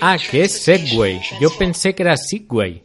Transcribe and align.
Ah, 0.00 0.16
que 0.18 0.42
es 0.42 0.62
Segway. 0.62 1.20
Yo 1.40 1.50
pensé 1.56 1.94
que 1.94 2.02
era 2.02 2.16
Segway. 2.16 2.84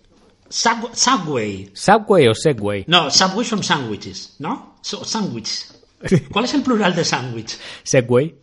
Sub- 0.50 0.96
Subway. 0.96 1.70
¿Subway 1.74 2.28
o 2.28 2.34
Segway? 2.34 2.84
No, 2.88 3.12
Subway 3.12 3.46
son 3.46 3.64
sándwiches, 3.64 4.36
¿no? 4.40 4.78
So- 4.82 5.06
Sándwich. 5.06 5.66
¿Cuál 6.32 6.46
es 6.46 6.54
el 6.54 6.64
plural 6.64 6.96
de 6.96 7.06
sándwich? 7.06 7.58
Segway. 7.84 8.36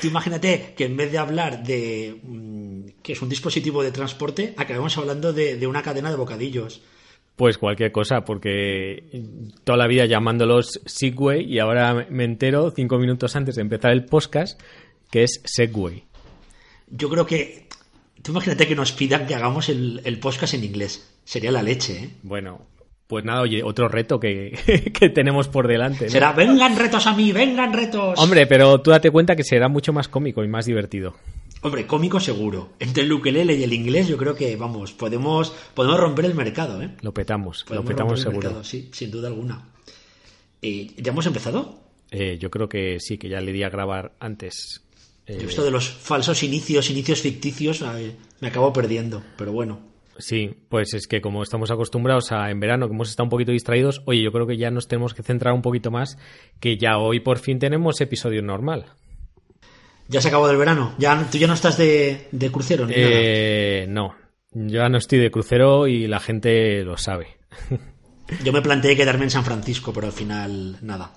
Tú 0.00 0.08
imagínate 0.08 0.74
que 0.76 0.84
en 0.84 0.96
vez 0.96 1.10
de 1.10 1.18
hablar 1.18 1.62
de 1.62 2.20
mm, 2.22 3.00
que 3.02 3.12
es 3.14 3.22
un 3.22 3.28
dispositivo 3.28 3.82
de 3.82 3.92
transporte, 3.92 4.54
acabemos 4.56 4.96
hablando 4.98 5.32
de, 5.32 5.56
de 5.56 5.66
una 5.66 5.82
cadena 5.82 6.10
de 6.10 6.16
bocadillos. 6.16 6.82
Pues 7.36 7.58
cualquier 7.58 7.92
cosa, 7.92 8.24
porque 8.24 9.04
toda 9.64 9.78
la 9.78 9.86
vida 9.86 10.04
llamándolos 10.04 10.80
Segway 10.84 11.44
y 11.44 11.58
ahora 11.58 12.06
me 12.10 12.24
entero 12.24 12.70
cinco 12.70 12.98
minutos 12.98 13.34
antes 13.36 13.56
de 13.56 13.62
empezar 13.62 13.92
el 13.92 14.04
podcast 14.04 14.60
que 15.10 15.22
es 15.22 15.40
Segway. 15.44 16.04
Yo 16.88 17.08
creo 17.08 17.26
que. 17.26 17.68
Tú 18.22 18.32
imagínate 18.32 18.68
que 18.68 18.76
nos 18.76 18.92
pidan 18.92 19.26
que 19.26 19.34
hagamos 19.34 19.68
el, 19.68 20.00
el 20.04 20.18
podcast 20.20 20.54
en 20.54 20.64
inglés. 20.64 21.18
Sería 21.24 21.50
la 21.50 21.62
leche, 21.62 22.04
¿eh? 22.04 22.10
Bueno, 22.22 22.66
pues 23.12 23.26
nada, 23.26 23.42
oye, 23.42 23.62
otro 23.62 23.88
reto 23.88 24.18
que, 24.18 24.90
que 24.98 25.10
tenemos 25.10 25.46
por 25.48 25.68
delante. 25.68 26.06
¿no? 26.06 26.10
Será, 26.10 26.32
vengan 26.32 26.76
retos 26.76 27.06
a 27.06 27.14
mí, 27.14 27.30
vengan 27.32 27.72
retos. 27.72 28.18
Hombre, 28.18 28.46
pero 28.46 28.80
tú 28.80 28.90
date 28.90 29.10
cuenta 29.10 29.36
que 29.36 29.44
será 29.44 29.68
mucho 29.68 29.92
más 29.92 30.08
cómico 30.08 30.42
y 30.44 30.48
más 30.48 30.64
divertido. 30.64 31.14
Hombre, 31.62 31.86
cómico 31.86 32.18
seguro. 32.18 32.70
Entre 32.80 33.04
el 33.04 33.12
ukelele 33.12 33.54
y 33.54 33.62
el 33.62 33.72
inglés, 33.72 34.08
yo 34.08 34.16
creo 34.16 34.34
que, 34.34 34.56
vamos, 34.56 34.92
podemos, 34.92 35.50
podemos 35.74 35.98
romper 36.00 36.24
el 36.24 36.34
mercado, 36.34 36.82
¿eh? 36.82 36.90
Lo 37.02 37.14
petamos, 37.14 37.64
Podemos 37.64 37.84
lo 37.84 37.88
petamos 37.88 38.20
seguro. 38.20 38.40
mercado, 38.48 38.64
sí, 38.64 38.90
sin 38.92 39.10
duda 39.12 39.28
alguna. 39.28 39.68
Eh, 40.60 40.88
¿Ya 40.96 41.12
hemos 41.12 41.26
empezado? 41.26 41.80
Eh, 42.10 42.36
yo 42.38 42.50
creo 42.50 42.68
que 42.68 42.98
sí, 42.98 43.16
que 43.16 43.28
ya 43.28 43.40
le 43.40 43.52
di 43.52 43.62
a 43.62 43.70
grabar 43.70 44.12
antes. 44.18 44.82
Eh, 45.26 45.38
Yo 45.40 45.48
esto 45.48 45.62
de 45.62 45.70
los 45.70 45.88
falsos 45.88 46.42
inicios, 46.42 46.90
inicios 46.90 47.20
ficticios, 47.20 47.84
me 48.40 48.48
acabo 48.48 48.72
perdiendo, 48.72 49.22
pero 49.38 49.52
bueno. 49.52 49.80
Sí, 50.18 50.50
pues 50.68 50.94
es 50.94 51.06
que 51.06 51.20
como 51.20 51.42
estamos 51.42 51.70
acostumbrados 51.70 52.32
a 52.32 52.50
en 52.50 52.60
verano, 52.60 52.86
que 52.88 52.94
hemos 52.94 53.08
estado 53.08 53.24
un 53.24 53.30
poquito 53.30 53.52
distraídos, 53.52 54.02
oye, 54.04 54.22
yo 54.22 54.30
creo 54.32 54.46
que 54.46 54.56
ya 54.58 54.70
nos 54.70 54.88
tenemos 54.88 55.14
que 55.14 55.22
centrar 55.22 55.54
un 55.54 55.62
poquito 55.62 55.90
más, 55.90 56.18
que 56.60 56.76
ya 56.76 56.98
hoy 56.98 57.20
por 57.20 57.38
fin 57.38 57.58
tenemos 57.58 58.00
episodio 58.00 58.42
normal. 58.42 58.86
¿Ya 60.08 60.20
se 60.20 60.28
acabó 60.28 60.46
del 60.48 60.56
verano? 60.56 60.94
¿Ya, 60.98 61.26
¿Tú 61.30 61.38
ya 61.38 61.46
no 61.46 61.54
estás 61.54 61.78
de, 61.78 62.28
de 62.32 62.50
crucero 62.50 62.86
ni 62.86 62.94
nada? 62.94 63.08
Eh, 63.12 63.86
no, 63.88 64.14
yo 64.52 64.80
ya 64.82 64.88
no 64.88 64.98
estoy 64.98 65.18
de 65.18 65.30
crucero 65.30 65.86
y 65.86 66.06
la 66.06 66.20
gente 66.20 66.82
lo 66.84 66.96
sabe. 66.98 67.38
Yo 68.44 68.52
me 68.52 68.62
planteé 68.62 68.96
quedarme 68.96 69.24
en 69.24 69.30
San 69.30 69.44
Francisco, 69.44 69.92
pero 69.92 70.06
al 70.06 70.12
final 70.12 70.78
nada. 70.82 71.12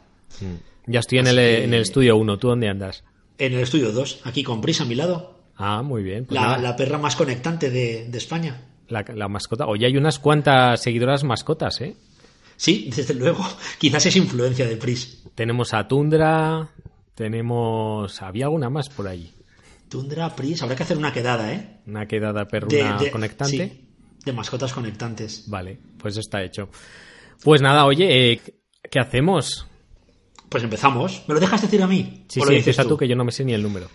Ya 0.85 0.99
estoy 0.99 1.19
en 1.19 1.27
el, 1.27 1.35
que- 1.35 1.63
en 1.63 1.73
el 1.73 1.81
estudio 1.81 2.15
1, 2.17 2.37
¿tú 2.37 2.49
dónde 2.49 2.69
andas? 2.69 3.03
En 3.37 3.53
el 3.53 3.59
estudio 3.59 3.91
2, 3.91 4.21
aquí 4.25 4.43
con 4.43 4.61
Pris 4.61 4.79
a 4.81 4.85
mi 4.85 4.95
lado, 4.95 5.39
Ah, 5.57 5.81
muy 5.81 6.03
bien. 6.03 6.25
pues 6.25 6.39
la 6.39 6.75
perra 6.75 6.97
más 6.97 7.15
conectante 7.15 7.69
de, 7.69 8.05
de 8.09 8.17
España. 8.17 8.61
la, 8.87 9.03
la 9.13 9.27
mascota. 9.27 9.65
Oye, 9.67 9.85
hay 9.87 9.97
unas 9.97 10.19
cuantas 10.19 10.81
seguidoras 10.81 11.23
mascotas, 11.23 11.81
¿eh? 11.81 11.95
Sí, 12.57 12.89
desde 12.95 13.13
luego. 13.13 13.45
Quizás 13.77 14.05
es 14.05 14.15
influencia 14.15 14.65
de 14.67 14.77
Pris. 14.77 15.23
Tenemos 15.35 15.73
a 15.73 15.87
Tundra, 15.87 16.69
tenemos... 17.15 18.21
Había 18.21 18.45
alguna 18.45 18.69
más 18.69 18.89
por 18.89 19.07
allí. 19.07 19.33
Tundra, 19.89 20.35
Pris, 20.35 20.61
habrá 20.61 20.75
que 20.75 20.83
hacer 20.83 20.97
una 20.97 21.11
quedada, 21.13 21.51
¿eh? 21.53 21.79
Una 21.87 22.05
quedada 22.07 22.45
perruna 22.47 22.97
de- 22.97 23.11
conectante. 23.11 23.69
sí, 23.69 23.87
de 24.25 24.33
mascotas 24.33 24.73
conectantes. 24.73 25.49
Vale, 25.49 25.79
pues 25.97 26.17
está 26.17 26.43
hecho. 26.43 26.69
Pues 27.43 27.61
nada, 27.61 27.85
oye, 27.85 28.31
eh, 28.33 28.41
¿qué 28.89 28.99
hacemos? 28.99 29.65
Pues 30.49 30.63
empezamos. 30.63 31.23
¿Me 31.27 31.33
lo 31.35 31.39
dejas 31.39 31.61
decir 31.61 31.81
a 31.81 31.87
mí? 31.87 32.25
Sí, 32.29 32.39
¿O 32.39 32.45
lo 32.45 32.51
dices 32.51 32.67
empieza 32.67 32.87
tú 32.87 32.97
que 32.97 33.07
yo 33.07 33.15
no 33.15 33.23
me 33.25 33.31
sé 33.31 33.43
ni 33.45 33.53
el 33.53 33.61
número. 33.63 33.87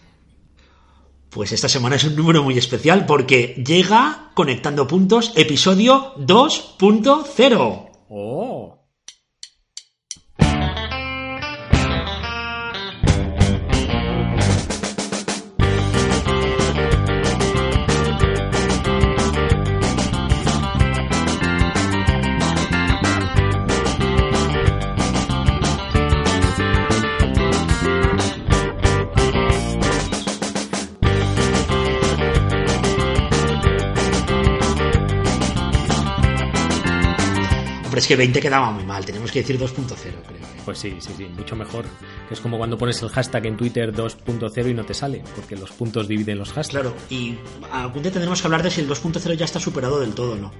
Pues 1.30 1.52
esta 1.52 1.68
semana 1.68 1.96
es 1.96 2.04
un 2.04 2.16
número 2.16 2.42
muy 2.42 2.58
especial 2.58 3.06
porque 3.06 3.62
llega 3.64 4.30
Conectando 4.34 4.86
Puntos, 4.86 5.32
episodio 5.36 6.14
2.0. 6.16 7.90
¡Oh! 8.08 8.79
Que 38.10 38.16
20 38.16 38.40
quedaba 38.40 38.72
muy 38.72 38.82
mal, 38.84 39.04
tenemos 39.04 39.30
que 39.30 39.38
decir 39.40 39.56
2.0, 39.56 39.72
creo. 39.96 40.10
¿eh? 40.10 40.40
Pues 40.64 40.78
sí, 40.80 40.96
sí, 40.98 41.12
sí, 41.16 41.26
mucho 41.26 41.54
mejor. 41.54 41.84
Es 42.28 42.40
como 42.40 42.58
cuando 42.58 42.76
pones 42.76 43.00
el 43.02 43.08
hashtag 43.08 43.46
en 43.46 43.56
Twitter 43.56 43.94
2.0 43.94 44.68
y 44.68 44.74
no 44.74 44.84
te 44.84 44.94
sale, 44.94 45.22
porque 45.36 45.54
los 45.56 45.70
puntos 45.70 46.08
dividen 46.08 46.36
los 46.38 46.48
hashtags. 46.48 46.70
Claro, 46.70 46.94
y 47.08 47.38
algún 47.70 48.02
día 48.02 48.10
tendremos 48.10 48.40
que 48.40 48.46
hablar 48.48 48.64
de 48.64 48.70
si 48.72 48.80
el 48.80 48.88
2.0 48.88 49.34
ya 49.34 49.44
está 49.44 49.60
superado 49.60 50.00
del 50.00 50.12
todo 50.12 50.32
o 50.32 50.36
no. 50.36 50.50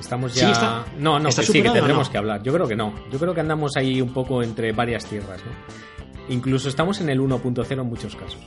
Estamos 0.00 0.32
Sí, 0.32 0.40
ya. 0.40 0.50
está- 0.50 0.84
no, 0.98 1.20
no, 1.20 1.28
¿está 1.28 1.42
que 1.42 1.46
sí, 1.46 1.62
que 1.62 1.70
tendremos 1.70 2.08
no? 2.08 2.12
que 2.12 2.18
hablar. 2.18 2.42
Yo 2.42 2.52
creo 2.52 2.66
que 2.66 2.74
no. 2.74 2.92
Yo 3.12 3.20
creo 3.20 3.32
que 3.32 3.40
andamos 3.40 3.76
ahí 3.76 4.00
un 4.00 4.12
poco 4.12 4.42
entre 4.42 4.72
varias 4.72 5.06
tierras, 5.06 5.40
¿no? 5.44 6.34
Incluso 6.34 6.68
estamos 6.68 7.00
en 7.00 7.10
el 7.10 7.20
1.0 7.20 7.80
en 7.82 7.86
muchos 7.88 8.16
casos. 8.16 8.40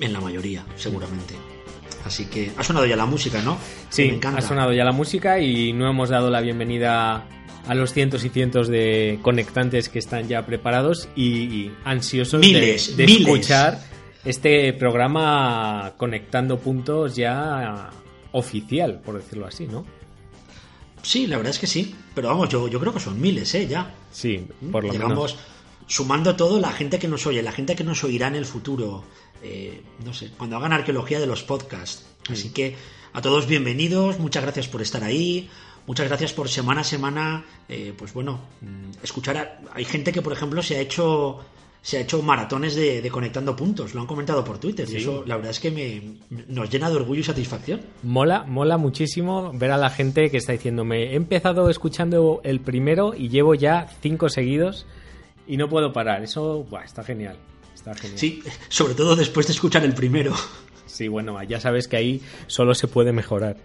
En 0.00 0.12
la 0.14 0.20
mayoría, 0.20 0.64
seguramente. 0.76 1.34
Así 2.04 2.26
que 2.26 2.52
ha 2.56 2.62
sonado 2.62 2.86
ya 2.86 2.96
la 2.96 3.06
música, 3.06 3.42
¿no? 3.42 3.58
Sí, 3.90 4.06
Me 4.08 4.14
encanta. 4.14 4.38
ha 4.38 4.42
sonado 4.42 4.72
ya 4.72 4.84
la 4.84 4.92
música 4.92 5.40
y 5.40 5.72
no 5.72 5.88
hemos 5.90 6.08
dado 6.08 6.30
la 6.30 6.40
bienvenida 6.40 7.26
a 7.66 7.74
los 7.74 7.92
cientos 7.92 8.24
y 8.24 8.30
cientos 8.30 8.68
de 8.68 9.18
conectantes 9.22 9.88
que 9.88 9.98
están 9.98 10.26
ya 10.28 10.46
preparados 10.46 11.08
y, 11.14 11.26
y 11.26 11.72
ansiosos 11.84 12.40
de- 12.40 12.46
Miles, 12.46 12.96
de, 12.96 13.04
miles. 13.06 13.20
escuchar 13.28 13.78
este 14.24 14.72
programa 14.72 15.92
conectando 15.96 16.58
puntos 16.58 17.14
ya 17.16 17.90
oficial, 18.32 19.00
por 19.04 19.16
decirlo 19.16 19.46
así, 19.46 19.66
¿no? 19.66 19.84
Sí, 21.02 21.26
la 21.26 21.36
verdad 21.36 21.50
es 21.50 21.58
que 21.58 21.66
sí. 21.66 21.94
Pero 22.14 22.28
vamos, 22.28 22.48
yo, 22.48 22.68
yo 22.68 22.80
creo 22.80 22.92
que 22.92 23.00
son 23.00 23.20
miles, 23.20 23.54
¿eh? 23.54 23.66
Ya. 23.68 23.94
Sí, 24.10 24.46
por 24.72 24.84
lo 24.84 24.92
Digamos, 24.92 25.32
menos. 25.34 25.38
sumando 25.86 26.36
todo, 26.36 26.58
la 26.60 26.70
gente 26.72 26.98
que 26.98 27.06
nos 27.08 27.26
oye, 27.26 27.42
la 27.42 27.52
gente 27.52 27.76
que 27.76 27.84
nos 27.84 28.02
oirá 28.04 28.28
en 28.28 28.36
el 28.36 28.44
futuro, 28.46 29.04
eh, 29.42 29.82
no 30.04 30.12
sé, 30.14 30.30
cuando 30.36 30.56
hagan 30.56 30.72
arqueología 30.72 31.20
de 31.20 31.26
los 31.26 31.42
podcasts. 31.42 32.06
Así 32.30 32.50
que 32.50 32.76
a 33.12 33.22
todos 33.22 33.46
bienvenidos, 33.46 34.18
muchas 34.18 34.42
gracias 34.42 34.68
por 34.68 34.82
estar 34.82 35.02
ahí, 35.04 35.48
muchas 35.86 36.08
gracias 36.08 36.32
por 36.32 36.48
semana 36.48 36.82
a 36.82 36.84
semana, 36.84 37.44
eh, 37.68 37.94
pues 37.96 38.12
bueno, 38.12 38.40
mm, 38.60 38.90
escuchar. 39.02 39.36
a- 39.36 39.60
hay 39.74 39.84
gente 39.84 40.12
que, 40.12 40.20
por 40.22 40.32
ejemplo, 40.32 40.62
se 40.62 40.76
ha 40.76 40.80
hecho 40.80 41.40
se 41.80 41.96
ha 41.96 42.00
hecho 42.00 42.20
maratones 42.22 42.74
de, 42.74 43.00
de 43.00 43.08
conectando 43.10 43.54
puntos, 43.54 43.94
lo 43.94 44.00
han 44.00 44.06
comentado 44.08 44.44
por 44.44 44.58
Twitter, 44.58 44.86
y 44.90 44.96
eso 44.96 45.22
la 45.24 45.36
verdad 45.36 45.52
es 45.52 45.60
que 45.60 45.70
me, 45.70 46.16
nos 46.48 46.68
llena 46.68 46.90
de 46.90 46.96
orgullo 46.96 47.20
y 47.20 47.24
satisfacción. 47.24 47.80
Mola, 48.02 48.42
mola 48.42 48.76
muchísimo 48.76 49.52
ver 49.54 49.70
a 49.70 49.76
la 49.78 49.88
gente 49.88 50.28
que 50.28 50.38
está 50.38 50.52
diciéndome, 50.52 51.12
he 51.12 51.14
empezado 51.14 51.70
escuchando 51.70 52.40
el 52.42 52.60
primero 52.60 53.14
y 53.16 53.28
llevo 53.28 53.54
ya 53.54 53.86
cinco 54.02 54.28
seguidos 54.28 54.86
y 55.46 55.56
no 55.56 55.68
puedo 55.68 55.92
parar. 55.92 56.22
Eso, 56.24 56.64
buah, 56.68 56.82
está 56.84 57.04
genial. 57.04 57.38
Está 57.78 57.94
genial. 57.94 58.18
Sí, 58.18 58.42
sobre 58.68 58.94
todo 58.94 59.14
después 59.14 59.46
de 59.46 59.52
escuchar 59.52 59.84
el 59.84 59.94
primero. 59.94 60.34
Sí, 60.86 61.06
bueno, 61.06 61.40
ya 61.44 61.60
sabes 61.60 61.86
que 61.86 61.96
ahí 61.96 62.22
solo 62.48 62.74
se 62.74 62.88
puede 62.88 63.12
mejorar. 63.12 63.56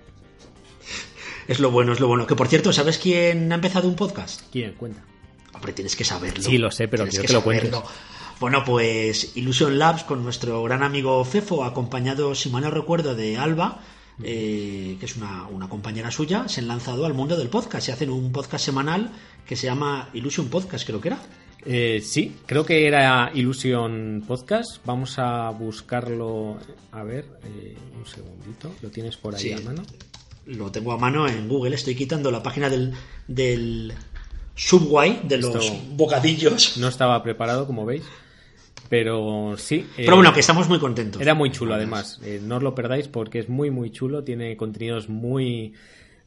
Es 1.48 1.60
lo 1.60 1.72
bueno, 1.72 1.94
es 1.94 2.00
lo 2.00 2.08
bueno. 2.08 2.28
Que 2.28 2.36
por 2.36 2.48
cierto, 2.48 2.72
¿sabes 2.72 3.00
quién 3.00 3.52
ha 3.52 3.56
empezado 3.56 3.88
un 3.88 3.96
podcast? 3.96 4.42
¿Quién? 4.52 4.74
Cuenta. 4.74 5.04
Hombre, 5.54 5.74
tienes 5.74 5.96
que 5.96 6.04
saberlo. 6.04 6.44
Sí, 6.44 6.60
lo 6.60 6.70
sé, 6.70 6.88
pero 6.88 7.06
Tienes 7.06 7.26
quiero 7.26 7.44
que 7.44 7.50
lo 7.50 7.56
saberlo. 7.56 7.84
Bueno, 8.40 8.64
pues 8.64 9.36
Illusion 9.36 9.80
Labs 9.80 10.04
con 10.04 10.24
nuestro 10.24 10.62
gran 10.62 10.84
amigo 10.84 11.26
Fefo, 11.26 11.64
acompañado, 11.64 12.36
si 12.36 12.50
mal 12.52 12.62
no 12.62 12.70
recuerdo, 12.70 13.16
de 13.16 13.38
Alba, 13.38 13.82
eh, 14.22 14.98
que 15.00 15.06
es 15.08 15.16
una, 15.16 15.48
una 15.48 15.70
compañera 15.70 16.12
suya, 16.12 16.48
se 16.48 16.62
han 16.62 16.68
lanzado 16.68 17.08
al 17.08 17.16
mundo 17.16 17.36
del 17.36 17.50
podcast. 17.50 17.88
Se 17.88 17.94
hacen 17.94 18.12
un 18.12 18.32
podcast 18.32 18.64
semanal 18.64 19.12
que 19.48 19.56
se 19.56 19.66
llama 19.66 20.10
Illusion 20.14 20.50
Podcast, 20.50 20.86
creo 20.86 21.02
que 21.02 21.08
era. 21.08 21.20
Eh, 21.66 22.02
sí, 22.04 22.36
creo 22.46 22.66
que 22.66 22.86
era 22.88 23.32
Illusion 23.34 24.24
Podcast. 24.28 24.86
Vamos 24.86 25.18
a 25.18 25.50
buscarlo. 25.52 26.58
A 26.92 27.04
ver, 27.04 27.26
eh, 27.46 27.76
un 27.98 28.06
segundito. 28.06 28.74
¿Lo 28.82 28.90
tienes 28.90 29.16
por 29.18 29.36
ahí 29.36 29.42
Sí. 29.42 29.52
a 29.54 29.60
mano? 29.62 29.84
Lo 30.46 30.72
tengo 30.72 30.92
a 30.92 30.98
mano 30.98 31.28
en 31.28 31.48
Google, 31.48 31.76
estoy 31.76 31.96
quitando 31.96 32.30
la 32.30 32.44
página 32.44 32.70
del, 32.70 32.94
del 33.28 33.94
Subway, 34.56 35.22
de 35.24 35.38
los 35.38 35.56
Esto- 35.56 35.78
bocadillos. 35.96 36.78
No 36.78 36.90
estaba 36.90 37.24
preparado, 37.24 37.66
como 37.66 37.86
veis. 37.86 38.04
Pero 38.90 39.56
sí. 39.58 39.78
eh, 39.98 40.04
Pero 40.04 40.18
bueno, 40.18 40.34
que 40.34 40.42
estamos 40.42 40.68
muy 40.68 40.80
contentos. 40.80 41.22
Era 41.22 41.34
muy 41.34 41.50
chulo, 41.52 41.74
además. 41.74 42.20
Eh, 42.24 42.42
no 42.44 42.58
os 42.58 42.64
lo 42.64 42.76
perdáis 42.76 43.08
porque 43.08 43.40
es 43.40 43.48
muy, 43.50 43.72
muy 43.72 43.90
chulo. 43.92 44.24
Tiene 44.24 44.58
contenidos 44.58 45.08
muy, 45.10 45.74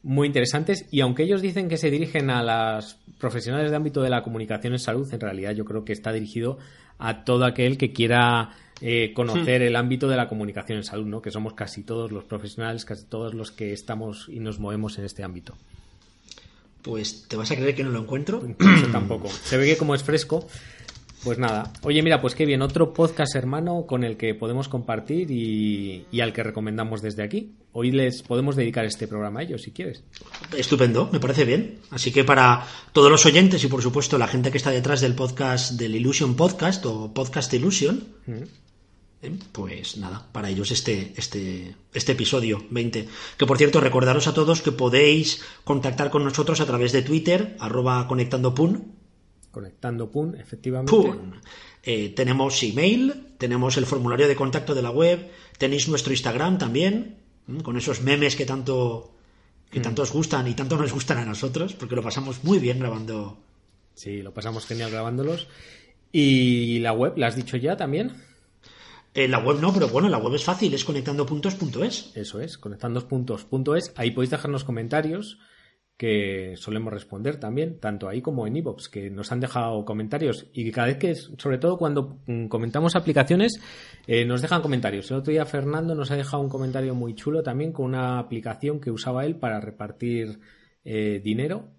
muy 0.03 0.27
interesantes 0.27 0.85
y 0.91 1.01
aunque 1.01 1.23
ellos 1.23 1.41
dicen 1.41 1.69
que 1.69 1.77
se 1.77 1.91
dirigen 1.91 2.29
a 2.29 2.43
las 2.43 2.97
profesionales 3.19 3.71
de 3.71 3.77
ámbito 3.77 4.01
de 4.01 4.09
la 4.09 4.23
comunicación 4.23 4.73
en 4.73 4.79
salud, 4.79 5.11
en 5.13 5.19
realidad 5.19 5.51
yo 5.51 5.65
creo 5.65 5.83
que 5.83 5.93
está 5.93 6.11
dirigido 6.11 6.57
a 6.99 7.23
todo 7.23 7.45
aquel 7.45 7.77
que 7.77 7.93
quiera 7.93 8.51
eh, 8.81 9.11
conocer 9.13 9.61
el 9.61 9.75
ámbito 9.75 10.07
de 10.07 10.17
la 10.17 10.27
comunicación 10.27 10.77
en 10.77 10.83
salud, 10.83 11.05
¿no? 11.05 11.21
que 11.21 11.31
somos 11.31 11.53
casi 11.53 11.83
todos 11.83 12.11
los 12.11 12.23
profesionales, 12.23 12.85
casi 12.85 13.05
todos 13.05 13.33
los 13.33 13.51
que 13.51 13.73
estamos 13.73 14.29
y 14.29 14.39
nos 14.39 14.59
movemos 14.59 14.97
en 14.97 15.05
este 15.05 15.23
ámbito. 15.23 15.55
Pues 16.81 17.25
te 17.27 17.35
vas 17.35 17.51
a 17.51 17.55
creer 17.55 17.75
que 17.75 17.83
no 17.83 17.89
lo 17.89 17.99
encuentro. 17.99 18.41
tampoco. 18.91 19.29
Se 19.29 19.57
ve 19.57 19.65
que 19.65 19.77
como 19.77 19.93
es 19.93 20.03
fresco, 20.03 20.47
pues 21.27 21.39
nada. 21.39 21.73
Oye, 21.81 22.01
mira, 22.01 22.21
pues 22.21 22.35
qué 22.35 22.45
bien, 22.45 22.61
otro 22.61 22.93
podcast 22.93 23.35
hermano 23.35 23.85
con 23.85 24.05
el 24.05 24.15
que 24.15 24.33
podemos 24.33 24.69
compartir 24.69 25.29
y, 25.29 26.21
al 26.21 26.31
que 26.31 26.41
recomendamos 26.41 27.01
desde 27.01 27.21
aquí. 27.21 27.57
Hoy 27.73 27.91
les 27.91 28.23
podemos 28.23 28.55
dedicar 28.55 28.85
este 28.85 29.09
programa 29.09 29.41
a 29.41 29.43
ellos, 29.43 29.63
si 29.63 29.71
quieres. 29.71 30.05
Estupendo, 30.55 31.09
me 31.11 31.19
parece 31.19 31.43
bien. 31.43 31.79
Así 31.91 32.13
que 32.13 32.23
para 32.23 32.65
todos 32.93 33.11
los 33.11 33.25
oyentes 33.25 33.61
y 33.61 33.67
por 33.67 33.81
supuesto 33.81 34.17
la 34.17 34.29
gente 34.29 34.51
que 34.51 34.57
está 34.57 34.71
detrás 34.71 35.01
del 35.01 35.15
podcast 35.15 35.73
del 35.73 35.95
Illusion 35.95 36.37
Podcast 36.37 36.85
o 36.85 37.13
Podcast 37.13 37.53
Illusion, 37.53 38.07
eh, 39.21 39.37
pues 39.51 39.97
nada, 39.97 40.29
para 40.31 40.49
ellos 40.49 40.71
este, 40.71 41.11
este, 41.17 41.75
este 41.93 42.13
episodio 42.13 42.63
20. 42.69 43.05
Que 43.37 43.45
por 43.45 43.57
cierto, 43.57 43.81
recordaros 43.81 44.27
a 44.27 44.33
todos 44.33 44.61
que 44.61 44.71
podéis 44.71 45.41
contactar 45.65 46.09
con 46.09 46.23
nosotros 46.23 46.61
a 46.61 46.65
través 46.65 46.93
de 46.93 47.01
Twitter, 47.01 47.57
arroba 47.59 48.07
conectandopun, 48.07 48.95
Conectando 49.57 50.11
PUN, 50.11 50.35
efectivamente. 50.35 50.93
Eh, 51.81 52.09
tenemos 52.09 52.61
email, 52.61 53.33
tenemos 53.39 53.75
el 53.77 53.87
formulario 53.87 54.27
de 54.27 54.35
contacto 54.35 54.75
de 54.75 54.83
la 54.83 54.91
web, 54.91 55.31
tenéis 55.57 55.89
nuestro 55.89 56.13
Instagram 56.13 56.59
también, 56.59 57.17
con 57.63 57.75
esos 57.75 58.03
memes 58.03 58.35
que 58.35 58.45
tanto 58.45 59.15
que 59.71 59.79
mm. 59.79 59.81
tanto 59.81 60.03
os 60.03 60.11
gustan 60.11 60.47
y 60.47 60.53
tanto 60.53 60.77
nos 60.77 60.93
gustan 60.93 61.17
a 61.17 61.25
nosotros, 61.25 61.73
porque 61.73 61.95
lo 61.95 62.03
pasamos 62.03 62.43
muy 62.43 62.59
bien 62.59 62.77
grabando. 62.77 63.39
Sí, 63.95 64.21
lo 64.21 64.31
pasamos 64.31 64.67
genial 64.67 64.91
grabándolos. 64.91 65.47
¿Y 66.11 66.77
la 66.77 66.93
web, 66.93 67.17
la 67.17 67.25
has 67.25 67.35
dicho 67.35 67.57
ya 67.57 67.75
también? 67.75 68.13
Eh, 69.15 69.27
la 69.27 69.39
web 69.39 69.59
no, 69.59 69.73
pero 69.73 69.87
bueno, 69.87 70.07
la 70.07 70.19
web 70.19 70.35
es 70.35 70.43
fácil, 70.43 70.71
es 70.75 70.85
conectandopuntos.es. 70.85 72.11
Eso 72.13 72.41
es, 72.41 72.59
conectandopuntos.es. 72.59 73.91
Ahí 73.95 74.11
podéis 74.11 74.29
dejarnos 74.29 74.63
comentarios 74.63 75.39
que 75.97 76.53
solemos 76.57 76.93
responder 76.93 77.39
también, 77.39 77.79
tanto 77.79 78.07
ahí 78.07 78.21
como 78.21 78.45
en 78.45 78.55
iVoox, 78.55 78.87
que 78.87 79.09
nos 79.09 79.31
han 79.31 79.39
dejado 79.39 79.83
comentarios 79.83 80.45
y 80.53 80.71
cada 80.71 80.87
vez 80.87 80.97
que, 80.97 81.15
sobre 81.15 81.57
todo 81.57 81.77
cuando 81.77 82.19
mm, 82.27 82.47
comentamos 82.47 82.95
aplicaciones, 82.95 83.59
eh, 84.05 84.23
nos 84.23 84.43
dejan 84.43 84.61
comentarios. 84.61 85.09
El 85.09 85.17
otro 85.17 85.31
día 85.31 85.45
Fernando 85.45 85.95
nos 85.95 86.11
ha 86.11 86.15
dejado 86.15 86.43
un 86.43 86.49
comentario 86.49 86.93
muy 86.93 87.15
chulo 87.15 87.41
también 87.41 87.71
con 87.71 87.85
una 87.85 88.19
aplicación 88.19 88.79
que 88.79 88.91
usaba 88.91 89.25
él 89.25 89.37
para 89.37 89.59
repartir 89.59 90.39
eh, 90.85 91.19
dinero 91.23 91.71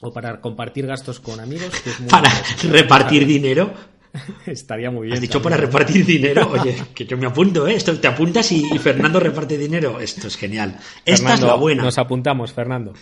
o 0.00 0.12
para 0.12 0.40
compartir 0.40 0.86
gastos 0.86 1.18
con 1.18 1.40
amigos. 1.40 1.72
¿Para 2.08 2.30
repartir 2.70 3.26
dinero? 3.26 3.74
Estaría 4.46 4.90
muy 4.90 5.06
bien. 5.06 5.14
Has 5.14 5.20
dicho 5.20 5.42
para 5.42 5.56
repartir 5.56 6.04
dinero. 6.04 6.50
Oye, 6.60 6.76
que 6.94 7.04
yo 7.04 7.16
me 7.16 7.26
apunto, 7.26 7.66
¿eh? 7.66 7.74
Esto 7.74 7.98
te 7.98 8.08
apuntas 8.08 8.50
y, 8.52 8.78
Fernando 8.78 9.20
reparte 9.20 9.58
dinero. 9.58 10.00
Esto 10.00 10.28
es 10.28 10.36
genial. 10.36 10.78
Esta 11.04 11.34
es 11.34 11.40
la 11.40 11.54
buena. 11.54 11.82
Nos 11.82 11.98
apuntamos, 11.98 12.52
Fernando. 12.52 12.92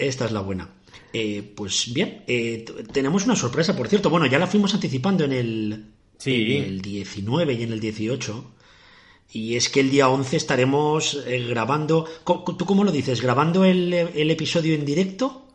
Esta 0.00 0.24
es 0.24 0.32
la 0.32 0.40
buena. 0.40 0.68
Eh, 1.12 1.52
pues 1.56 1.92
bien, 1.92 2.22
eh, 2.26 2.64
tenemos 2.92 3.24
una 3.24 3.36
sorpresa, 3.36 3.76
por 3.76 3.88
cierto. 3.88 4.10
Bueno, 4.10 4.26
ya 4.26 4.38
la 4.38 4.46
fuimos 4.46 4.74
anticipando 4.74 5.24
en 5.24 5.32
el, 5.32 5.84
sí. 6.16 6.56
el 6.56 6.80
19 6.80 7.52
y 7.52 7.62
en 7.62 7.72
el 7.72 7.80
18. 7.80 8.54
Y 9.32 9.56
es 9.56 9.68
que 9.68 9.80
el 9.80 9.90
día 9.90 10.08
11 10.08 10.36
estaremos 10.36 11.22
eh, 11.26 11.46
grabando. 11.48 12.06
¿Tú 12.24 12.64
cómo 12.64 12.84
lo 12.84 12.92
dices? 12.92 13.20
¿Grabando 13.20 13.64
el, 13.64 13.92
episodio 13.92 14.74
en 14.74 14.84
directo? 14.84 15.46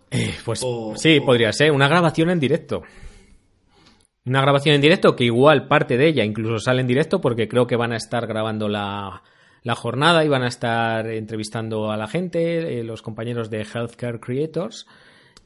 pues 0.46 0.64
sí, 0.96 1.20
podría 1.20 1.52
ser. 1.52 1.72
Una 1.72 1.88
grabación 1.88 2.30
en 2.30 2.40
directo. 2.40 2.84
Una 4.26 4.42
grabación 4.42 4.76
en 4.76 4.82
directo 4.82 5.16
que 5.16 5.26
igual 5.26 5.68
parte 5.68 5.98
de 5.98 6.08
ella 6.08 6.24
incluso 6.24 6.60
sale 6.60 6.82
en 6.82 6.88
directo 6.88 7.22
porque 7.22 7.48
creo 7.48 7.68
que 7.68 7.76
van 7.76 7.92
a 7.92 7.98
estar 7.98 8.26
grabando 8.26 8.68
la, 8.68 9.22
la 9.66 9.74
jornada 9.76 10.24
y 10.24 10.30
van 10.30 10.44
a 10.44 10.48
estar 10.48 11.08
entrevistando 11.08 11.92
a 11.92 11.98
la 11.98 12.08
gente, 12.08 12.80
eh, 12.80 12.84
los 12.84 13.02
compañeros 13.02 13.50
de 13.50 13.64
Healthcare 13.64 14.20
Creators. 14.20 14.86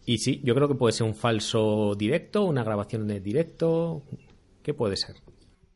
Y 0.05 0.17
sí, 0.17 0.41
yo 0.43 0.53
creo 0.53 0.67
que 0.67 0.75
puede 0.75 0.91
ser 0.91 1.07
un 1.07 1.15
falso 1.15 1.95
directo, 1.97 2.43
una 2.43 2.65
grabación 2.65 3.07
de 3.07 3.21
directo. 3.21 4.03
¿Qué 4.61 4.73
puede 4.73 4.97
ser? 4.97 5.15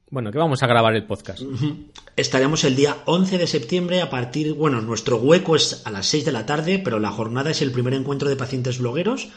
Bueno, 0.10 0.30
que 0.30 0.40
vamos 0.40 0.62
a 0.62 0.68
grabar 0.68 0.94
el 0.94 1.06
podcast. 1.06 1.42
Estaremos 2.18 2.66
el 2.66 2.76
día 2.76 2.98
11 3.06 3.38
de 3.38 3.48
septiembre 3.48 4.02
a 4.02 4.10
partir, 4.10 4.54
bueno, 4.54 4.82
nuestro 4.82 5.18
hueco 5.18 5.56
es 5.56 5.82
a 5.86 5.92
las 5.92 6.06
6 6.08 6.26
de 6.26 6.32
la 6.34 6.46
tarde, 6.46 6.80
pero 6.80 7.00
la 7.00 7.12
jornada 7.12 7.50
es 7.50 7.62
el 7.62 7.72
primer 7.72 7.94
encuentro 7.94 8.28
de 8.28 8.36
pacientes 8.36 8.78
blogueros 8.78 9.30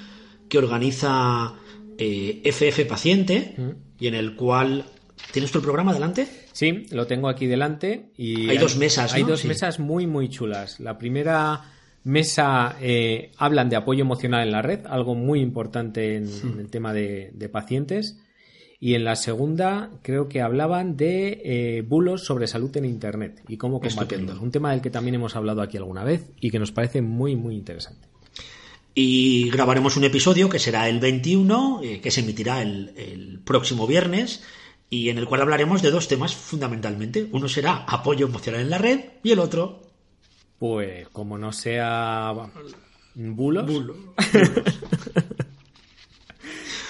que 0.49 0.59
organiza 0.59 1.55
FF 1.97 2.81
eh, 2.81 2.87
Paciente 2.87 3.55
y 4.01 4.09
en 4.09 4.15
el 4.17 4.35
cual 4.35 4.85
¿Tienes 5.33 5.51
tu 5.51 5.61
programa 5.61 5.93
delante? 5.93 6.27
Sí, 6.53 6.87
lo 6.91 7.07
tengo 7.07 7.29
aquí 7.29 7.47
delante. 7.47 8.11
Y 8.17 8.49
hay, 8.49 8.59
dos 8.59 8.77
mesas. 8.77 9.13
Hay 9.15 9.23
dos 9.23 9.45
mesas 9.45 9.79
muy, 9.79 10.07
muy 10.07 10.29
chulas. 10.29 10.81
La 10.81 10.99
primera 10.99 11.63
mesa 12.05 12.77
eh, 12.81 13.33
hablan 13.37 13.69
de 13.69 13.77
apoyo 13.77 14.03
emocional 14.03 14.47
en 14.47 14.53
la 14.53 14.63
red, 14.63 14.87
algo 14.87 15.15
muy 15.15 15.41
importante 15.41 16.17
en, 16.17 16.29
el 16.59 16.69
tema 16.71 16.93
de, 16.93 17.51
pacientes. 17.53 18.19
Y 18.79 18.95
en 18.95 19.05
la 19.05 19.17
segunda 19.17 19.91
creo 20.03 20.29
que 20.29 20.43
hablaban 20.43 20.97
de 20.97 21.41
eh, 21.45 21.83
bulos 21.83 22.25
sobre 22.25 22.47
salud 22.47 22.75
en 22.77 22.85
Internet 22.85 23.43
y 23.49 23.57
cómo 23.57 23.81
combatirlos. 23.81 24.39
Un 24.39 24.51
tema 24.51 24.71
del 24.71 24.83
que 24.83 24.91
también 24.91 25.15
hemos 25.15 25.35
hablado 25.35 25.63
aquí 25.63 25.79
alguna 25.79 26.05
vez 26.05 26.27
y 26.41 26.51
que 26.51 26.59
nos 26.59 26.73
parece 26.73 27.01
muy, 27.01 27.37
muy 27.37 27.57
interesante. 27.57 28.07
Y 28.95 29.51
grabaremos 29.51 29.97
un 29.97 30.05
episodio 30.05 30.49
que 30.49 30.59
será 30.59 30.89
el 30.89 31.01
21, 31.01 31.81
eh, 31.83 32.01
que 32.01 32.11
se 32.11 32.21
emitirá 32.21 32.63
el 32.63 33.41
próximo 33.45 33.87
viernes 33.87 34.43
y 34.89 35.09
en 35.09 35.19
el 35.19 35.27
cual 35.27 35.43
hablaremos 35.43 35.83
de 35.83 35.91
dos 35.91 36.09
temas 36.09 36.35
fundamentalmente. 36.35 37.29
Uno 37.33 37.49
será 37.49 37.85
apoyo 37.87 38.27
emocional 38.27 38.61
en 38.61 38.71
la 38.71 38.79
red 38.79 39.01
y 39.23 39.33
el 39.33 39.39
otro... 39.39 39.83
Pues 40.59 41.07
como 41.11 41.37
no 41.37 41.53
sea 41.53 42.33
bulos. 43.15 43.67
bulos. 43.67 43.97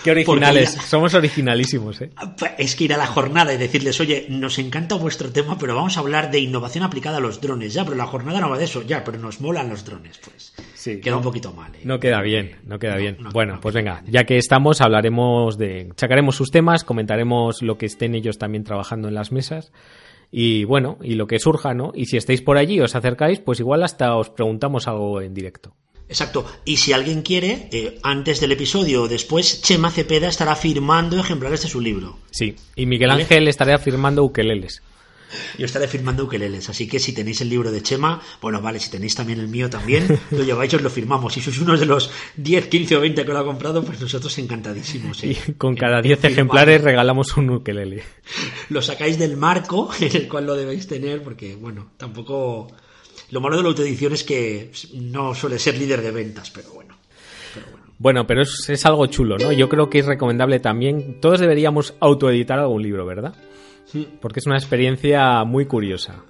Qué 0.06 0.12
originales, 0.12 0.70
somos 0.70 1.14
originalísimos. 1.14 2.00
¿eh? 2.00 2.11
Es 2.58 2.76
que 2.76 2.85
ir 2.85 2.94
a 2.94 2.97
la 2.97 3.08
jornada 3.08 3.53
y 3.53 3.56
decirles, 3.56 3.99
oye, 3.99 4.26
nos 4.29 4.61
encanta 4.61 4.94
vuestro 4.94 5.32
tema, 5.32 5.58
pero 5.58 5.75
vamos 5.75 5.97
a 5.97 6.00
hablar 6.00 6.31
de 6.31 6.38
innovación 6.38 6.85
aplicada 6.85 7.17
a 7.17 7.20
los 7.20 7.41
drones. 7.41 7.75
Ya, 7.75 7.82
pero 7.85 7.97
la 7.97 8.06
jornada 8.06 8.41
no 8.41 8.49
va 8.49 8.56
de 8.56 8.67
eso, 8.67 8.82
ya, 8.82 9.03
pero 9.03 9.19
nos 9.19 9.41
molan 9.41 9.69
los 9.69 9.85
drones. 9.85 10.20
Pues 10.25 10.55
sí, 10.75 11.00
queda 11.00 11.17
un 11.17 11.25
poquito 11.25 11.53
mal. 11.53 11.75
¿eh? 11.75 11.81
No 11.82 11.99
queda 11.99 12.23
bien, 12.23 12.55
no 12.67 12.79
queda 12.79 12.94
bien. 12.94 13.19
bueno, 13.32 13.59
pues 13.61 13.75
venga, 13.75 14.04
ya 14.07 14.23
que 14.23 14.37
estamos, 14.37 14.81
hablaremos 14.81 15.59
de. 15.59 15.88
Sacaremos 15.97 16.37
sus 16.37 16.52
temas, 16.52 16.85
comentaremos 16.85 17.62
lo 17.62 17.76
que 17.76 17.87
estén 17.87 18.14
ellos 18.14 18.38
también 18.38 18.62
trabajando 18.62 19.09
en 19.09 19.14
las 19.14 19.33
mesas. 19.33 19.73
Y 20.31 20.62
bueno, 20.62 20.99
y 21.02 21.14
lo 21.14 21.26
que 21.26 21.40
surja, 21.40 21.75
¿no? 21.75 21.90
Y 21.97 22.07
si 22.07 22.16
estáis 22.16 22.42
por 22.42 22.59
allí, 22.59 22.81
os 22.81 22.95
acercáis, 22.95 23.40
pues 23.40 23.59
igual 23.59 23.83
hasta 23.83 24.14
os 24.14 24.31
preguntamos 24.31 24.87
algo 24.87 25.21
en 25.21 25.35
directo. 25.35 25.75
Exacto. 26.09 26.47
Y 26.65 26.77
si 26.77 26.93
alguien 26.93 27.23
quiere, 27.23 27.69
eh, 27.73 27.99
antes 28.03 28.41
del 28.41 28.53
episodio 28.53 29.03
o 29.03 29.09
después, 29.09 29.63
Chema 29.63 29.91
Cepeda 29.91 30.29
estará 30.29 30.55
firmando 30.55 31.19
ejemplares 31.19 31.63
de 31.63 31.69
su 31.69 31.81
libro. 31.81 32.19
Sí, 32.31 32.55
y 32.77 32.87
Miguel 32.87 33.11
Ángel 33.11 33.49
estará 33.49 33.79
firmando 33.79 34.23
ukeleles. 34.23 34.83
Yo 35.59 35.67
estaré 35.67 35.89
firmando 35.89 36.25
ukeleles, 36.25 36.69
así 36.69 36.87
que 36.87 36.99
si 36.99 37.13
tenéis 37.13 37.41
el 37.41 37.49
libro 37.49 37.73
de 37.73 37.83
Chema, 37.83 38.23
bueno, 38.41 38.61
vale, 38.61 38.79
si 38.79 38.91
tenéis 38.91 39.15
también 39.15 39.41
el 39.41 39.49
mío 39.49 39.69
también, 39.69 40.07
lo 40.31 40.45
lleváis 40.45 40.73
y 40.73 40.77
os 40.77 40.83
lo 40.83 40.91
firmamos. 40.91 41.35
Si 41.35 41.41
sois 41.41 41.59
uno 41.59 41.77
de 41.77 41.87
los 41.87 42.11
10, 42.37 42.69
15 42.69 42.97
o 42.97 43.01
20 43.01 43.25
que 43.25 43.33
lo 43.33 43.39
ha 43.39 43.45
comprado, 43.45 43.83
pues 43.83 44.01
nosotros 44.01 44.37
encantadísimos. 44.39 45.25
¿eh? 45.25 45.37
Y 45.49 45.53
con 45.55 45.75
cada 45.75 46.01
10 46.01 46.25
ejemplares 46.25 46.83
regalamos 46.83 47.37
un 47.37 47.51
ukelele. 47.51 48.05
Lo 48.69 48.81
sacáis 48.83 49.19
del 49.19 49.37
marco 49.37 49.91
en 50.01 50.17
el 50.17 50.29
cual 50.29 50.47
lo 50.47 50.55
debéis 50.55 50.87
tener, 50.87 51.23
porque, 51.23 51.57
bueno, 51.57 51.91
tampoco 51.97 52.69
lo 53.30 53.40
malo 53.40 53.56
de 53.56 53.62
la 53.62 53.68
autoedición 53.68 54.12
es 54.12 54.25
que 54.25 54.71
no 54.95 55.35
suele 55.35 55.59
ser 55.59 55.78
líder 55.78 56.02
de 56.02 56.11
ventas, 56.11 56.50
pero 56.50 56.73
bueno. 56.73 56.95
bueno. 57.99 58.26
pero 58.26 58.42
es, 58.42 58.87
algo 58.87 59.06
chulo, 59.06 59.38
¿no? 59.38 59.52
Yo 59.52 59.68
creo 59.68 59.90
que 59.90 59.99
es 59.99 60.06
recomendable 60.06 60.61
también. 60.61 61.21
Todos 61.21 61.40
deberíamos 61.40 61.95
autoeditar 62.00 62.59
algún 62.59 62.83
libro, 62.83 63.06
¿verdad? 63.06 63.35
Porque 64.21 64.40
es 64.40 64.47
una 64.47 64.56
experiencia 64.56 65.45
muy 65.45 65.66
curiosa. 65.66 66.23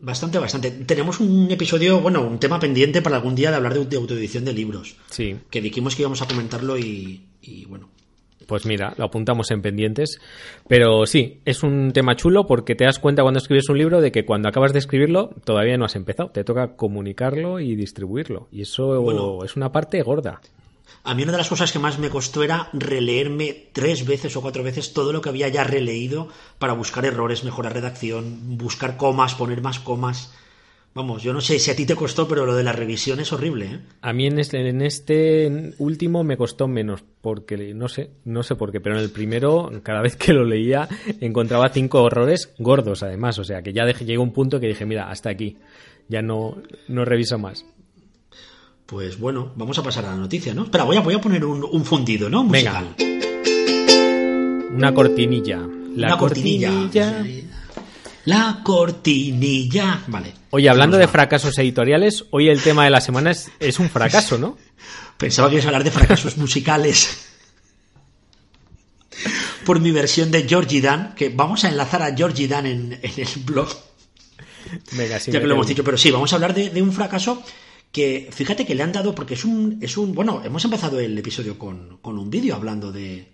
Bastante, 0.00 0.38
bastante. 0.38 0.70
Tenemos 0.70 1.18
un 1.18 1.50
episodio, 1.50 2.00
bueno, 2.00 2.22
un 2.22 2.38
tema 2.38 2.60
pendiente 2.60 3.02
para 3.02 3.16
algún 3.16 3.34
día 3.34 3.50
de 3.50 3.56
hablar 3.56 3.74
de, 3.74 3.96
autoedición 3.96 4.44
de 4.44 4.52
libros. 4.52 4.96
Sí. 5.10 5.36
Que 5.50 5.60
dijimos 5.60 5.96
que 5.96 6.02
íbamos 6.02 6.22
a 6.22 6.28
comentarlo 6.28 6.78
y 6.78 7.20
bueno, 7.68 7.88
pues 8.46 8.66
mira, 8.66 8.94
lo 8.96 9.04
apuntamos 9.04 9.50
en 9.50 9.62
pendientes. 9.62 10.20
Pero 10.66 11.06
sí, 11.06 11.40
es 11.44 11.62
un 11.62 11.92
tema 11.92 12.16
chulo 12.16 12.46
porque 12.46 12.74
te 12.74 12.84
das 12.84 12.98
cuenta 12.98 13.22
cuando 13.22 13.38
escribes 13.38 13.68
un 13.68 13.78
libro 13.78 14.00
de 14.00 14.12
que 14.12 14.24
cuando 14.24 14.48
acabas 14.48 14.72
de 14.72 14.78
escribirlo 14.78 15.30
todavía 15.44 15.76
no 15.76 15.84
has 15.84 15.96
empezado. 15.96 16.30
Te 16.30 16.44
toca 16.44 16.76
comunicarlo 16.76 17.60
y 17.60 17.76
distribuirlo. 17.76 18.48
Y 18.50 18.62
eso 18.62 19.44
es 19.44 19.56
una 19.56 19.72
parte 19.72 20.02
gorda. 20.02 20.40
A 21.04 21.14
mí 21.14 21.22
una 21.22 21.32
de 21.32 21.38
las 21.38 21.48
cosas 21.48 21.72
que 21.72 21.78
más 21.78 21.98
me 21.98 22.10
costó 22.10 22.42
era 22.42 22.68
releerme 22.72 23.68
tres 23.72 24.06
veces 24.06 24.36
o 24.36 24.42
cuatro 24.42 24.62
veces 24.62 24.92
todo 24.92 25.12
lo 25.12 25.20
que 25.20 25.28
había 25.28 25.48
ya 25.48 25.64
releído 25.64 26.28
para 26.58 26.72
buscar 26.72 27.04
errores, 27.04 27.44
mejorar 27.44 27.74
redacción, 27.74 28.58
buscar 28.58 28.96
comas, 28.96 29.34
poner 29.34 29.62
más 29.62 29.78
comas. 29.78 30.34
Vamos, 30.94 31.22
yo 31.22 31.32
no 31.32 31.40
sé 31.40 31.58
si 31.58 31.70
a 31.70 31.76
ti 31.76 31.86
te 31.86 31.94
costó, 31.94 32.26
pero 32.26 32.44
lo 32.44 32.56
de 32.56 32.64
la 32.64 32.72
revisión 32.72 33.20
es 33.20 33.32
horrible, 33.32 33.66
¿eh? 33.66 33.80
A 34.00 34.12
mí 34.12 34.26
en 34.26 34.38
este, 34.38 34.68
en 34.68 34.82
este 34.82 35.74
último 35.78 36.24
me 36.24 36.36
costó 36.36 36.66
menos, 36.66 37.04
porque 37.20 37.72
no 37.72 37.88
sé, 37.88 38.10
no 38.24 38.42
sé 38.42 38.56
por 38.56 38.72
qué, 38.72 38.80
pero 38.80 38.96
en 38.96 39.02
el 39.02 39.10
primero, 39.10 39.70
cada 39.84 40.02
vez 40.02 40.16
que 40.16 40.32
lo 40.32 40.44
leía, 40.44 40.88
encontraba 41.20 41.68
cinco 41.68 42.02
horrores 42.02 42.52
gordos, 42.58 43.02
además. 43.02 43.38
O 43.38 43.44
sea, 43.44 43.62
que 43.62 43.72
ya 43.72 43.84
dejé, 43.84 44.06
llegó 44.06 44.22
un 44.22 44.32
punto 44.32 44.58
que 44.58 44.66
dije, 44.66 44.86
mira, 44.86 45.08
hasta 45.10 45.30
aquí. 45.30 45.56
Ya 46.08 46.22
no, 46.22 46.56
no 46.88 47.04
reviso 47.04 47.38
más. 47.38 47.64
Pues 48.86 49.20
bueno, 49.20 49.52
vamos 49.54 49.78
a 49.78 49.82
pasar 49.82 50.06
a 50.06 50.12
la 50.12 50.16
noticia, 50.16 50.54
¿no? 50.54 50.64
Espera, 50.64 50.84
voy 50.84 50.96
a, 50.96 51.00
voy 51.00 51.14
a 51.14 51.20
poner 51.20 51.44
un, 51.44 51.84
fundido, 51.84 52.30
¿no? 52.30 52.42
Musical. 52.42 52.94
Una 54.74 54.94
cortinilla. 54.94 55.58
La 55.94 56.06
Una 56.08 56.18
cortinilla. 56.18 57.22
La 58.28 58.60
cortinilla. 58.62 60.04
Vale. 60.06 60.34
Oye, 60.50 60.68
hablando 60.68 60.98
de 60.98 61.08
fracasos 61.08 61.56
editoriales, 61.56 62.26
hoy 62.30 62.50
el 62.50 62.60
tema 62.60 62.84
de 62.84 62.90
la 62.90 63.00
semana 63.00 63.30
es, 63.30 63.50
es 63.58 63.78
un 63.78 63.88
fracaso, 63.88 64.36
¿no? 64.36 64.58
Pensaba 65.16 65.48
que 65.48 65.54
ibas 65.54 65.64
a 65.64 65.68
hablar 65.68 65.84
de 65.84 65.90
fracasos 65.90 66.36
musicales. 66.36 67.26
Por 69.64 69.80
mi 69.80 69.92
versión 69.92 70.30
de 70.30 70.46
Georgie 70.46 70.82
Dan, 70.82 71.14
que 71.14 71.30
vamos 71.30 71.64
a 71.64 71.70
enlazar 71.70 72.02
a 72.02 72.14
Georgie 72.14 72.48
Dan 72.48 72.66
en, 72.66 73.00
el 73.02 73.28
blog. 73.44 73.68
Venga, 74.92 75.18
sí, 75.18 75.32
ya 75.32 75.40
que 75.40 75.46
lo 75.46 75.54
hemos 75.54 75.66
dicho, 75.66 75.82
pero 75.82 75.96
sí, 75.96 76.10
vamos 76.10 76.30
a 76.32 76.36
hablar 76.36 76.52
de 76.52 76.82
un 76.82 76.92
fracaso 76.92 77.42
que 77.92 78.28
fíjate 78.32 78.66
que 78.66 78.74
le 78.74 78.82
han 78.82 78.92
dado, 78.92 79.14
porque 79.14 79.34
es 79.34 79.44
un, 79.44 79.78
es 79.80 79.96
un 79.96 80.14
bueno, 80.14 80.42
hemos 80.44 80.64
empezado 80.64 81.00
el 81.00 81.16
episodio 81.16 81.58
con, 81.58 81.98
un 82.02 82.30
vídeo 82.30 82.54
hablando 82.54 82.92
de, 82.92 83.32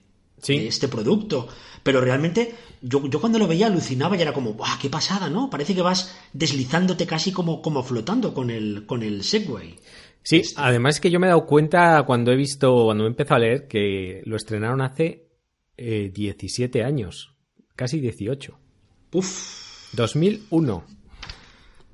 este 0.49 0.89
producto, 0.89 1.49
pero 1.83 2.01
realmente 2.01 2.55
yo, 2.81 3.07
yo, 3.09 3.21
cuando 3.21 3.39
lo 3.39 3.47
veía 3.47 3.67
alucinaba 3.67 4.17
y 4.17 4.23
era 4.23 4.33
como, 4.33 4.55
¡guau, 4.55 4.79
qué 4.81 4.91
pasada, 4.91 5.31
¿no? 5.31 5.51
Parece 5.51 5.75
que 5.75 5.83
vas 5.83 6.17
deslizándote 6.33 7.07
casi 7.07 7.33
como, 7.33 7.63
como 7.63 7.83
flotando 7.83 8.35
con 8.35 8.51
el, 8.51 8.85
con 8.87 9.03
el 9.03 9.25
Segway. 9.25 9.77
Sí, 10.23 10.39
este. 10.39 10.55
además 10.57 10.97
es 10.97 11.01
que 11.01 11.11
yo 11.11 11.21
me 11.21 11.27
he 11.27 11.31
dado 11.31 11.47
cuenta 11.47 12.03
cuando 12.05 12.33
he 12.33 12.37
visto, 12.37 12.85
cuando 12.85 13.05
he 13.05 13.09
empezado 13.09 13.37
a 13.37 13.41
leer, 13.41 13.69
que 13.69 14.23
lo 14.25 14.37
estrenaron 14.37 14.81
hace 14.81 15.29
17 15.77 16.79
eh, 16.79 16.85
años, 16.85 17.35
casi 17.77 18.01
18. 18.01 18.59
Uf. 19.13 19.93
2001. 19.93 20.85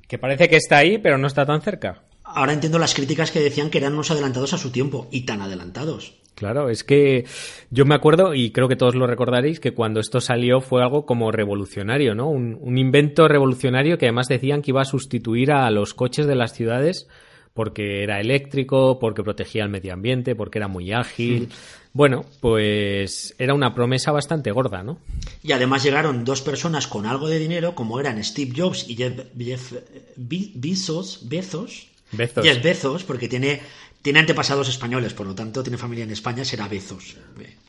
Que 0.09 0.19
parece 0.19 0.49
que 0.49 0.57
está 0.57 0.79
ahí, 0.79 0.99
pero 0.99 1.19
no 1.19 1.27
está 1.27 1.47
tan 1.47 1.61
cerca 1.63 2.05
ahora 2.35 2.53
entiendo 2.53 2.79
las 2.79 2.95
críticas 2.95 3.31
que 3.31 3.41
decían 3.41 3.71
que 3.71 3.79
eran 3.79 3.95
unos 3.95 4.11
adelantados 4.11 4.53
a 4.53 4.59
su 4.59 4.71
tiempo 4.71 5.09
y 5.11 5.23
tan 5.23 5.43
adelantados. 5.43 6.20
Claro, 6.35 6.71
es 6.71 6.85
que 6.85 7.27
yo 7.71 7.85
me 7.85 7.95
acuerdo, 7.95 8.35
y 8.35 8.51
creo 8.51 8.69
que 8.69 8.77
todos 8.77 8.95
lo 8.95 9.07
recordaréis, 9.07 9.61
que 9.61 9.73
cuando 9.73 10.01
esto 10.01 10.21
salió 10.21 10.61
fue 10.61 10.83
algo 10.83 11.05
como 11.05 11.31
revolucionario, 11.31 12.15
¿no? 12.15 12.31
Un, 12.31 12.79
invento 12.79 13.29
revolucionario 13.29 13.99
que 13.99 14.07
además 14.07 14.29
decían 14.29 14.63
que 14.63 14.71
iba 14.71 14.81
a 14.81 14.87
sustituir 14.87 15.53
a 15.53 15.71
los 15.71 15.93
coches 15.93 16.27
de 16.27 16.35
las 16.35 16.55
ciudades 16.55 17.09
porque 17.53 18.03
era 18.03 18.21
eléctrico, 18.21 18.99
porque 18.99 19.23
protegía 19.23 19.65
el 19.65 19.69
medio 19.69 19.93
ambiente, 19.93 20.35
porque 20.35 20.59
era 20.59 20.69
muy 20.69 20.93
ágil. 20.93 21.51
Bueno, 21.93 22.25
pues 22.41 23.35
era 23.39 23.53
una 23.53 23.75
promesa 23.75 24.13
bastante 24.13 24.53
gorda, 24.53 24.83
¿no? 24.83 24.99
Y 25.43 25.53
además 25.53 25.83
llegaron 25.83 26.25
dos 26.25 26.41
personas 26.41 26.87
con 26.87 27.05
algo 27.05 27.29
de 27.29 27.39
dinero, 27.39 27.75
como 27.75 27.99
eran 27.99 28.23
Steve 28.23 28.53
Jobs 28.57 28.89
y 28.89 28.95
Jeff, 28.95 29.19
Jeff 29.37 29.73
Bezos, 30.17 31.29
Bezos 31.29 31.91
Bezos. 32.13 32.47
es 32.47 32.63
Bezos, 32.63 33.05
porque 33.05 33.29
tiene, 33.29 33.61
tiene 34.03 34.21
antepasados 34.21 34.69
españoles, 34.69 35.15
por 35.15 35.27
lo 35.27 35.35
tanto 35.35 35.63
tiene 35.63 35.79
familia 35.79 36.05
en 36.05 36.11
España, 36.11 36.45
será 36.45 36.69
Bezos. 36.69 37.17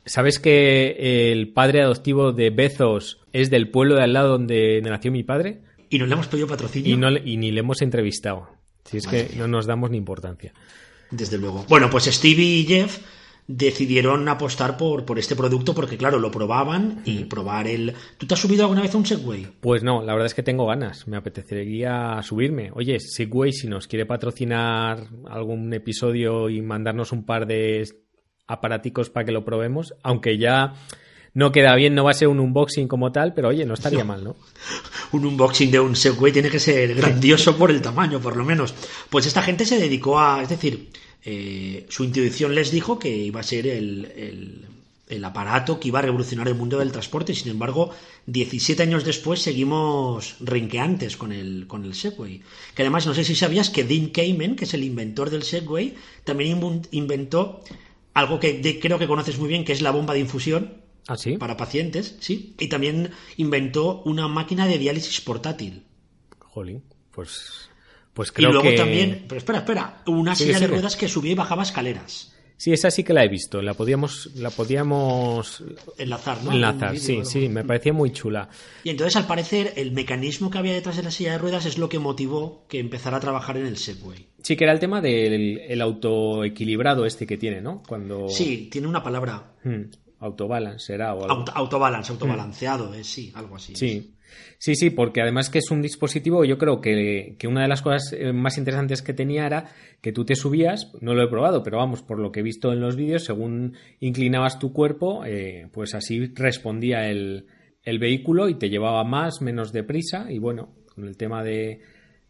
¿Sabes 0.06 0.40
que 0.40 1.32
el 1.32 1.50
padre 1.50 1.82
adoptivo 1.82 2.32
de 2.32 2.50
Bezos 2.50 3.20
es 3.34 3.50
del 3.50 3.70
pueblo 3.70 3.96
de 3.96 4.04
al 4.04 4.14
lado 4.14 4.30
donde 4.30 4.82
nació 4.82 5.12
mi 5.12 5.24
padre? 5.24 5.62
¿Y 5.90 6.00
no 6.00 6.06
le 6.06 6.14
hemos 6.14 6.28
pedido 6.28 6.48
patrocinio? 6.48 6.94
Y, 6.94 6.98
no, 6.98 7.12
y 7.12 7.38
ni 7.38 7.52
le 7.52 7.60
hemos 7.60 7.82
entrevistado. 7.82 8.50
Si 8.86 8.98
es 8.98 9.08
que 9.08 9.30
no 9.38 9.48
nos 9.48 9.66
damos 9.66 9.92
ni 9.92 9.98
importancia. 9.98 10.54
Desde 11.12 11.38
luego. 11.38 11.66
Bueno, 11.68 11.90
pues 11.90 12.06
Stevie 12.06 12.60
y 12.60 12.66
Jeff 12.66 13.00
decidieron 13.58 14.28
apostar 14.28 14.78
por, 14.78 15.06
por 15.06 15.20
este 15.20 15.36
producto 15.36 15.74
porque, 15.74 15.98
claro, 15.98 16.20
lo 16.20 16.32
probaban 16.32 17.02
y 17.06 17.26
probar 17.26 17.68
el... 17.68 17.94
¿Tú 18.18 18.26
te 18.26 18.34
has 18.34 18.40
subido 18.40 18.64
alguna 18.64 18.82
vez 18.82 18.94
a 18.94 18.98
un 18.98 19.06
Segway? 19.06 19.48
Pues 19.60 19.84
no, 19.84 20.02
la 20.02 20.14
verdad 20.14 20.28
es 20.28 20.34
que 20.34 20.44
tengo 20.44 20.66
ganas. 20.66 21.08
Me 21.08 21.18
apetecería 21.18 22.20
subirme. 22.24 22.72
Oye, 22.74 23.00
Segway, 23.00 23.52
si 23.52 23.68
nos 23.68 23.88
quiere 23.88 24.06
patrocinar 24.06 25.08
algún 25.30 25.74
episodio 25.74 26.50
y 26.50 26.62
mandarnos 26.62 27.12
un 27.12 27.26
par 27.26 27.46
de 27.46 27.88
aparaticos 28.48 29.10
para 29.10 29.26
que 29.26 29.32
lo 29.32 29.46
probemos, 29.46 29.94
aunque 30.04 30.38
ya 30.38 30.74
no 31.34 31.52
queda 31.52 31.76
bien, 31.76 31.96
no 31.96 32.04
va 32.04 32.12
a 32.12 32.16
ser 32.16 32.28
un 32.28 32.40
unboxing 32.40 32.88
como 32.88 33.12
tal, 33.12 33.34
pero 33.34 33.50
oye, 33.50 33.66
no 33.66 33.74
estaría 33.74 34.04
mal, 34.06 34.24
¿no? 34.24 34.36
un 35.14 35.26
unboxing 35.26 35.72
de 35.72 35.80
un 35.80 35.96
Segway 35.96 36.32
tiene 36.32 36.50
que 36.50 36.60
ser 36.60 36.94
grandioso 36.96 37.58
por 37.58 37.72
el 37.72 37.82
tamaño, 37.82 38.20
por 38.20 38.36
lo 38.36 38.46
menos. 38.46 38.74
Pues 39.10 39.26
esta 39.26 39.42
gente 39.42 39.66
se 39.66 39.80
dedicó 39.80 40.20
a, 40.20 40.42
es 40.42 40.50
decir, 40.50 40.90
eh, 41.24 41.86
su 41.90 42.04
intuición 42.04 42.56
les 42.56 42.72
dijo 42.72 42.98
que 42.98 43.16
iba 43.16 43.40
a 43.40 43.44
ser 43.44 43.68
el, 43.68 44.66
el, 45.08 45.24
aparato 45.24 45.80
que 45.80 45.90
iba 45.90 46.00
a 46.00 46.02
revolucionar 46.02 46.48
el 46.48 46.56
mundo 46.56 46.80
del 46.80 46.92
transporte. 46.92 47.36
Sin 47.36 47.52
embargo, 47.52 47.92
17 48.26 48.82
años 48.82 49.04
después 49.04 49.42
seguimos 49.42 50.36
renqueantes 50.40 51.18
con 51.18 51.32
el, 51.32 51.68
con 51.68 51.86
el 51.86 51.94
Segway. 51.94 52.42
Que 52.76 52.84
además, 52.84 53.06
no 53.06 53.14
sé 53.14 53.24
si 53.24 53.36
sabías 53.36 53.70
que 53.70 53.84
Dean 53.84 54.08
Kamen, 54.08 54.56
que 54.56 54.66
es 54.66 54.74
el 54.74 54.84
inventor 54.84 55.30
del 55.30 55.44
Segway, 55.44 55.96
también 56.24 56.82
inventó 56.92 57.62
algo 58.14 58.40
que 58.40 58.80
creo 58.80 58.98
que 58.98 59.08
conoces 59.08 59.38
muy 59.38 59.50
bien, 59.50 59.64
que 59.64 59.74
es 59.74 59.82
la 59.82 59.92
bomba 59.92 60.14
de 60.14 60.22
infusión. 60.22 60.82
¿Ah, 61.08 61.16
para 61.40 61.58
pacientes, 61.58 62.16
sí. 62.20 62.56
Y 62.60 62.68
también 62.68 63.12
inventó 63.38 64.02
una 64.06 64.28
máquina 64.28 64.68
de 64.68 64.78
diálisis 64.78 65.20
portátil. 65.22 65.84
Jolín, 66.40 66.84
pues 67.12 67.71
pues 68.14 68.32
creo 68.32 68.50
y 68.50 68.54
luego 68.54 68.70
que... 68.70 68.76
también, 68.76 69.26
pero 69.28 69.40
espera, 69.40 69.60
espera, 69.60 70.04
una 70.08 70.36
silla 70.36 70.60
de 70.60 70.68
ruedas 70.68 70.96
que 70.96 71.08
subía 71.08 71.32
y 71.32 71.36
bajaba 71.36 71.64
escaleras. 71.64 72.32
Sí, 72.62 72.72
esa 72.72 72.92
sí 72.92 73.04
que 73.04 73.12
la 73.12 73.24
he 73.24 73.28
visto. 73.28 73.60
La 73.64 73.74
podíamos, 73.74 74.36
la 74.36 74.52
podíamos 74.52 75.64
enlazar, 75.98 76.44
¿no? 76.44 76.52
Enlazar, 76.52 76.96
sí, 76.96 77.22
sí, 77.26 77.50
me 77.50 77.64
parecía 77.64 77.92
muy 77.92 78.12
chula. 78.12 78.50
Y 78.84 78.92
entonces, 78.92 79.16
al 79.16 79.26
parecer, 79.26 79.74
el 79.78 79.94
mecanismo 79.94 80.52
que 80.52 80.60
había 80.60 80.74
detrás 80.74 80.96
de 80.96 81.02
la 81.02 81.10
silla 81.10 81.32
de 81.32 81.38
ruedas 81.40 81.66
es 81.66 81.80
lo 81.80 81.90
que 81.90 81.98
motivó 81.98 82.68
que 82.70 82.78
empezara 82.78 83.18
a 83.18 83.20
trabajar 83.20 83.58
en 83.58 83.66
el 83.66 83.78
Segway. 83.78 84.28
Sí, 84.44 84.56
que 84.56 84.66
era 84.66 84.74
el 84.74 84.80
tema 84.80 85.02
del 85.02 85.58
el 85.58 85.82
autoequilibrado 85.82 87.08
este 87.08 87.26
que 87.26 87.38
tiene, 87.38 87.62
¿no? 87.62 87.82
Cuando... 87.82 88.30
Sí, 88.30 88.70
tiene 88.72 88.88
una 88.88 89.02
palabra. 89.02 89.56
Hmm, 89.64 89.86
autobalance, 90.20 90.86
será. 90.86 91.16
O 91.16 91.24
algo. 91.24 91.46
autobalance, 91.56 92.12
autobalanceado, 92.12 92.94
sí, 93.04 93.32
algo 93.34 93.56
así. 93.56 93.76
Sí. 93.76 94.14
Sí, 94.58 94.76
sí, 94.76 94.90
porque 94.90 95.22
además 95.22 95.50
que 95.50 95.60
es 95.60 95.72
un 95.72 95.82
dispositivo, 95.82 96.46
yo 96.46 96.58
creo 96.58 96.82
que, 96.82 97.36
una 97.48 97.64
de 97.64 97.68
las 97.68 97.82
cosas 97.82 98.14
eh, 98.14 98.32
más 98.32 98.58
interesantes 98.58 99.02
que 99.02 99.14
tenía 99.14 99.46
era 99.46 99.66
que 100.02 100.12
tú 100.12 100.26
te 100.26 100.36
subías, 100.36 100.92
no 101.02 101.14
lo 101.14 101.24
he 101.24 101.28
probado, 101.28 101.64
pero 101.64 101.78
vamos, 101.78 102.02
por 102.02 102.20
lo 102.20 102.32
que 102.32 102.42
he 102.42 102.44
visto 102.44 102.72
en 102.72 102.80
los 102.80 102.96
vídeos, 102.96 103.24
según 103.24 103.76
inclinabas 104.00 104.60
tu 104.60 104.72
cuerpo, 104.74 105.26
eh, 105.26 105.68
pues 105.72 105.96
así 105.96 106.28
respondía 106.36 107.10
el, 107.10 107.48
vehículo 107.86 108.50
y 108.50 108.56
te 108.56 108.70
llevaba 108.70 109.04
más, 109.04 109.42
menos 109.42 109.72
deprisa 109.72 110.32
y 110.32 110.40
bueno, 110.40 110.70
con 110.94 111.08
el 111.08 111.18
tema 111.18 111.44
de, 111.44 111.82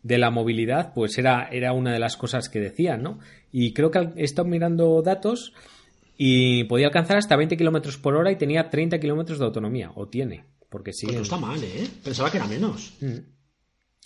de 0.02 0.18
la 0.18 0.32
movilidad, 0.32 0.94
pues 0.94 1.18
era, 1.18 1.50
era 1.52 1.74
una 1.74 1.92
de 1.92 2.00
las 2.00 2.18
cosas 2.18 2.50
que 2.50 2.60
decían, 2.60 3.04
¿no? 3.04 3.20
Y 3.52 3.74
creo 3.74 3.92
que 3.92 4.00
he 4.16 4.24
estado 4.24 4.48
mirando 4.48 5.02
datos 5.02 5.54
y 6.18 6.66
podía 6.66 6.86
alcanzar 6.86 7.18
hasta 7.18 7.36
20 7.36 7.58
kilómetros 7.58 7.98
por 7.98 8.16
hora 8.16 8.32
y 8.32 8.36
tenía 8.36 8.70
30 8.70 9.00
kilómetros 9.00 9.40
de 9.40 9.46
autonomía, 9.46 9.92
o 9.96 10.08
tiene. 10.08 10.46
Porque 10.72 10.94
sí. 10.94 11.06
Pues 11.06 11.18
no 11.18 11.24
está 11.24 11.38
mal, 11.38 11.62
¿eh? 11.62 11.88
Pensaba 12.02 12.32
que 12.32 12.38
era 12.38 12.48
menos. 12.48 12.94
Mm. 13.02 13.18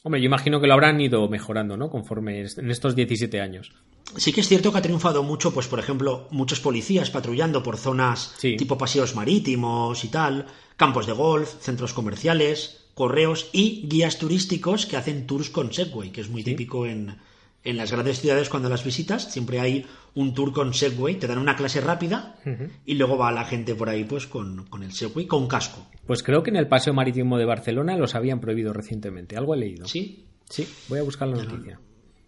Hombre, 0.04 0.20
yo 0.20 0.26
imagino 0.26 0.60
que 0.60 0.68
lo 0.68 0.74
habrán 0.74 1.00
ido 1.00 1.30
mejorando, 1.30 1.78
¿no? 1.78 1.90
Conforme 1.90 2.42
en 2.42 2.72
estos 2.72 2.96
17 2.96 3.40
años. 3.40 3.72
Sí 4.18 4.34
que 4.34 4.42
es 4.42 4.48
cierto 4.48 4.72
que 4.72 4.80
ha 4.80 4.82
triunfado 4.82 5.24
mucho, 5.24 5.54
pues 5.54 5.68
por 5.68 5.80
ejemplo, 5.80 6.28
muchos 6.32 6.60
policías 6.60 7.10
patrullando 7.10 7.64
por 7.64 7.78
zonas 7.78 8.36
tipo 8.40 8.78
paseos 8.78 9.16
marítimos 9.16 10.04
y 10.04 10.10
tal, 10.10 10.48
campos 10.76 11.06
de 11.06 11.14
golf, 11.14 11.56
centros 11.60 11.94
comerciales, 11.94 12.88
correos 12.94 13.50
y 13.52 13.88
guías 13.88 14.18
turísticos 14.18 14.86
que 14.86 14.98
hacen 14.98 15.28
tours 15.28 15.50
con 15.50 15.74
Segway, 15.74 16.12
que 16.12 16.22
es 16.22 16.30
muy 16.30 16.44
típico 16.44 16.86
en, 16.86 17.18
en 17.66 17.78
las 17.78 17.92
grandes 17.92 18.22
ciudades 18.22 18.48
cuando 18.48 18.70
las 18.70 18.84
visitas 18.86 19.32
siempre 19.32 19.60
hay 19.60 19.86
un 20.14 20.34
tour 20.34 20.54
con 20.54 20.74
Segway, 20.74 21.16
te 21.16 21.28
dan 21.28 21.40
una 21.40 21.56
clase 21.56 21.82
rápida 21.82 22.38
y 22.86 22.94
luego 22.94 23.18
va 23.18 23.32
la 23.32 23.44
gente 23.44 23.76
por 23.76 23.90
ahí 23.90 24.06
pues 24.06 24.28
con, 24.28 24.66
el 24.82 24.94
Segway 24.94 25.26
con 25.26 25.48
casco. 25.48 25.88
Pues 26.06 26.24
creo 26.24 26.44
que 26.44 26.52
en 26.52 26.56
el 26.58 26.68
Paseo 26.68 26.94
Marítimo 26.94 27.38
de 27.38 27.46
Barcelona 27.46 27.98
los 27.98 28.16
habían 28.16 28.40
prohibido 28.40 28.72
recientemente, 28.72 29.36
algo 29.36 29.56
he 29.56 29.58
leído. 29.58 29.88
¿Sí? 29.88 30.26
Sí, 30.48 30.68
voy 30.88 31.00
a 31.00 31.04
buscar 31.04 31.28
la 31.28 31.44
noticia. 31.44 31.80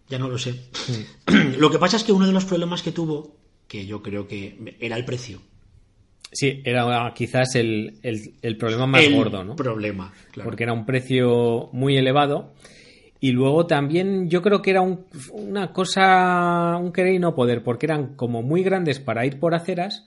ya 0.08 0.18
no 0.18 0.28
lo 0.28 0.38
sé. 0.38 0.54
lo 1.58 1.70
que 1.70 1.78
pasa 1.78 1.96
es 1.96 2.04
que 2.04 2.12
uno 2.12 2.26
de 2.26 2.32
los 2.32 2.44
problemas 2.44 2.82
que 2.82 2.90
tuvo, 2.90 3.36
que 3.68 3.86
yo 3.86 4.02
creo 4.02 4.26
que 4.26 4.76
era 4.80 4.96
el 4.96 5.04
precio. 5.04 5.40
Sí, 6.30 6.60
era 6.64 7.12
quizás 7.14 7.54
el, 7.54 8.00
problema 8.58 8.86
más 8.86 9.08
gordo, 9.10 9.44
¿no? 9.44 9.56
problema, 9.56 10.12
Porque 10.44 10.64
era 10.64 10.74
un 10.74 10.84
precio 10.84 11.70
muy 11.72 11.96
elevado 11.96 12.54
y 13.20 13.32
luego 13.32 13.66
también 13.66 14.28
yo 14.30 14.42
creo 14.42 14.62
que 14.62 14.70
era 14.70 14.82
una 15.32 15.72
cosa, 15.72 16.76
un 16.76 16.92
querer 16.92 17.14
y 17.14 17.18
no 17.18 17.34
poder, 17.34 17.62
porque 17.62 17.86
eran 17.86 18.14
como 18.14 18.42
muy 18.42 18.62
grandes 18.62 19.00
para 19.00 19.26
ir 19.26 19.40
por 19.40 19.54
aceras, 19.54 20.06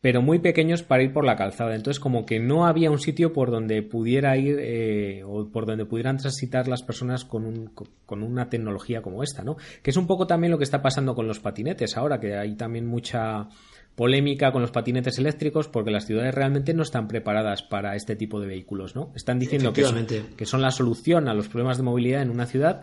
pero 0.00 0.20
muy 0.20 0.40
pequeños 0.40 0.82
para 0.82 1.02
ir 1.02 1.12
por 1.12 1.24
la 1.24 1.36
calzada. 1.36 1.74
Entonces, 1.74 2.00
como 2.00 2.26
que 2.26 2.40
no 2.40 2.66
había 2.66 2.90
un 2.90 2.98
sitio 2.98 3.32
por 3.32 3.50
donde 3.50 3.82
pudiera 3.82 4.36
ir 4.36 4.58
eh, 4.60 5.22
o 5.24 5.48
por 5.48 5.64
donde 5.64 5.86
pudieran 5.86 6.16
transitar 6.16 6.66
las 6.66 6.82
personas 6.82 7.24
con, 7.24 7.46
un, 7.46 7.66
con 8.04 8.22
una 8.22 8.48
tecnología 8.48 9.00
como 9.00 9.22
esta, 9.22 9.44
¿no? 9.44 9.56
Que 9.82 9.90
es 9.90 9.96
un 9.96 10.08
poco 10.08 10.26
también 10.26 10.50
lo 10.50 10.58
que 10.58 10.64
está 10.64 10.82
pasando 10.82 11.14
con 11.14 11.28
los 11.28 11.38
patinetes 11.38 11.96
ahora, 11.96 12.18
que 12.18 12.36
hay 12.36 12.56
también 12.56 12.86
mucha 12.86 13.48
polémica 13.94 14.52
con 14.52 14.62
los 14.62 14.70
patinetes 14.70 15.18
eléctricos 15.18 15.68
porque 15.68 15.90
las 15.90 16.06
ciudades 16.06 16.34
realmente 16.34 16.74
no 16.74 16.82
están 16.82 17.08
preparadas 17.08 17.62
para 17.62 17.94
este 17.94 18.16
tipo 18.16 18.40
de 18.40 18.46
vehículos, 18.46 18.96
¿no? 18.96 19.12
Están 19.14 19.38
diciendo 19.38 19.72
que 19.72 19.84
son, 19.84 20.06
que 20.06 20.46
son 20.46 20.62
la 20.62 20.70
solución 20.70 21.28
a 21.28 21.34
los 21.34 21.48
problemas 21.48 21.76
de 21.76 21.82
movilidad 21.82 22.22
en 22.22 22.30
una 22.30 22.46
ciudad, 22.46 22.82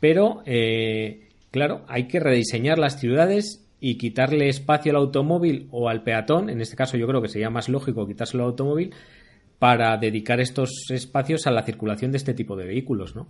pero 0.00 0.42
eh, 0.46 1.28
claro, 1.50 1.84
hay 1.88 2.08
que 2.08 2.20
rediseñar 2.20 2.78
las 2.78 3.00
ciudades 3.00 3.64
y 3.80 3.96
quitarle 3.98 4.48
espacio 4.48 4.92
al 4.92 4.96
automóvil 4.96 5.68
o 5.70 5.88
al 5.88 6.02
peatón, 6.02 6.48
en 6.48 6.60
este 6.60 6.76
caso 6.76 6.96
yo 6.96 7.06
creo 7.06 7.20
que 7.20 7.28
sería 7.28 7.50
más 7.50 7.68
lógico 7.68 8.06
quitárselo 8.06 8.44
al 8.44 8.50
automóvil 8.50 8.94
para 9.58 9.96
dedicar 9.96 10.40
estos 10.40 10.90
espacios 10.90 11.46
a 11.46 11.50
la 11.50 11.62
circulación 11.62 12.12
de 12.12 12.18
este 12.18 12.34
tipo 12.34 12.56
de 12.56 12.66
vehículos, 12.66 13.16
¿no? 13.16 13.28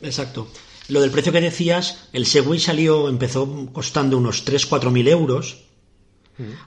Exacto. 0.00 0.48
Lo 0.88 1.00
del 1.00 1.10
precio 1.10 1.32
que 1.32 1.40
decías, 1.40 2.08
el 2.12 2.26
Segway 2.26 2.58
salió, 2.58 3.08
empezó 3.08 3.68
costando 3.72 4.18
unos 4.18 4.46
3-4 4.46 4.90
mil 4.90 5.08
euros. 5.08 5.64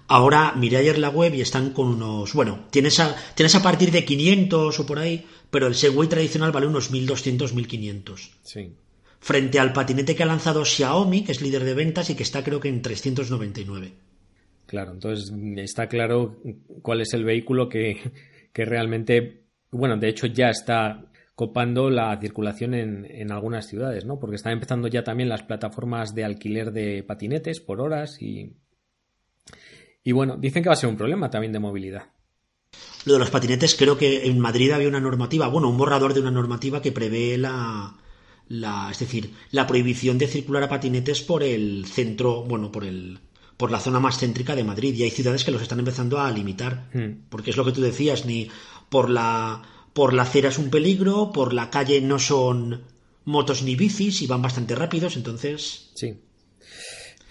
Ahora 0.07 0.53
miré 0.55 0.77
ayer 0.77 0.97
la 0.97 1.09
web 1.09 1.33
y 1.35 1.41
están 1.41 1.71
con 1.71 1.87
unos. 1.87 2.33
Bueno, 2.33 2.67
tienes 2.71 2.99
a, 2.99 3.15
tienes 3.35 3.55
a 3.55 3.61
partir 3.61 3.91
de 3.91 4.05
500 4.05 4.79
o 4.79 4.85
por 4.85 4.99
ahí, 4.99 5.25
pero 5.49 5.67
el 5.67 5.75
Segway 5.75 6.07
tradicional 6.07 6.51
vale 6.51 6.67
unos 6.67 6.91
1200, 6.91 7.53
1500. 7.53 8.31
Sí 8.43 8.71
frente 9.19 9.59
al 9.59 9.73
patinete 9.73 10.15
que 10.15 10.23
ha 10.23 10.27
lanzado 10.27 10.63
Xiaomi, 10.63 11.23
que 11.23 11.31
es 11.31 11.41
líder 11.41 11.63
de 11.63 11.73
ventas 11.73 12.09
y 12.09 12.15
que 12.15 12.23
está 12.23 12.43
creo 12.43 12.59
que 12.59 12.69
en 12.69 12.81
399. 12.81 13.93
Claro, 14.65 14.91
entonces 14.91 15.33
está 15.57 15.87
claro 15.87 16.41
cuál 16.81 17.01
es 17.01 17.13
el 17.13 17.23
vehículo 17.23 17.69
que, 17.69 18.11
realmente, 18.53 19.43
bueno, 19.71 19.97
de 19.97 20.09
hecho 20.09 20.27
ya 20.27 20.49
está 20.49 21.05
copando 21.35 21.89
la 21.89 22.19
circulación 22.19 22.73
en, 22.73 23.05
en, 23.05 23.31
algunas 23.31 23.67
ciudades, 23.67 24.05
¿no? 24.05 24.19
Porque 24.19 24.37
están 24.37 24.53
empezando 24.53 24.87
ya 24.87 25.03
también 25.03 25.29
las 25.29 25.43
plataformas 25.43 26.15
de 26.15 26.25
alquiler 26.25 26.71
de 26.71 27.03
patinetes 27.03 27.61
por 27.61 27.79
horas 27.79 28.21
y, 28.21 28.55
y 30.07 30.13
bueno, 30.13 30.37
dicen 30.37 30.63
que 30.63 30.69
va 30.69 30.73
a 30.73 30.77
ser 30.77 30.87
un 30.87 30.95
problema 30.95 31.29
también 31.29 31.51
de 31.51 31.59
movilidad. 31.59 32.05
Lo 33.03 33.11
de 33.11 33.19
los 33.19 33.29
patinetes, 33.29 33.75
creo 33.75 33.97
que 33.97 34.25
en 34.25 34.39
Madrid 34.39 34.71
había 34.71 34.87
una 34.87 35.01
normativa, 35.01 35.49
bueno, 35.49 35.67
un 35.67 35.77
borrador 35.77 36.13
de 36.13 36.21
una 36.21 36.31
normativa 36.31 36.81
que 36.81 36.93
prevé 36.93 37.37
la, 37.37 37.93
la, 38.47 38.87
es 38.89 38.99
decir, 38.99 39.33
la 39.51 39.67
prohibición 39.67 40.17
de 40.17 40.27
circular 40.27 40.63
a 40.63 40.69
patinetes 40.69 41.23
por 41.23 41.43
el 41.43 41.85
centro, 41.87 42.43
bueno, 42.43 42.71
por 42.71 42.85
el 42.85 43.19
por 43.57 43.69
la 43.69 43.81
zona 43.81 43.99
más 43.99 44.17
céntrica 44.17 44.55
de 44.55 44.63
Madrid 44.63 44.95
y 44.95 45.03
hay 45.03 45.11
ciudades 45.11 45.43
que 45.43 45.51
los 45.51 45.61
están 45.61 45.79
empezando 45.79 46.21
a 46.21 46.31
limitar, 46.31 46.89
hmm. 46.93 47.27
porque 47.27 47.49
es 47.49 47.57
lo 47.57 47.65
que 47.65 47.73
tú 47.73 47.81
decías, 47.81 48.25
ni 48.25 48.47
por 48.87 49.09
la 49.09 49.61
por 49.91 50.13
la 50.13 50.23
acera 50.23 50.47
es 50.47 50.57
un 50.57 50.69
peligro, 50.69 51.33
por 51.33 51.53
la 51.53 51.69
calle 51.69 51.99
no 51.99 52.17
son 52.17 52.83
motos 53.25 53.61
ni 53.61 53.75
bicis 53.75 54.21
y 54.21 54.27
van 54.27 54.41
bastante 54.41 54.73
rápidos, 54.73 55.17
entonces 55.17 55.91
Sí. 55.95 56.21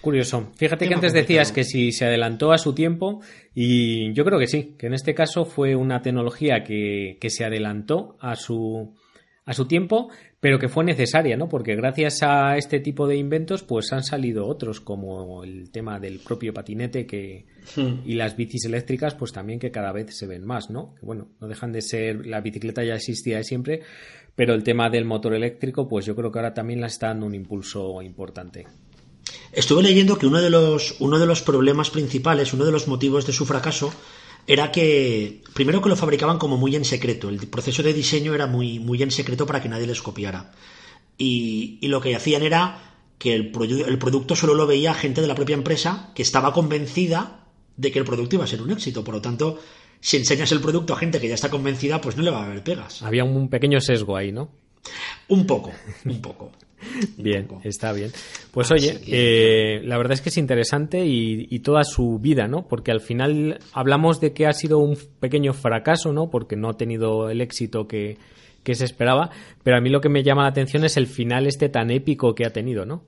Curioso. 0.07 0.53
Fíjate 0.55 0.87
que 0.87 0.93
antes 0.93 1.11
decías 1.11 1.51
que 1.51 1.65
si 1.65 1.91
se 1.91 2.05
adelantó 2.05 2.53
a 2.53 2.57
su 2.57 2.73
tiempo 2.73 3.19
y 3.53 4.13
yo 4.13 4.23
creo 4.23 4.39
que 4.39 4.47
sí, 4.47 4.73
que 4.79 4.87
en 4.87 4.93
este 4.93 5.13
caso 5.13 5.43
fue 5.43 5.75
una 5.75 6.01
tecnología 6.01 6.63
que, 6.63 7.17
que 7.19 7.29
se 7.29 7.43
adelantó 7.43 8.15
a 8.21 8.37
su, 8.37 8.95
a 9.43 9.53
su 9.53 9.67
tiempo, 9.67 10.09
pero 10.39 10.59
que 10.59 10.69
fue 10.69 10.85
necesaria, 10.85 11.35
¿no? 11.35 11.49
Porque 11.49 11.75
gracias 11.75 12.23
a 12.23 12.55
este 12.55 12.79
tipo 12.79 13.05
de 13.05 13.17
inventos, 13.17 13.63
pues 13.63 13.91
han 13.91 14.01
salido 14.01 14.47
otros, 14.47 14.79
como 14.79 15.43
el 15.43 15.71
tema 15.71 15.99
del 15.99 16.19
propio 16.19 16.53
patinete 16.53 17.05
que, 17.05 17.45
hmm. 17.75 18.03
y 18.05 18.13
las 18.13 18.37
bicis 18.37 18.63
eléctricas, 18.63 19.13
pues 19.13 19.33
también 19.33 19.59
que 19.59 19.71
cada 19.71 19.91
vez 19.91 20.17
se 20.17 20.25
ven 20.25 20.45
más, 20.45 20.69
¿no? 20.69 20.95
Que 20.95 21.05
bueno, 21.05 21.27
no 21.41 21.49
dejan 21.49 21.73
de 21.73 21.81
ser, 21.81 22.25
la 22.25 22.39
bicicleta 22.39 22.81
ya 22.81 22.95
existía 22.95 23.35
de 23.35 23.43
siempre, 23.43 23.81
pero 24.37 24.53
el 24.53 24.63
tema 24.63 24.89
del 24.89 25.03
motor 25.03 25.33
eléctrico, 25.33 25.89
pues 25.89 26.05
yo 26.05 26.15
creo 26.15 26.31
que 26.31 26.39
ahora 26.39 26.53
también 26.53 26.79
la 26.79 26.87
está 26.87 27.07
dando 27.07 27.25
un 27.25 27.35
impulso 27.35 28.01
importante. 28.01 28.67
Estuve 29.51 29.83
leyendo 29.83 30.17
que 30.17 30.27
uno 30.27 30.41
de 30.41 30.49
los, 30.49 30.95
uno 30.99 31.19
de 31.19 31.25
los 31.25 31.41
problemas 31.41 31.89
principales, 31.89 32.53
uno 32.53 32.65
de 32.65 32.71
los 32.71 32.87
motivos 32.87 33.25
de 33.25 33.33
su 33.33 33.45
fracaso, 33.45 33.91
era 34.45 34.71
que, 34.71 35.41
primero 35.53 35.81
que 35.81 35.89
lo 35.89 35.95
fabricaban 35.95 36.37
como 36.37 36.57
muy 36.57 36.75
en 36.75 36.85
secreto, 36.85 37.29
el 37.29 37.39
proceso 37.47 37.83
de 37.83 37.93
diseño 37.93 38.33
era 38.33 38.47
muy, 38.47 38.79
muy 38.79 39.01
en 39.03 39.11
secreto 39.11 39.45
para 39.45 39.61
que 39.61 39.69
nadie 39.69 39.87
les 39.87 40.01
copiara. 40.01 40.51
Y, 41.17 41.79
lo 41.87 41.99
que 42.01 42.15
hacían 42.15 42.43
era 42.43 42.95
que 43.17 43.33
el, 43.33 43.51
el 43.87 43.97
producto 43.97 44.35
solo 44.35 44.53
lo 44.53 44.67
veía 44.67 44.93
gente 44.93 45.21
de 45.21 45.27
la 45.27 45.35
propia 45.35 45.55
empresa 45.55 46.11
que 46.15 46.21
estaba 46.21 46.53
convencida 46.53 47.45
de 47.75 47.91
que 47.91 47.99
el 47.99 48.05
producto 48.05 48.35
iba 48.35 48.45
a 48.45 48.47
ser 48.47 48.61
un 48.61 48.71
éxito. 48.71 49.03
Por 49.03 49.15
lo 49.15 49.21
tanto, 49.21 49.59
si 49.99 50.17
enseñas 50.17 50.51
el 50.51 50.61
producto 50.61 50.93
a 50.93 50.97
gente 50.97 51.19
que 51.19 51.27
ya 51.27 51.35
está 51.35 51.49
convencida, 51.49 51.99
pues 51.99 52.15
no 52.15 52.23
le 52.23 52.31
va 52.31 52.43
a 52.43 52.45
haber 52.45 52.63
pegas. 52.63 53.01
Había 53.01 53.23
un 53.23 53.49
pequeño 53.49 53.79
sesgo 53.81 54.15
ahí, 54.15 54.31
¿no? 54.31 54.49
Un 55.27 55.45
poco, 55.45 55.71
un 56.05 56.21
poco. 56.21 56.51
bien, 57.17 57.47
está 57.63 57.91
bien. 57.91 58.11
Pues 58.51 58.71
oye, 58.71 58.99
eh, 59.07 59.81
la 59.83 59.97
verdad 59.97 60.13
es 60.13 60.21
que 60.21 60.29
es 60.29 60.37
interesante 60.37 61.05
y, 61.05 61.59
toda 61.59 61.83
su 61.83 62.19
vida, 62.19 62.47
¿no? 62.47 62.67
Porque 62.67 62.91
al 62.91 63.01
final 63.01 63.59
hablamos 63.73 64.21
de 64.21 64.31
que 64.31 64.45
ha 64.45 64.53
sido 64.53 64.79
un 64.79 64.97
pequeño 65.19 65.53
fracaso, 65.53 66.13
¿no? 66.13 66.29
Porque 66.29 66.55
no 66.55 66.69
ha 66.69 66.77
tenido 66.77 67.29
el 67.29 67.41
éxito 67.41 67.87
que, 67.87 68.17
que 68.63 68.75
se 68.75 68.85
esperaba, 68.85 69.31
pero 69.63 69.77
a 69.77 69.81
mí 69.81 69.89
lo 69.89 69.99
que 69.99 70.09
me 70.09 70.23
llama 70.23 70.43
la 70.43 70.49
atención 70.49 70.85
es 70.85 70.97
el 70.97 71.07
final 71.07 71.47
este 71.47 71.67
tan 71.67 71.91
épico 71.91 72.35
que 72.35 72.45
ha 72.45 72.53
tenido, 72.53 72.85
¿no? 72.85 73.03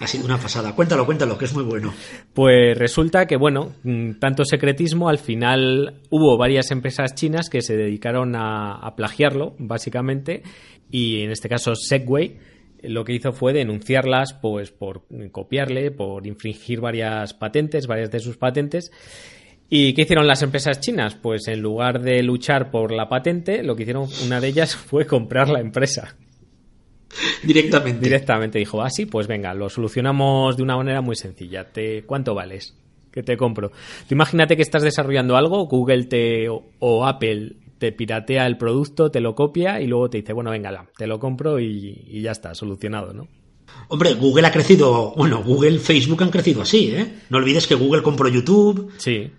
Ha 0.00 0.06
sido 0.08 0.24
una 0.24 0.38
pasada. 0.38 0.74
Cuéntalo, 0.74 1.06
cuéntalo, 1.06 1.38
que 1.38 1.44
es 1.44 1.54
muy 1.54 1.62
bueno. 1.62 1.94
Pues 2.34 2.76
resulta 2.76 3.26
que, 3.26 3.36
bueno, 3.36 3.76
mm, 3.84 4.14
tanto 4.14 4.44
secretismo, 4.44 5.08
al 5.08 5.18
final 5.18 6.00
hubo 6.10 6.36
varias 6.36 6.72
empresas 6.72 7.14
chinas 7.14 7.48
que 7.48 7.62
se 7.62 7.76
dedicaron 7.76 8.34
a, 8.34 8.74
a 8.74 8.96
plagiarlo, 8.96 9.54
básicamente, 9.58 10.42
y 10.90 11.22
en 11.22 11.30
este 11.30 11.48
caso 11.48 11.76
Segway, 11.76 12.36
lo 12.82 13.04
que 13.04 13.14
hizo 13.14 13.32
fue 13.32 13.52
denunciarlas 13.52 14.34
pues 14.34 14.70
por 14.70 15.02
copiarle, 15.30 15.90
por 15.90 16.26
infringir 16.26 16.80
varias 16.80 17.34
patentes, 17.34 17.86
varias 17.86 18.10
de 18.10 18.20
sus 18.20 18.36
patentes. 18.36 18.92
¿Y 19.68 19.94
qué 19.94 20.02
hicieron 20.02 20.26
las 20.26 20.42
empresas 20.42 20.80
chinas? 20.80 21.14
Pues 21.14 21.48
en 21.48 21.60
lugar 21.60 22.02
de 22.02 22.22
luchar 22.22 22.70
por 22.70 22.92
la 22.92 23.08
patente, 23.08 23.62
lo 23.62 23.74
que 23.74 23.84
hicieron 23.84 24.06
una 24.24 24.40
de 24.40 24.48
ellas 24.48 24.76
fue 24.76 25.06
comprar 25.06 25.48
la 25.48 25.60
empresa. 25.60 26.14
Directamente. 27.42 28.00
Directamente 28.00 28.58
dijo, 28.58 28.82
ah, 28.82 28.90
sí, 28.90 29.06
pues 29.06 29.26
venga, 29.26 29.54
lo 29.54 29.68
solucionamos 29.68 30.56
de 30.56 30.62
una 30.62 30.76
manera 30.76 31.00
muy 31.00 31.16
sencilla. 31.16 31.64
Te, 31.64 32.04
¿Cuánto 32.04 32.34
vales? 32.34 32.76
Que 33.10 33.22
te 33.22 33.36
compro. 33.36 33.70
Tú 33.70 34.14
imagínate 34.14 34.56
que 34.56 34.62
estás 34.62 34.82
desarrollando 34.82 35.36
algo, 35.36 35.66
Google 35.66 36.04
te, 36.04 36.48
o 36.50 37.06
Apple 37.06 37.56
te 37.82 37.90
piratea 37.90 38.46
el 38.46 38.58
producto, 38.58 39.10
te 39.10 39.20
lo 39.20 39.34
copia 39.34 39.80
y 39.80 39.88
luego 39.88 40.08
te 40.08 40.18
dice, 40.18 40.32
bueno, 40.32 40.52
venga, 40.52 40.86
te 40.96 41.08
lo 41.08 41.18
compro 41.18 41.58
y, 41.58 42.22
ya 42.22 42.30
está, 42.30 42.54
solucionado, 42.54 43.12
¿no? 43.12 43.26
Hombre, 43.88 44.14
Google 44.14 44.46
ha 44.46 44.52
crecido, 44.52 45.12
bueno, 45.16 45.42
Google, 45.42 45.80
Facebook 45.80 46.22
han 46.22 46.30
crecido 46.30 46.62
así, 46.62 46.92
¿eh? 46.94 47.12
No 47.28 47.38
olvides 47.38 47.66
que 47.66 47.74
Google 47.74 48.04
compró 48.04 48.28
YouTube. 48.28 48.92
Sí. 48.98 49.32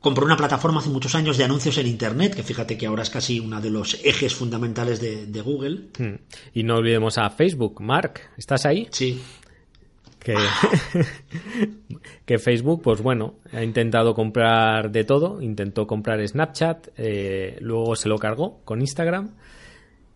Compró 0.00 0.26
una 0.26 0.36
plataforma 0.36 0.80
hace 0.80 0.88
muchos 0.88 1.14
años 1.14 1.38
de 1.38 1.44
anuncios 1.44 1.78
en 1.78 1.86
Internet, 1.86 2.34
que 2.34 2.42
fíjate 2.42 2.76
que 2.76 2.86
ahora 2.86 3.04
es 3.04 3.10
casi 3.10 3.38
uno 3.38 3.60
de 3.60 3.70
los 3.70 4.00
ejes 4.02 4.34
fundamentales 4.34 5.00
de, 5.00 5.26
de 5.26 5.40
Google. 5.40 5.90
Hmm. 5.96 6.16
Y 6.52 6.64
no 6.64 6.78
olvidemos 6.78 7.16
a 7.16 7.30
Facebook. 7.30 7.80
Mark, 7.80 8.22
¿estás 8.36 8.66
ahí? 8.66 8.88
Sí. 8.90 9.22
que, 12.24 12.38
Facebook, 12.38 12.80
pues 12.82 13.02
bueno, 13.02 13.34
ha 13.52 13.62
intentado 13.62 14.14
comprar 14.14 14.90
de 14.90 15.04
todo, 15.04 15.42
intentó 15.42 15.86
comprar 15.86 16.26
Snapchat, 16.26 16.88
eh, 16.96 17.58
luego 17.60 17.94
se 17.96 18.08
lo 18.08 18.18
cargó 18.18 18.60
con 18.64 18.80
Instagram. 18.80 19.34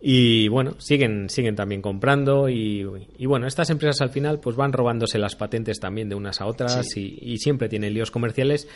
Y 0.01 0.47
bueno, 0.47 0.77
siguen, 0.79 1.29
siguen 1.29 1.57
también 1.57 1.83
comprando 1.83 2.49
y, 2.49 2.85
bueno, 3.27 3.49
estas 3.49 3.69
empresas 3.71 4.01
al 4.01 4.11
final 4.11 4.39
pues 4.39 4.55
van 4.55 4.73
robándose 4.73 5.19
las 5.19 5.35
patentes 5.35 5.81
también 5.81 6.09
de 6.09 6.15
unas 6.15 6.41
a 6.41 6.47
otras 6.47 6.97
y, 6.97 7.37
siempre 7.39 7.69
tienen 7.69 7.95
líos 7.95 8.13
comerciales 8.13 8.69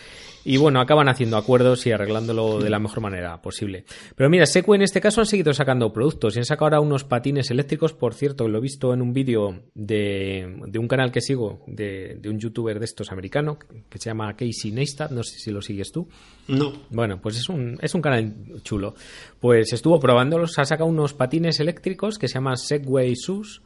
y 0.45 0.57
bueno, 0.57 0.81
acaban 0.81 1.09
haciendo 1.09 1.37
acuerdos 1.37 1.87
y 1.87 1.93
arreglándolo 1.93 2.59
de 2.59 2.71
la 2.71 2.79
mejor 2.79 3.01
manera 3.01 3.41
posible. 3.41 3.85
Pero 4.17 4.29
mira, 4.29 4.47
Seco 4.47 4.75
en 4.75 4.83
este 4.83 5.01
caso 5.01 5.21
han 5.21 5.27
seguido 5.27 5.53
sacando 5.53 5.93
productos 5.93 6.35
y 6.35 6.41
han 6.41 6.45
sacado 6.45 6.67
ahora 6.67 6.81
unos 6.81 7.05
patines 7.05 7.51
eléctricos, 7.51 7.93
por 7.93 8.15
cierto, 8.15 8.49
lo 8.49 8.59
he 8.59 8.61
visto 8.61 8.93
en 8.93 9.03
un 9.03 9.13
vídeo 9.13 9.63
de, 9.75 10.61
de 10.67 10.79
un 10.79 10.89
canal 10.89 11.13
que 11.13 11.21
sigo, 11.21 11.63
de, 11.67 12.17
de, 12.21 12.29
un 12.29 12.39
youtuber 12.39 12.79
de 12.79 12.85
estos 12.85 13.13
americano, 13.13 13.59
que 13.89 13.99
se 13.99 14.11
llama 14.11 14.35
Casey 14.35 14.73
Neistat, 14.73 15.11
no 15.13 15.23
sé 15.23 15.39
si 15.39 15.51
lo 15.51 15.63
sigues 15.63 15.93
tú. 15.93 16.09
No. 16.49 16.73
Bueno, 16.91 17.21
pues 17.21 17.39
es 17.39 17.49
un, 17.49 17.79
es 17.81 17.95
un 17.95 18.03
canal 18.03 18.35
chulo. 18.63 18.95
Pues 19.41 19.73
estuvo 19.73 20.01
probándolos, 20.01 20.59
ha 20.59 20.65
sacado 20.65 20.89
unos 20.89 21.15
patines 21.15 21.61
eléctricos 21.61 22.19
que 22.19 22.29
se 22.29 22.35
llaman 22.35 22.57
Segway 22.57 23.15
SUS, 23.15 23.63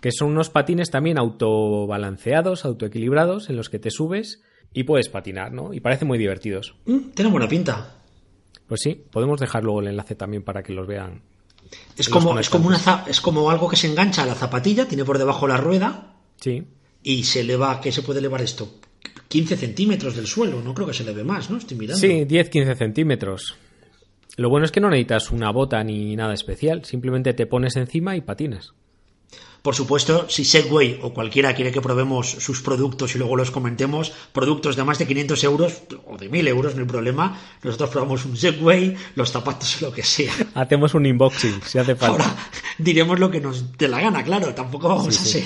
que 0.00 0.12
son 0.12 0.30
unos 0.30 0.50
patines 0.50 0.90
también 0.90 1.18
autobalanceados, 1.18 2.64
autoequilibrados, 2.64 3.50
en 3.50 3.56
los 3.56 3.68
que 3.68 3.78
te 3.78 3.90
subes 3.90 4.42
y 4.72 4.84
puedes 4.84 5.08
patinar, 5.08 5.52
¿no? 5.52 5.72
Y 5.72 5.80
parecen 5.80 6.08
muy 6.08 6.18
divertidos. 6.18 6.74
Mm, 6.86 7.10
tienen 7.14 7.32
buena 7.32 7.48
pinta. 7.48 7.94
Pues 8.66 8.80
sí, 8.82 8.94
podemos 9.10 9.40
dejar 9.40 9.64
luego 9.64 9.80
el 9.80 9.88
enlace 9.88 10.14
también 10.14 10.42
para 10.42 10.62
que 10.62 10.72
los 10.72 10.86
vean. 10.86 11.22
Es 11.96 12.08
como, 12.08 12.38
es 12.38 12.48
como, 12.48 12.68
una, 12.68 13.04
es 13.06 13.20
como 13.20 13.50
algo 13.50 13.68
que 13.68 13.76
se 13.76 13.88
engancha 13.88 14.22
a 14.22 14.26
la 14.26 14.34
zapatilla, 14.34 14.86
tiene 14.86 15.04
por 15.04 15.18
debajo 15.18 15.46
la 15.48 15.56
rueda. 15.56 16.14
Sí. 16.40 16.64
Y 17.02 17.24
se 17.24 17.40
eleva, 17.40 17.80
¿qué 17.80 17.92
se 17.92 18.02
puede 18.02 18.18
elevar 18.18 18.42
esto? 18.42 18.68
15 19.28 19.56
centímetros 19.56 20.16
del 20.16 20.26
suelo, 20.26 20.60
no 20.62 20.74
creo 20.74 20.86
que 20.86 20.94
se 20.94 21.04
le 21.04 21.12
ve 21.12 21.24
más, 21.24 21.50
¿no? 21.50 21.58
Estoy 21.58 21.76
mirando. 21.76 22.00
Sí, 22.00 22.08
10-15 22.08 22.76
centímetros. 22.76 23.56
Lo 24.36 24.50
bueno 24.50 24.66
es 24.66 24.72
que 24.72 24.80
no 24.80 24.90
necesitas 24.90 25.30
una 25.30 25.50
bota 25.50 25.82
ni 25.82 26.14
nada 26.14 26.34
especial, 26.34 26.84
simplemente 26.84 27.32
te 27.32 27.46
pones 27.46 27.76
encima 27.76 28.16
y 28.16 28.20
patinas. 28.20 28.74
Por 29.66 29.74
supuesto, 29.74 30.26
si 30.30 30.44
Segway 30.44 31.00
o 31.02 31.12
cualquiera 31.12 31.52
quiere 31.52 31.72
que 31.72 31.80
probemos 31.80 32.30
sus 32.38 32.62
productos 32.62 33.16
y 33.16 33.18
luego 33.18 33.34
los 33.34 33.50
comentemos, 33.50 34.12
productos 34.32 34.76
de 34.76 34.84
más 34.84 34.98
de 35.00 35.08
500 35.08 35.42
euros 35.42 35.82
o 36.06 36.16
de 36.16 36.28
1000 36.28 36.46
euros, 36.46 36.74
no 36.76 36.82
hay 36.82 36.86
problema. 36.86 37.36
Nosotros 37.64 37.90
probamos 37.90 38.24
un 38.26 38.36
Segway, 38.36 38.96
los 39.16 39.32
zapatos 39.32 39.82
o 39.82 39.86
lo 39.86 39.92
que 39.92 40.04
sea. 40.04 40.32
Hacemos 40.54 40.94
un 40.94 41.04
unboxing, 41.06 41.62
si 41.66 41.78
hace 41.80 41.96
falta. 41.96 42.22
Ahora 42.22 42.36
diremos 42.78 43.18
lo 43.18 43.28
que 43.28 43.40
nos 43.40 43.76
dé 43.76 43.88
la 43.88 44.00
gana, 44.00 44.22
claro, 44.22 44.54
tampoco 44.54 44.88
vamos 44.88 45.08
a 45.18 45.24
ser. 45.24 45.42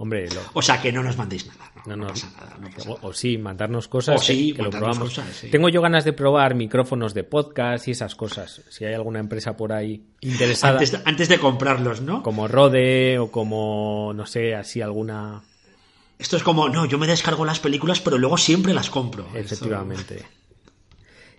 Hombre, 0.00 0.28
o 0.52 0.62
sea 0.62 0.80
que 0.80 0.92
no 0.92 1.02
nos 1.02 1.16
mandéis 1.16 1.46
nada. 1.46 1.72
No, 1.84 1.96
no, 1.96 2.06
pasa 2.06 2.30
nada, 2.38 2.56
no 2.60 2.70
pasa 2.70 2.90
o, 3.02 3.12
sí, 3.12 3.36
mandarnos 3.36 3.88
cosas 3.88 4.20
o 4.20 4.24
sí, 4.24 4.52
que, 4.52 4.58
lo 4.62 4.70
mandarnos 4.70 4.96
probamos. 4.96 5.14
cosas, 5.18 5.36
sí. 5.36 5.48
Tengo 5.50 5.68
yo 5.68 5.82
ganas 5.82 6.04
de 6.04 6.12
probar 6.12 6.54
micrófonos 6.54 7.14
de 7.14 7.24
podcast 7.24 7.88
y 7.88 7.90
esas 7.90 8.14
cosas. 8.14 8.62
Si 8.70 8.84
hay 8.84 8.94
alguna 8.94 9.18
empresa 9.18 9.56
por 9.56 9.72
ahí 9.72 10.04
interesada, 10.20 10.74
Antes, 10.74 10.92
de- 10.92 11.00
antes 11.04 11.28
de 11.28 11.38
comprarlos, 11.40 12.00
¿no? 12.00 12.22
como 12.22 12.46
Rode 12.46 13.18
o 13.18 13.32
como, 13.32 14.12
no 14.14 14.24
sé, 14.24 14.54
así 14.54 14.80
alguna. 14.80 15.42
Esto 16.16 16.36
es 16.36 16.42
como, 16.44 16.68
no, 16.68 16.84
yo 16.86 16.96
me 16.98 17.06
descargo 17.08 17.44
las 17.44 17.58
películas, 17.58 18.00
pero 18.00 18.18
luego 18.18 18.38
siempre 18.38 18.72
las 18.74 18.90
compro. 18.90 19.26
Efectivamente. 19.34 20.24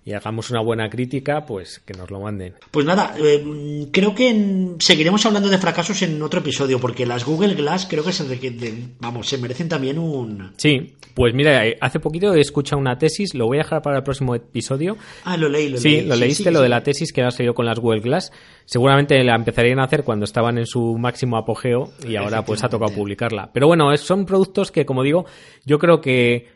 Y 0.10 0.14
hagamos 0.14 0.50
una 0.50 0.60
buena 0.62 0.90
crítica, 0.90 1.46
pues 1.46 1.78
que 1.86 1.94
nos 1.94 2.10
lo 2.10 2.20
manden. 2.20 2.56
Pues 2.72 2.84
nada, 2.84 3.14
eh, 3.24 3.88
creo 3.92 4.16
que 4.16 4.30
en- 4.30 4.76
seguiremos 4.80 5.24
hablando 5.28 5.50
de 5.50 5.60
fracasos 5.60 6.02
en 6.02 6.20
otro 6.24 6.40
episodio, 6.40 6.80
porque 6.80 7.06
las 7.06 7.24
Google 7.26 7.54
Glass 7.54 7.86
creo 7.88 8.04
que 8.04 8.12
se, 8.12 8.24
de- 8.28 8.74
vamos, 9.00 9.28
se 9.30 9.38
merecen 9.38 9.70
también 9.70 10.00
un... 10.00 10.52
Sí, 10.58 10.96
pues 11.14 11.36
mira, 11.36 11.68
eh, 11.68 11.78
hace 11.80 12.00
poquito 12.00 12.34
he 12.34 12.40
escuchado 12.42 12.80
una 12.82 12.98
tesis, 12.98 13.36
lo 13.36 13.46
voy 13.46 13.58
a 13.58 13.62
dejar 13.62 13.84
para 13.84 13.98
el 13.98 14.04
próximo 14.04 14.34
episodio. 14.34 14.98
Ah, 15.26 15.38
lo 15.38 15.48
leí, 15.48 15.70
lo 15.70 15.78
Sí, 15.78 15.90
leí. 15.98 16.06
lo 16.08 16.16
leíste, 16.16 16.44
sí, 16.46 16.50
lo 16.50 16.58
sí. 16.60 16.64
de 16.64 16.70
la 16.70 16.82
tesis 16.82 17.14
que 17.14 17.22
ha 17.22 17.30
salido 17.30 17.54
con 17.54 17.68
las 17.68 17.78
Google 17.78 18.00
Glass. 18.02 18.32
Seguramente 18.66 19.24
la 19.24 19.36
empezarían 19.36 19.80
a 19.80 19.84
hacer 19.84 20.04
cuando 20.04 20.26
estaban 20.26 20.58
en 20.58 20.66
su 20.66 20.98
máximo 20.98 21.38
apogeo 21.38 21.92
y 22.08 22.16
ahora 22.16 22.44
pues 22.44 22.64
ha 22.64 22.70
tocado 22.70 22.92
publicarla. 22.96 23.52
Pero 23.54 23.68
bueno, 23.68 23.96
son 23.98 24.26
productos 24.26 24.72
que, 24.72 24.86
como 24.88 25.04
digo, 25.04 25.26
yo 25.66 25.78
creo 25.78 26.02
que, 26.02 26.48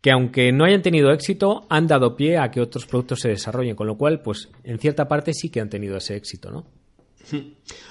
que 0.00 0.10
aunque 0.10 0.52
no 0.52 0.64
hayan 0.64 0.82
tenido 0.82 1.12
éxito, 1.12 1.66
han 1.68 1.86
dado 1.86 2.16
pie 2.16 2.38
a 2.38 2.50
que 2.50 2.60
otros 2.60 2.86
productos 2.86 3.20
se 3.20 3.28
desarrollen, 3.28 3.76
con 3.76 3.86
lo 3.86 3.96
cual, 3.96 4.22
pues 4.22 4.48
en 4.64 4.78
cierta 4.78 5.08
parte 5.08 5.34
sí 5.34 5.50
que 5.50 5.60
han 5.60 5.68
tenido 5.68 5.96
ese 5.96 6.16
éxito, 6.16 6.50
¿no? 6.50 6.66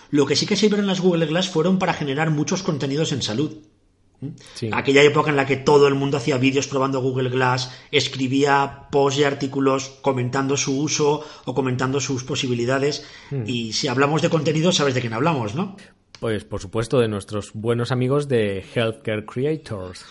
Lo 0.09 0.25
que 0.25 0.35
sí 0.35 0.45
que 0.45 0.55
sirvieron 0.55 0.87
las 0.87 1.01
Google 1.01 1.27
Glass 1.27 1.49
fueron 1.49 1.77
para 1.77 1.93
generar 1.93 2.31
muchos 2.31 2.63
contenidos 2.63 3.11
en 3.11 3.21
salud. 3.21 3.57
Sí. 4.53 4.69
Aquella 4.73 5.01
época 5.03 5.29
en 5.29 5.37
la 5.37 5.45
que 5.45 5.55
todo 5.55 5.87
el 5.87 5.95
mundo 5.95 6.17
hacía 6.17 6.37
vídeos 6.37 6.67
probando 6.67 7.01
Google 7.01 7.29
Glass, 7.29 7.71
escribía 7.91 8.87
posts 8.91 9.21
y 9.21 9.23
artículos 9.23 9.97
comentando 10.01 10.57
su 10.57 10.77
uso 10.77 11.23
o 11.45 11.53
comentando 11.53 12.01
sus 12.01 12.25
posibilidades. 12.25 13.05
Hmm. 13.29 13.43
Y 13.45 13.71
si 13.71 13.87
hablamos 13.87 14.21
de 14.21 14.29
contenido, 14.29 14.73
sabes 14.73 14.93
de 14.93 15.01
quién 15.01 15.13
hablamos, 15.13 15.55
¿no? 15.55 15.77
Pues 16.19 16.43
por 16.43 16.59
supuesto 16.59 16.99
de 16.99 17.07
nuestros 17.07 17.53
buenos 17.53 17.93
amigos 17.93 18.27
de 18.27 18.65
Healthcare 18.75 19.25
Creators. 19.25 20.03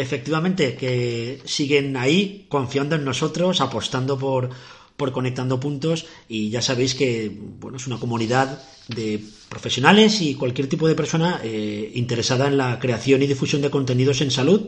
Efectivamente, 0.00 0.74
que 0.76 1.40
siguen 1.44 1.96
ahí 1.96 2.46
confiando 2.48 2.96
en 2.96 3.04
nosotros, 3.04 3.60
apostando 3.60 4.18
por, 4.18 4.50
por 4.96 5.12
conectando 5.12 5.60
puntos 5.60 6.06
y 6.28 6.50
ya 6.50 6.62
sabéis 6.62 6.94
que 6.94 7.30
bueno, 7.60 7.76
es 7.76 7.86
una 7.86 7.98
comunidad 7.98 8.60
de 8.88 9.20
profesionales 9.48 10.20
y 10.20 10.34
cualquier 10.34 10.68
tipo 10.68 10.88
de 10.88 10.94
persona 10.94 11.40
eh, 11.42 11.92
interesada 11.94 12.48
en 12.48 12.56
la 12.56 12.78
creación 12.78 13.22
y 13.22 13.26
difusión 13.26 13.62
de 13.62 13.70
contenidos 13.70 14.20
en 14.20 14.30
salud. 14.30 14.62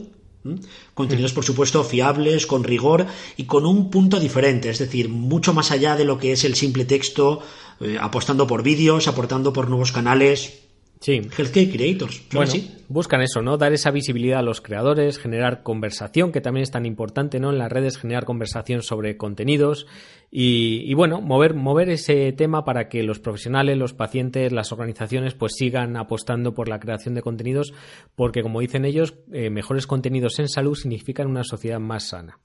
Contenidos, 0.94 1.32
por 1.32 1.44
supuesto, 1.44 1.82
fiables, 1.82 2.46
con 2.46 2.62
rigor 2.62 3.04
y 3.36 3.44
con 3.44 3.66
un 3.66 3.90
punto 3.90 4.20
diferente, 4.20 4.70
es 4.70 4.78
decir, 4.78 5.08
mucho 5.08 5.52
más 5.52 5.72
allá 5.72 5.96
de 5.96 6.04
lo 6.04 6.18
que 6.18 6.30
es 6.30 6.44
el 6.44 6.54
simple 6.54 6.84
texto, 6.84 7.42
eh, 7.80 7.98
apostando 8.00 8.46
por 8.46 8.62
vídeos, 8.62 9.08
aportando 9.08 9.52
por 9.52 9.68
nuevos 9.68 9.90
canales. 9.90 10.65
Sí. 11.00 11.20
Healthcare 11.36 11.70
Creators, 11.70 12.16
¿son 12.16 12.26
Bueno, 12.32 12.50
así? 12.50 12.70
buscan 12.88 13.20
eso, 13.20 13.42
¿no? 13.42 13.58
Dar 13.58 13.72
esa 13.72 13.90
visibilidad 13.90 14.38
a 14.38 14.42
los 14.42 14.60
creadores, 14.60 15.18
generar 15.18 15.62
conversación, 15.62 16.32
que 16.32 16.40
también 16.40 16.62
es 16.62 16.70
tan 16.70 16.86
importante, 16.86 17.38
¿no? 17.38 17.50
En 17.50 17.58
las 17.58 17.70
redes, 17.70 17.98
generar 17.98 18.24
conversación 18.24 18.82
sobre 18.82 19.16
contenidos 19.16 19.86
y, 20.30 20.82
y, 20.84 20.94
bueno, 20.94 21.20
mover, 21.20 21.54
mover 21.54 21.90
ese 21.90 22.32
tema 22.32 22.64
para 22.64 22.88
que 22.88 23.02
los 23.02 23.20
profesionales, 23.20 23.76
los 23.76 23.92
pacientes, 23.92 24.52
las 24.52 24.72
organizaciones, 24.72 25.34
pues 25.34 25.52
sigan 25.56 25.96
apostando 25.96 26.54
por 26.54 26.68
la 26.68 26.80
creación 26.80 27.14
de 27.14 27.22
contenidos, 27.22 27.74
porque 28.14 28.42
como 28.42 28.60
dicen 28.60 28.84
ellos, 28.84 29.14
eh, 29.32 29.50
mejores 29.50 29.86
contenidos 29.86 30.38
en 30.38 30.48
salud 30.48 30.74
significan 30.74 31.28
una 31.28 31.44
sociedad 31.44 31.78
más 31.78 32.08
sana. 32.08 32.38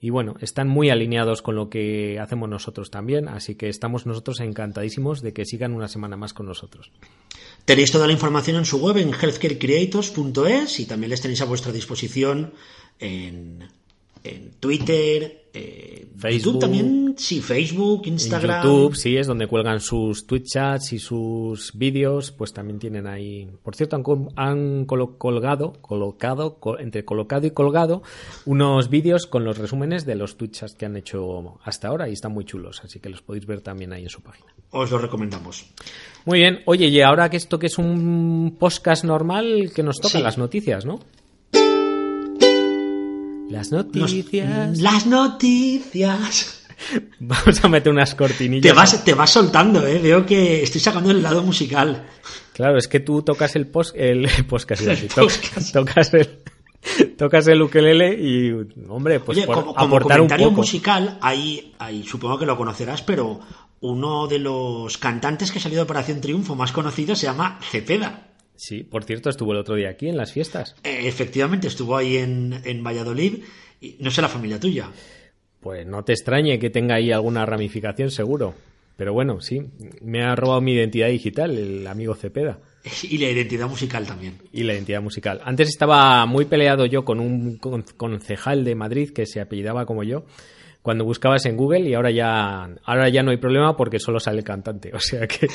Y 0.00 0.10
bueno, 0.10 0.34
están 0.40 0.66
muy 0.66 0.88
alineados 0.88 1.42
con 1.42 1.56
lo 1.56 1.68
que 1.68 2.18
hacemos 2.18 2.48
nosotros 2.48 2.90
también, 2.90 3.28
así 3.28 3.54
que 3.54 3.68
estamos 3.68 4.06
nosotros 4.06 4.40
encantadísimos 4.40 5.20
de 5.20 5.34
que 5.34 5.44
sigan 5.44 5.74
una 5.74 5.88
semana 5.88 6.16
más 6.16 6.32
con 6.32 6.46
nosotros. 6.46 6.90
Tenéis 7.66 7.92
toda 7.92 8.06
la 8.06 8.14
información 8.14 8.56
en 8.56 8.64
su 8.64 8.78
web 8.78 8.96
en 8.96 9.12
healthcarecreators.es 9.12 10.80
y 10.80 10.86
también 10.86 11.10
les 11.10 11.20
tenéis 11.20 11.42
a 11.42 11.44
vuestra 11.44 11.70
disposición 11.70 12.54
en, 12.98 13.68
en 14.24 14.50
Twitter, 14.58 15.39
eh, 15.52 16.06
Facebook. 16.16 16.44
YouTube 16.54 16.60
también, 16.60 17.14
sí, 17.16 17.40
Facebook, 17.40 18.02
Instagram. 18.06 18.62
YouTube, 18.64 18.94
sí, 18.96 19.16
es 19.16 19.26
donde 19.26 19.46
cuelgan 19.46 19.80
sus 19.80 20.26
tweet 20.26 20.42
chats 20.44 20.92
y 20.92 20.98
sus 20.98 21.72
vídeos, 21.74 22.30
pues 22.32 22.52
también 22.52 22.78
tienen 22.78 23.06
ahí. 23.06 23.48
Por 23.62 23.74
cierto, 23.74 23.96
han, 23.96 24.04
han 24.36 24.84
colgado, 24.84 25.72
colocado, 25.80 26.58
co- 26.60 26.78
entre 26.78 27.04
colocado 27.04 27.46
y 27.46 27.50
colgado, 27.50 28.02
unos 28.46 28.90
vídeos 28.90 29.26
con 29.26 29.44
los 29.44 29.58
resúmenes 29.58 30.06
de 30.06 30.14
los 30.14 30.36
tweet 30.36 30.50
chats 30.50 30.74
que 30.74 30.86
han 30.86 30.96
hecho 30.96 31.58
hasta 31.64 31.88
ahora 31.88 32.08
y 32.08 32.12
están 32.12 32.32
muy 32.32 32.44
chulos, 32.44 32.80
así 32.84 33.00
que 33.00 33.08
los 33.08 33.22
podéis 33.22 33.46
ver 33.46 33.60
también 33.60 33.92
ahí 33.92 34.02
en 34.04 34.08
su 34.10 34.20
página. 34.22 34.52
Os 34.70 34.90
lo 34.90 34.98
recomendamos. 34.98 35.66
Muy 36.26 36.38
bien, 36.40 36.60
oye, 36.66 36.86
y 36.88 37.00
ahora 37.00 37.28
que 37.28 37.36
esto 37.38 37.58
que 37.58 37.66
es 37.66 37.78
un 37.78 38.56
podcast 38.58 39.04
normal, 39.04 39.72
que 39.74 39.82
nos 39.82 39.96
tocan 39.96 40.20
Sí. 40.20 40.24
las 40.24 40.38
noticias, 40.38 40.84
¿no? 40.84 41.00
Las 43.50 43.70
Nos- 43.72 43.84
noticias. 43.86 44.78
las 44.78 45.06
noticias. 45.06 46.56
Vamos 47.20 47.62
a 47.64 47.68
meter 47.68 47.92
unas 47.92 48.14
cortinillas. 48.14 48.62
Te 48.62 48.72
vas, 48.72 49.04
te 49.04 49.14
vas 49.14 49.30
soltando, 49.30 49.86
¿eh? 49.86 49.98
Veo 49.98 50.24
que 50.24 50.62
estoy 50.62 50.80
sacando 50.80 51.10
el 51.10 51.22
lado 51.22 51.42
musical. 51.42 52.06
Claro, 52.54 52.78
es 52.78 52.88
que 52.88 53.00
tú 53.00 53.22
tocas 53.22 53.54
el 53.56 53.66
post, 53.66 53.94
el 53.96 54.26
podcast, 54.48 54.82
El 54.82 55.08
tocas 55.72 56.14
el 56.14 56.28
tocas 57.18 57.46
el 57.48 57.60
ukelele 57.60 58.14
y 58.18 58.50
hombre, 58.88 59.20
pues 59.20 59.36
Oye, 59.36 59.46
por 59.46 59.56
como, 59.56 59.74
como 59.74 59.86
aportar 59.86 60.20
un 60.20 60.28
comentario 60.28 60.48
poco. 60.48 60.60
musical, 60.62 61.18
hay, 61.20 61.74
hay, 61.78 62.02
supongo 62.04 62.38
que 62.38 62.46
lo 62.46 62.56
conocerás, 62.56 63.02
pero 63.02 63.40
uno 63.80 64.26
de 64.26 64.38
los 64.38 64.96
cantantes 64.96 65.52
que 65.52 65.60
salió 65.60 65.76
de 65.78 65.82
Operación 65.82 66.22
Triunfo 66.22 66.54
más 66.54 66.72
conocido 66.72 67.14
se 67.14 67.26
llama 67.26 67.58
Cepeda. 67.70 68.28
Sí, 68.62 68.82
por 68.82 69.04
cierto, 69.04 69.30
estuvo 69.30 69.52
el 69.52 69.58
otro 69.58 69.74
día 69.74 69.88
aquí 69.88 70.08
en 70.08 70.18
las 70.18 70.32
fiestas. 70.32 70.76
Eh, 70.84 71.00
efectivamente, 71.04 71.66
estuvo 71.68 71.96
ahí 71.96 72.18
en, 72.18 72.60
en 72.64 72.84
Valladolid. 72.84 73.38
Y 73.80 73.96
no 74.00 74.10
sé 74.10 74.20
la 74.20 74.28
familia 74.28 74.60
tuya. 74.60 74.90
Pues 75.60 75.86
no 75.86 76.04
te 76.04 76.12
extrañe 76.12 76.58
que 76.58 76.68
tenga 76.68 76.96
ahí 76.96 77.10
alguna 77.10 77.46
ramificación, 77.46 78.10
seguro. 78.10 78.54
Pero 78.98 79.14
bueno, 79.14 79.40
sí, 79.40 79.62
me 80.02 80.22
ha 80.22 80.36
robado 80.36 80.60
mi 80.60 80.74
identidad 80.74 81.08
digital, 81.08 81.56
el 81.56 81.86
amigo 81.86 82.14
Cepeda. 82.14 82.58
Y 83.02 83.16
la 83.16 83.30
identidad 83.30 83.66
musical 83.68 84.06
también. 84.06 84.34
Y 84.52 84.62
la 84.64 84.74
identidad 84.74 85.00
musical. 85.00 85.40
Antes 85.44 85.68
estaba 85.70 86.26
muy 86.26 86.44
peleado 86.44 86.84
yo 86.84 87.02
con 87.04 87.18
un 87.18 87.56
con- 87.56 87.84
concejal 87.96 88.62
de 88.64 88.74
Madrid 88.74 89.10
que 89.10 89.24
se 89.24 89.40
apellidaba 89.40 89.86
como 89.86 90.02
yo 90.02 90.26
cuando 90.82 91.04
buscabas 91.04 91.44
en 91.46 91.56
Google 91.56 91.88
y 91.88 91.94
ahora 91.94 92.10
ya 92.10 92.70
ahora 92.84 93.08
ya 93.08 93.22
no 93.22 93.30
hay 93.30 93.36
problema 93.36 93.76
porque 93.76 93.98
solo 93.98 94.18
sale 94.18 94.38
el 94.38 94.44
cantante. 94.44 94.90
O 95.00 95.02
sea 95.02 95.26
que 95.26 95.48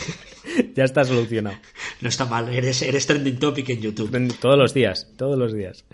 ya 0.73 0.83
está 0.83 1.03
solucionado. 1.03 1.57
No 2.01 2.09
está 2.09 2.25
mal, 2.25 2.49
eres, 2.49 2.81
eres 2.81 3.05
trending 3.05 3.37
topic 3.37 3.69
en 3.69 3.81
YouTube. 3.81 4.37
Todos 4.39 4.57
los 4.57 4.73
días, 4.73 5.07
todos 5.17 5.37
los 5.37 5.53
días. 5.53 5.85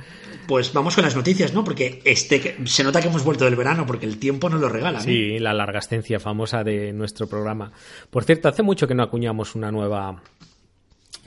Pues 0.48 0.72
vamos 0.74 0.96
con 0.96 1.04
las 1.04 1.16
noticias, 1.16 1.54
¿no? 1.54 1.64
Porque 1.64 2.02
este 2.06 2.56
se 2.66 2.84
nota 2.84 3.02
que 3.02 3.08
hemos 3.08 3.24
vuelto 3.24 3.46
del 3.46 3.56
verano 3.56 3.86
porque 3.86 4.06
el 4.06 4.18
tiempo 4.20 4.50
nos 4.50 4.62
lo 4.62 4.70
regala. 4.70 5.00
¿no? 5.00 5.04
Sí, 5.04 5.38
la 5.40 5.54
largascencia 5.54 6.20
famosa 6.20 6.64
de 6.64 6.94
nuestro 6.94 7.28
programa. 7.28 7.72
Por 8.10 8.24
cierto, 8.24 8.48
hace 8.48 8.64
mucho 8.64 8.88
que 8.88 8.96
no 8.96 9.04
acuñamos 9.04 9.56
una 9.56 9.72
nueva 9.72 10.22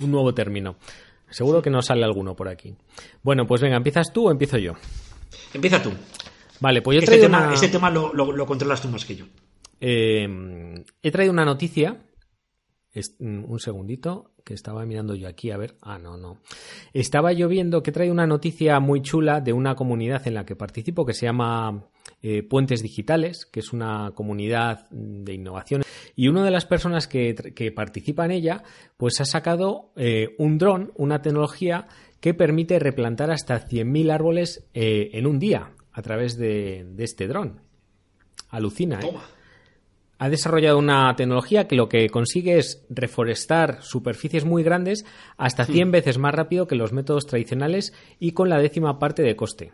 un 0.00 0.10
nuevo 0.10 0.34
término. 0.34 0.76
Seguro 1.30 1.62
que 1.62 1.70
nos 1.70 1.86
sale 1.86 2.04
alguno 2.04 2.34
por 2.34 2.48
aquí. 2.48 2.74
Bueno, 3.22 3.46
pues 3.46 3.60
venga, 3.60 3.76
¿empiezas 3.76 4.12
tú 4.12 4.28
o 4.28 4.30
empiezo 4.30 4.58
yo? 4.58 4.74
Empieza 5.52 5.82
tú. 5.82 5.90
Vale, 6.64 6.80
pues 6.82 6.94
yo 6.96 7.00
he 7.00 7.04
Este 7.04 7.10
traído 7.18 7.26
tema, 7.26 7.44
una... 7.46 7.54
este 7.54 7.68
tema 7.68 7.90
lo, 7.90 8.12
lo- 8.14 8.32
lo 8.32 8.46
controlas 8.46 8.80
tú 8.80 8.88
más 8.88 9.04
que 9.04 9.16
yo. 9.16 9.26
Eh, 9.80 10.26
he 11.02 11.10
traído 11.10 11.32
una 11.32 11.44
noticia. 11.44 12.00
Es- 12.92 13.16
mm, 13.18 13.44
un 13.50 13.58
segundito, 13.60 14.30
que 14.44 14.54
estaba 14.54 14.84
mirando 14.86 15.14
yo 15.14 15.28
aquí, 15.28 15.50
a 15.50 15.56
ver. 15.58 15.76
Ah, 15.82 15.98
no, 15.98 16.16
no. 16.16 16.38
Estaba 16.92 17.32
yo 17.32 17.48
viendo 17.48 17.82
que 17.82 17.90
he 17.90 17.92
traído 17.92 18.12
una 18.14 18.26
noticia 18.26 18.78
muy 18.80 19.02
chula 19.02 19.40
de 19.40 19.52
una 19.52 19.74
comunidad 19.74 20.26
en 20.26 20.34
la 20.34 20.46
que 20.46 20.54
participo 20.56 21.04
que 21.04 21.12
se 21.12 21.26
llama 21.26 21.84
eh, 22.22 22.42
Puentes 22.42 22.82
Digitales, 22.82 23.46
que 23.46 23.60
es 23.60 23.72
una 23.72 24.12
comunidad 24.14 24.86
de 24.90 25.34
innovación. 25.34 25.82
Y 26.16 26.28
una 26.28 26.44
de 26.44 26.50
las 26.50 26.66
personas 26.66 27.08
que, 27.08 27.34
que 27.54 27.72
participa 27.72 28.24
en 28.24 28.30
ella, 28.30 28.62
pues 28.96 29.20
ha 29.20 29.24
sacado 29.24 29.92
eh, 29.96 30.34
un 30.38 30.56
dron, 30.58 30.92
una 30.96 31.20
tecnología 31.20 31.88
que 32.20 32.32
permite 32.32 32.78
replantar 32.78 33.30
hasta 33.30 33.60
100.000 33.68 34.10
árboles 34.12 34.66
eh, 34.72 35.10
en 35.12 35.26
un 35.26 35.38
día 35.38 35.72
a 35.94 36.02
través 36.02 36.36
de, 36.36 36.86
este 36.98 37.26
dron. 37.26 37.60
Alucina, 38.50 39.00
¿eh? 39.00 39.12
Ha 40.18 40.28
desarrollado 40.28 40.78
una 40.78 41.14
tecnología 41.16 41.66
que 41.66 41.74
lo 41.74 41.88
que 41.88 42.08
consigue 42.08 42.58
es 42.58 42.84
reforestar 42.88 43.82
superficies 43.82 44.44
muy 44.44 44.62
grandes 44.62 45.04
hasta 45.36 45.64
100 45.64 45.88
hmm. 45.88 45.90
veces 45.90 46.18
más 46.18 46.34
rápido 46.34 46.66
que 46.66 46.76
los 46.76 46.92
métodos 46.92 47.26
tradicionales 47.26 47.92
y 48.20 48.32
con 48.32 48.48
la 48.48 48.58
décima 48.58 48.98
parte 48.98 49.22
de 49.22 49.36
coste. 49.36 49.72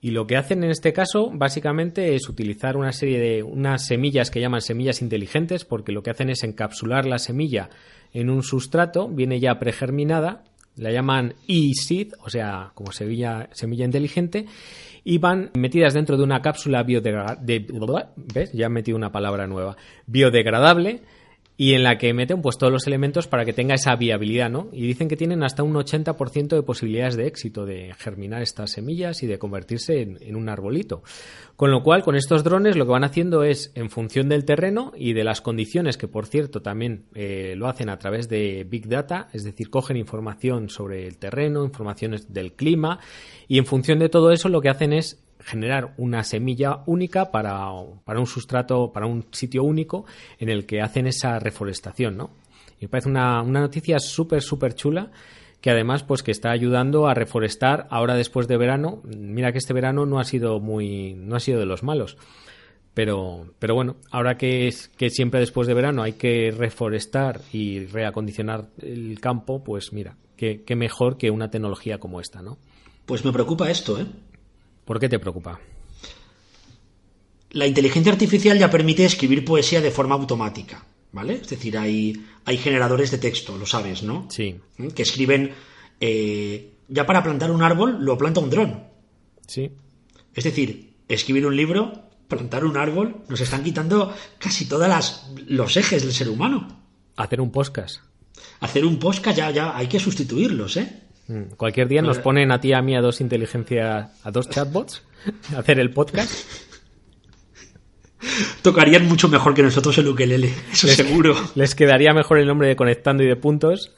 Y 0.00 0.12
lo 0.12 0.26
que 0.26 0.36
hacen 0.36 0.64
en 0.64 0.70
este 0.70 0.92
caso, 0.92 1.30
básicamente, 1.30 2.14
es 2.14 2.28
utilizar 2.28 2.76
una 2.76 2.92
serie 2.92 3.18
de 3.18 3.42
unas 3.42 3.86
semillas 3.86 4.30
que 4.30 4.40
llaman 4.40 4.62
semillas 4.62 5.02
inteligentes, 5.02 5.64
porque 5.64 5.92
lo 5.92 6.02
que 6.02 6.10
hacen 6.10 6.30
es 6.30 6.42
encapsular 6.42 7.04
la 7.04 7.18
semilla 7.18 7.68
en 8.12 8.30
un 8.30 8.42
sustrato, 8.42 9.08
viene 9.08 9.40
ya 9.40 9.58
pregerminada, 9.58 10.44
la 10.76 10.90
llaman 10.90 11.34
e-seed, 11.46 12.14
o 12.24 12.30
sea, 12.30 12.72
como 12.74 12.92
semilla, 12.92 13.50
semilla 13.52 13.84
inteligente, 13.84 14.46
y 15.04 15.18
van 15.18 15.50
metidas 15.54 15.94
dentro 15.94 16.16
de 16.16 16.24
una 16.24 16.42
cápsula 16.42 16.82
biodegradable, 16.82 17.66
¿ves? 18.16 18.52
Ya 18.52 18.66
he 18.66 18.68
metido 18.70 18.96
una 18.96 19.12
palabra 19.12 19.46
nueva, 19.46 19.76
biodegradable, 20.06 21.02
y 21.60 21.74
en 21.74 21.82
la 21.82 21.98
que 21.98 22.14
meten 22.14 22.40
pues 22.40 22.56
todos 22.56 22.72
los 22.72 22.86
elementos 22.86 23.28
para 23.28 23.44
que 23.44 23.52
tenga 23.52 23.74
esa 23.74 23.94
viabilidad, 23.94 24.48
¿no? 24.48 24.70
Y 24.72 24.86
dicen 24.86 25.08
que 25.08 25.16
tienen 25.18 25.42
hasta 25.42 25.62
un 25.62 25.74
80% 25.74 26.48
de 26.56 26.62
posibilidades 26.62 27.16
de 27.16 27.26
éxito 27.26 27.66
de 27.66 27.92
germinar 27.98 28.40
estas 28.40 28.70
semillas 28.70 29.22
y 29.22 29.26
de 29.26 29.38
convertirse 29.38 30.00
en, 30.00 30.36
un 30.36 30.48
arbolito. 30.48 31.02
Con 31.56 31.70
lo 31.70 31.82
cual, 31.82 32.02
con 32.02 32.16
estos 32.16 32.44
drones 32.44 32.76
lo 32.76 32.86
que 32.86 32.92
van 32.92 33.04
haciendo 33.04 33.44
es, 33.44 33.72
en 33.74 33.90
función 33.90 34.30
del 34.30 34.46
terreno 34.46 34.92
y 34.96 35.12
de 35.12 35.22
las 35.22 35.42
condiciones, 35.42 35.98
que 35.98 36.08
por 36.08 36.24
cierto 36.24 36.62
también 36.62 37.04
eh, 37.14 37.52
lo 37.58 37.68
hacen 37.68 37.90
a 37.90 37.98
través 37.98 38.30
de 38.30 38.64
Big 38.64 38.88
Data, 38.88 39.28
es 39.34 39.44
decir, 39.44 39.68
cogen 39.68 39.98
información 39.98 40.70
sobre 40.70 41.06
el 41.06 41.18
terreno, 41.18 41.62
informaciones 41.62 42.32
del 42.32 42.54
clima, 42.54 43.00
y 43.48 43.58
en 43.58 43.66
función 43.66 43.98
de 43.98 44.08
todo 44.08 44.32
eso 44.32 44.48
lo 44.48 44.62
que 44.62 44.70
hacen 44.70 44.94
es 44.94 45.22
generar 45.40 45.94
una 45.96 46.24
semilla 46.24 46.82
única 46.86 47.30
para, 47.30 47.70
un 47.72 48.26
sustrato, 48.26 48.92
para 48.92 49.06
un 49.06 49.26
sitio 49.32 49.62
único 49.64 50.04
en 50.38 50.48
el 50.48 50.66
que 50.66 50.80
hacen 50.80 51.06
esa 51.06 51.38
reforestación, 51.38 52.16
¿no? 52.16 52.30
Y 52.78 52.84
me 52.84 52.88
parece 52.88 53.08
una, 53.08 53.42
una 53.42 53.60
noticia 53.60 53.98
súper, 53.98 54.42
súper 54.42 54.74
chula 54.74 55.10
que 55.60 55.70
además 55.70 56.02
pues 56.02 56.22
que 56.22 56.30
está 56.30 56.50
ayudando 56.50 57.06
a 57.06 57.14
reforestar 57.14 57.86
ahora 57.90 58.14
después 58.14 58.48
de 58.48 58.56
verano. 58.56 59.02
Mira 59.04 59.52
que 59.52 59.58
este 59.58 59.74
verano 59.74 60.06
no 60.06 60.18
ha 60.18 60.24
sido 60.24 60.58
muy 60.58 61.14
no 61.14 61.36
ha 61.36 61.40
sido 61.40 61.60
de 61.60 61.66
los 61.66 61.82
malos. 61.82 62.16
Pero, 62.94 63.54
pero 63.58 63.74
bueno, 63.74 63.96
ahora 64.10 64.36
que 64.36 64.66
es 64.66 64.88
que 64.88 65.10
siempre 65.10 65.40
después 65.40 65.68
de 65.68 65.74
verano 65.74 66.02
hay 66.02 66.14
que 66.14 66.50
reforestar 66.50 67.40
y 67.52 67.86
reacondicionar 67.86 68.68
el 68.82 69.20
campo, 69.20 69.62
pues 69.62 69.92
mira, 69.92 70.16
qué, 70.36 70.64
qué 70.64 70.74
mejor 70.74 71.16
que 71.16 71.30
una 71.30 71.50
tecnología 71.50 71.98
como 71.98 72.20
esta, 72.20 72.42
¿no? 72.42 72.58
Pues 73.06 73.24
me 73.24 73.32
preocupa 73.32 73.70
esto, 73.70 74.00
¿eh? 74.00 74.06
¿Por 74.90 74.98
qué 74.98 75.08
te 75.08 75.20
preocupa? 75.20 75.60
La 77.52 77.68
inteligencia 77.68 78.10
artificial 78.10 78.58
ya 78.58 78.68
permite 78.68 79.04
escribir 79.04 79.44
poesía 79.44 79.80
de 79.80 79.92
forma 79.92 80.16
automática, 80.16 80.84
¿vale? 81.12 81.34
Es 81.34 81.48
decir, 81.48 81.78
hay, 81.78 82.26
hay 82.44 82.58
generadores 82.58 83.12
de 83.12 83.18
texto, 83.18 83.56
lo 83.56 83.66
sabes, 83.66 84.02
¿no? 84.02 84.26
Sí. 84.30 84.56
¿Mm? 84.78 84.88
Que 84.88 85.02
escriben, 85.02 85.54
eh, 86.00 86.72
ya 86.88 87.06
para 87.06 87.22
plantar 87.22 87.52
un 87.52 87.62
árbol 87.62 88.04
lo 88.04 88.18
planta 88.18 88.40
un 88.40 88.50
dron. 88.50 88.82
Sí. 89.46 89.70
Es 90.34 90.42
decir, 90.42 90.94
escribir 91.06 91.46
un 91.46 91.54
libro, 91.54 92.10
plantar 92.26 92.64
un 92.64 92.76
árbol, 92.76 93.22
nos 93.28 93.40
están 93.40 93.62
quitando 93.62 94.12
casi 94.38 94.66
todos 94.66 95.22
los 95.46 95.76
ejes 95.76 96.02
del 96.02 96.12
ser 96.12 96.28
humano. 96.28 96.82
Hacer 97.14 97.40
un 97.40 97.52
podcast. 97.52 98.00
Hacer 98.58 98.84
un 98.84 98.98
podcast 98.98 99.38
ya, 99.38 99.52
ya 99.52 99.76
hay 99.76 99.86
que 99.86 100.00
sustituirlos, 100.00 100.76
¿eh? 100.78 101.09
Mm, 101.30 101.54
cualquier 101.56 101.86
día 101.86 102.02
nos 102.02 102.18
ponen 102.18 102.50
a 102.50 102.60
ti 102.60 102.70
y 102.70 102.72
a 102.72 102.82
mí 102.82 102.96
a 102.96 103.00
dos 103.00 103.20
inteligencias, 103.20 104.10
a 104.24 104.30
dos 104.32 104.50
chatbots 104.50 105.04
a 105.54 105.60
hacer 105.60 105.78
el 105.78 105.92
podcast. 105.92 106.34
Tocarían 108.62 109.06
mucho 109.06 109.28
mejor 109.28 109.54
que 109.54 109.62
nosotros 109.62 109.96
el 109.98 110.08
ukelele, 110.08 110.52
eso 110.72 110.88
seguro. 110.88 111.36
Les 111.54 111.76
quedaría 111.76 112.12
mejor 112.12 112.38
el 112.38 112.48
nombre 112.48 112.66
de 112.66 112.74
conectando 112.74 113.22
y 113.22 113.28
de 113.28 113.36
puntos. 113.36 113.92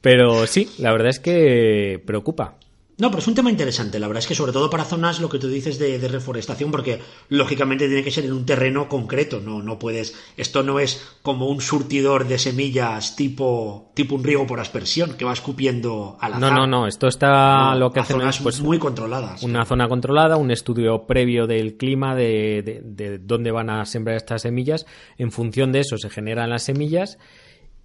Pero 0.00 0.46
sí, 0.46 0.70
la 0.78 0.92
verdad 0.92 1.08
es 1.08 1.18
que 1.18 2.00
preocupa. 2.06 2.56
No, 2.96 3.10
pero 3.10 3.18
es 3.18 3.26
un 3.26 3.34
tema 3.34 3.50
interesante. 3.50 3.98
La 3.98 4.06
verdad 4.06 4.20
es 4.20 4.28
que 4.28 4.36
sobre 4.36 4.52
todo 4.52 4.70
para 4.70 4.84
zonas 4.84 5.20
lo 5.20 5.28
que 5.28 5.40
tú 5.40 5.48
dices 5.48 5.78
de, 5.78 5.98
reforestación, 6.06 6.70
porque 6.70 7.00
lógicamente 7.28 7.86
tiene 7.88 8.04
que 8.04 8.12
ser 8.12 8.24
en 8.24 8.32
un 8.32 8.46
terreno 8.46 8.88
concreto. 8.88 9.40
No, 9.40 9.62
no 9.62 9.78
puedes. 9.78 10.14
Esto 10.36 10.62
no 10.62 10.78
es 10.78 11.16
como 11.22 11.48
un 11.48 11.60
surtidor 11.60 12.28
de 12.28 12.38
semillas 12.38 13.16
tipo, 13.16 13.90
tipo 13.94 14.14
un 14.14 14.22
riego 14.22 14.46
por 14.46 14.60
aspersión 14.60 15.14
que 15.14 15.24
va 15.24 15.32
escupiendo 15.32 16.16
a 16.20 16.28
la 16.28 16.38
No, 16.38 16.50
no, 16.52 16.66
no. 16.66 16.86
Esto 16.86 17.08
está 17.08 17.74
lo 17.74 17.90
que 17.90 18.00
hacen 18.00 18.20
es 18.20 18.38
pues, 18.38 18.60
muy 18.60 18.78
controladas. 18.78 19.42
Una 19.42 19.64
zona 19.64 19.88
controlada, 19.88 20.36
un 20.36 20.52
estudio 20.52 21.06
previo 21.06 21.48
del 21.48 21.76
clima, 21.76 22.14
de, 22.14 22.62
de, 22.64 22.80
de 22.84 23.18
dónde 23.18 23.50
van 23.50 23.70
a 23.70 23.84
sembrar 23.86 24.16
estas 24.16 24.42
semillas. 24.42 24.86
En 25.18 25.32
función 25.32 25.72
de 25.72 25.80
eso 25.80 25.98
se 25.98 26.10
generan 26.10 26.50
las 26.50 26.62
semillas 26.62 27.18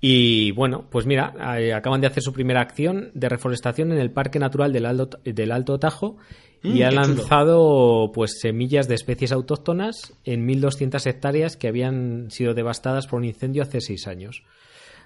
y 0.02 0.52
bueno, 0.52 0.86
pues 0.90 1.06
mira, 1.06 1.34
eh, 1.60 1.74
acaban 1.74 2.00
de 2.00 2.08
hacer 2.08 2.24
su 2.24 2.32
primera 2.32 2.62
acción 2.62 3.12
de 3.14 3.28
reforestación 3.28 3.92
en 3.92 4.00
el 4.00 4.12
Parque 4.12 4.40
Natural 4.40 4.72
del 4.72 4.86
Alto, 4.86 5.20
del 5.26 5.52
Alto 5.52 5.78
Tajo 5.80 6.18
y 6.64 6.80
mm, 6.80 6.84
ha 6.84 6.92
lanzado 6.92 8.12
pues 8.14 8.40
semillas 8.40 8.88
de 8.88 8.96
especies 8.96 9.32
autóctonas 9.32 10.14
en 10.24 10.48
1.200 10.48 11.06
hectáreas 11.06 11.58
que 11.58 11.68
habían 11.68 12.32
sido 12.32 12.54
devastadas 12.54 13.08
por 13.08 13.20
un 13.20 13.26
incendio 13.26 13.64
hace 13.64 13.82
seis 13.82 14.08
años. 14.08 14.44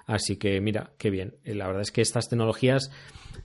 Así 0.06 0.38
que 0.38 0.60
mira, 0.62 0.92
qué 0.98 1.10
bien. 1.10 1.36
Eh, 1.44 1.56
la 1.56 1.68
verdad 1.68 1.82
es 1.82 1.92
que 1.92 2.02
estas 2.02 2.30
tecnologías 2.30 2.92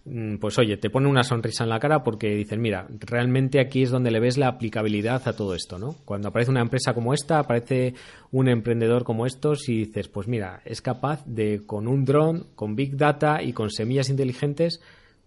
Mm, 0.05 0.37
pues 0.39 0.59
oye, 0.59 0.77
te 0.77 0.91
pone 0.91 1.09
una 1.09 1.23
sonrisa 1.23 1.65
en 1.65 1.71
la 1.71 1.81
cara 1.81 2.03
porque 2.03 2.29
dicen, 2.29 2.61
mira, 2.61 2.87
realmente 3.01 3.61
aquí 3.61 3.83
es 3.83 3.91
donde 3.91 4.11
le 4.11 4.21
ves 4.21 4.39
la 4.39 4.49
aplicabilidad 4.49 5.27
a 5.29 5.35
todo 5.35 5.55
esto, 5.55 5.79
¿no? 5.79 5.97
Cuando 6.05 6.29
aparece 6.29 6.51
una 6.51 6.63
empresa 6.63 6.95
como 6.95 7.15
esta, 7.15 7.39
aparece 7.39 7.95
un 8.31 8.49
emprendedor 8.49 9.05
como 9.05 9.27
estos 9.27 9.69
y 9.69 9.85
dices, 9.85 10.09
pues 10.09 10.27
mira, 10.27 10.63
es 10.65 10.81
capaz 10.81 11.23
de, 11.27 11.63
con 11.67 11.89
un 11.89 12.05
dron, 12.05 12.47
con 12.55 12.75
big 12.75 12.97
data 12.97 13.43
y 13.43 13.53
con 13.53 13.71
semillas 13.71 14.09
inteligentes, 14.09 14.81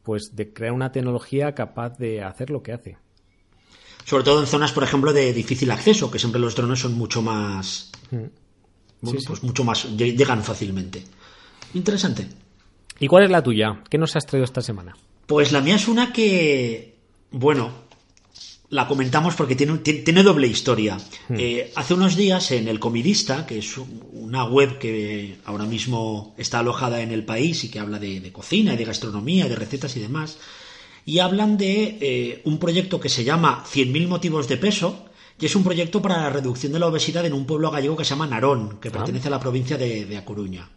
pues 0.04 0.36
de 0.36 0.52
crear 0.52 0.74
una 0.74 0.92
tecnología 0.92 1.54
capaz 1.54 1.98
de 1.98 2.24
hacer 2.24 2.50
lo 2.50 2.64
que 2.64 2.74
hace. 2.74 2.98
Sobre 4.04 4.24
todo 4.24 4.40
en 4.40 4.48
zonas, 4.48 4.72
por 4.72 4.84
ejemplo, 4.84 5.14
de 5.14 5.32
difícil 5.32 5.70
acceso, 5.70 6.10
que 6.10 6.18
siempre 6.18 6.42
los 6.42 6.56
drones 6.56 6.80
son 6.80 6.94
mucho 6.94 7.22
más... 7.22 7.92
Mm. 8.10 9.10
pues 9.28 9.44
mucho 9.44 9.64
más... 9.64 9.96
llegan 9.96 10.44
fácilmente. 10.44 11.04
Interesante. 11.74 12.28
¿Y 13.00 13.08
cuál 13.08 13.24
es 13.24 13.32
la 13.32 13.42
tuya? 13.42 13.82
¿Qué 13.90 13.98
nos 13.98 14.16
has 14.16 14.26
traído 14.26 14.46
esta 14.46 14.62
semana? 14.62 14.96
Pues 15.26 15.52
la 15.52 15.62
mía 15.62 15.76
es 15.76 15.88
una 15.88 16.14
que, 16.14 16.96
bueno, 17.32 17.72
la 18.70 18.88
comentamos 18.88 19.36
porque 19.36 19.56
tiene, 19.56 19.78
tiene, 19.80 20.24
doble 20.24 20.48
historia. 20.48 20.98
Hmm. 21.28 21.36
Eh, 21.38 21.72
hace 21.76 21.94
unos 21.94 22.16
días 22.16 22.52
en 22.52 22.68
El 22.68 22.80
Comidista, 22.80 23.46
que 23.46 23.60
es 23.60 23.76
una 24.14 24.46
web 24.46 24.78
que 24.78 25.38
ahora 25.46 25.66
mismo 25.66 26.34
está 26.38 26.60
alojada 26.60 27.02
en 27.02 27.12
el 27.12 27.26
país 27.26 27.64
y 27.64 27.70
que 27.70 27.80
habla 27.80 28.00
de, 28.00 28.32
cocina 28.32 28.74
y 28.74 28.78
de 28.78 28.86
gastronomía, 28.86 29.50
de 29.50 29.56
recetas 29.56 29.96
y 29.98 30.00
demás, 30.00 30.38
y 31.06 31.20
hablan 31.20 31.58
de 31.58 31.98
eh, 32.00 32.42
un 32.46 32.60
proyecto 32.60 33.00
que 33.00 33.10
se 33.10 33.24
llama 33.24 33.64
100.000 33.66 34.08
motivos 34.08 34.48
de 34.48 34.58
peso, 34.58 35.06
y 35.40 35.48
es 35.48 35.56
un 35.56 35.64
proyecto 35.64 36.02
para 36.02 36.22
la 36.22 36.30
reducción 36.30 36.72
de 36.72 36.80
la 36.80 36.88
obesidad 36.88 37.26
en 37.26 37.34
un 37.34 37.46
pueblo 37.46 37.72
gallego 37.72 37.98
que 37.98 38.06
se 38.06 38.12
llama 38.12 38.28
Narón, 38.28 38.80
que 38.80 38.90
ah. 38.90 38.92
pertenece 38.92 39.28
a 39.28 39.32
la 39.32 39.40
provincia 39.40 39.78
de, 39.78 40.06
de 40.06 40.18
A 40.18 40.24
Coruña. 40.24 40.70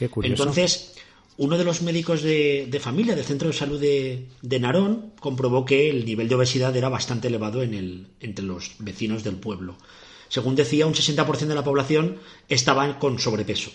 Qué 0.00 0.08
curioso. 0.08 0.42
Entonces, 0.42 0.94
uno 1.36 1.58
de 1.58 1.64
los 1.64 1.82
médicos 1.82 2.22
de, 2.22 2.80
familia 2.80 3.14
del 3.14 3.24
centro 3.26 3.48
de 3.48 3.54
salud 3.54 3.78
de, 3.78 4.58
Narón 4.58 5.12
comprobó 5.20 5.66
que 5.66 5.90
el 5.90 6.06
nivel 6.06 6.26
de 6.26 6.36
obesidad 6.36 6.74
era 6.74 6.88
bastante 6.88 7.28
elevado 7.28 7.62
en 7.62 7.74
el, 7.74 8.06
entre 8.20 8.46
los 8.46 8.76
vecinos 8.78 9.24
del 9.24 9.36
pueblo. 9.36 9.76
Según 10.28 10.54
decía, 10.54 10.86
un 10.86 10.94
60% 10.94 11.46
de 11.46 11.54
la 11.54 11.64
población 11.64 12.16
estaba 12.48 12.98
con 12.98 13.18
sobrepeso. 13.18 13.70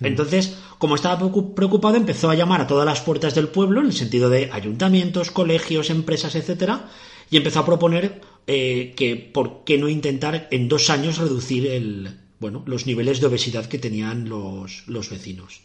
Mm. 0.00 0.06
Entonces, 0.06 0.58
como 0.78 0.96
estaba 0.96 1.16
preocupado, 1.54 1.96
empezó 1.96 2.28
a 2.28 2.34
llamar 2.34 2.62
a 2.62 2.66
todas 2.66 2.86
las 2.86 3.02
puertas 3.02 3.36
del 3.36 3.48
pueblo, 3.48 3.80
en 3.80 3.86
el 3.86 3.92
sentido 3.92 4.28
de 4.28 4.50
ayuntamientos, 4.52 5.30
colegios, 5.30 5.90
empresas, 5.90 6.34
etcétera, 6.34 6.90
y 7.30 7.36
empezó 7.36 7.60
a 7.60 7.66
proponer 7.66 8.20
eh, 8.48 8.94
que 8.96 9.14
por 9.14 9.62
qué 9.62 9.78
no 9.78 9.88
intentar 9.88 10.48
en 10.50 10.68
dos 10.68 10.90
años 10.90 11.18
reducir 11.18 11.68
el, 11.68 12.25
bueno, 12.40 12.62
los 12.66 12.86
niveles 12.86 13.20
de 13.20 13.26
obesidad 13.26 13.66
que 13.66 13.78
tenían 13.78 14.28
los, 14.28 14.84
los 14.86 15.10
vecinos. 15.10 15.62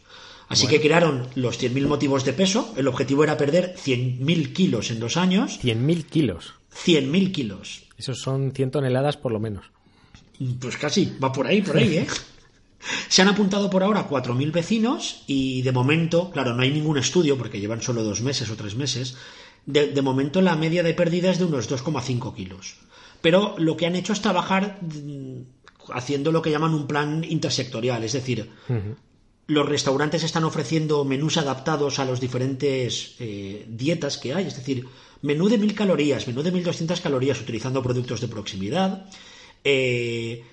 Así 0.48 0.66
que 0.66 0.80
crearon 0.80 1.28
los 1.34 1.58
100.000 1.58 1.86
motivos 1.86 2.24
de 2.24 2.34
peso. 2.34 2.74
El 2.76 2.86
objetivo 2.88 3.24
era 3.24 3.38
perder 3.38 3.74
100.000 3.74 4.52
kilos 4.52 4.90
en 4.90 5.00
dos 5.00 5.16
años. 5.16 5.58
100.000 5.62 6.04
kilos. 6.04 6.54
100.000 6.84 7.32
kilos. 7.32 7.84
Esos 7.96 8.20
son 8.20 8.52
100 8.52 8.70
toneladas 8.70 9.16
por 9.16 9.32
lo 9.32 9.40
menos. 9.40 9.64
Pues 10.60 10.76
casi, 10.76 11.16
va 11.22 11.32
por 11.32 11.46
ahí, 11.46 11.62
por 11.62 11.76
ahí, 11.76 11.98
¿eh? 11.98 12.06
Se 13.08 13.22
han 13.22 13.28
apuntado 13.28 13.70
por 13.70 13.82
ahora 13.82 14.08
4.000 14.08 14.52
vecinos 14.52 15.22
y 15.26 15.62
de 15.62 15.72
momento, 15.72 16.30
claro, 16.30 16.54
no 16.54 16.62
hay 16.62 16.72
ningún 16.72 16.98
estudio 16.98 17.38
porque 17.38 17.60
llevan 17.60 17.80
solo 17.80 18.02
dos 18.02 18.22
meses 18.22 18.50
o 18.50 18.56
tres 18.56 18.74
meses. 18.74 19.16
De, 19.66 20.02
momento 20.02 20.42
la 20.42 20.56
media 20.56 20.82
de 20.82 20.92
pérdida 20.92 21.30
es 21.30 21.38
de 21.38 21.44
unos 21.44 21.70
2,5 21.70 22.34
kilos. 22.34 22.76
Pero 23.20 23.54
lo 23.58 23.76
que 23.76 23.86
han 23.86 23.94
hecho 23.94 24.12
es 24.12 24.20
trabajar 24.20 24.80
mm, 24.82 25.42
haciendo 25.92 26.32
lo 26.32 26.42
que 26.42 26.50
llaman 26.50 26.74
un 26.74 26.86
plan 26.86 27.24
intersectorial, 27.24 28.04
es 28.04 28.12
decir, 28.12 28.50
los 29.46 29.68
restaurantes 29.68 30.22
están 30.22 30.44
ofreciendo 30.44 31.04
menús 31.04 31.36
adaptados 31.36 31.98
a 31.98 32.04
las 32.04 32.20
diferentes 32.20 33.16
eh, 33.18 33.66
dietas 33.68 34.18
que 34.18 34.34
hay, 34.34 34.46
es 34.46 34.56
decir, 34.56 34.86
menú 35.22 35.48
de 35.48 35.58
mil 35.58 35.74
calorías, 35.74 36.26
menú 36.26 36.42
de 36.42 36.52
1200 36.52 37.00
calorías 37.00 37.40
utilizando 37.40 37.82
productos 37.82 38.20
de 38.20 38.28
proximidad. 38.28 39.06
Eh, 39.64 40.44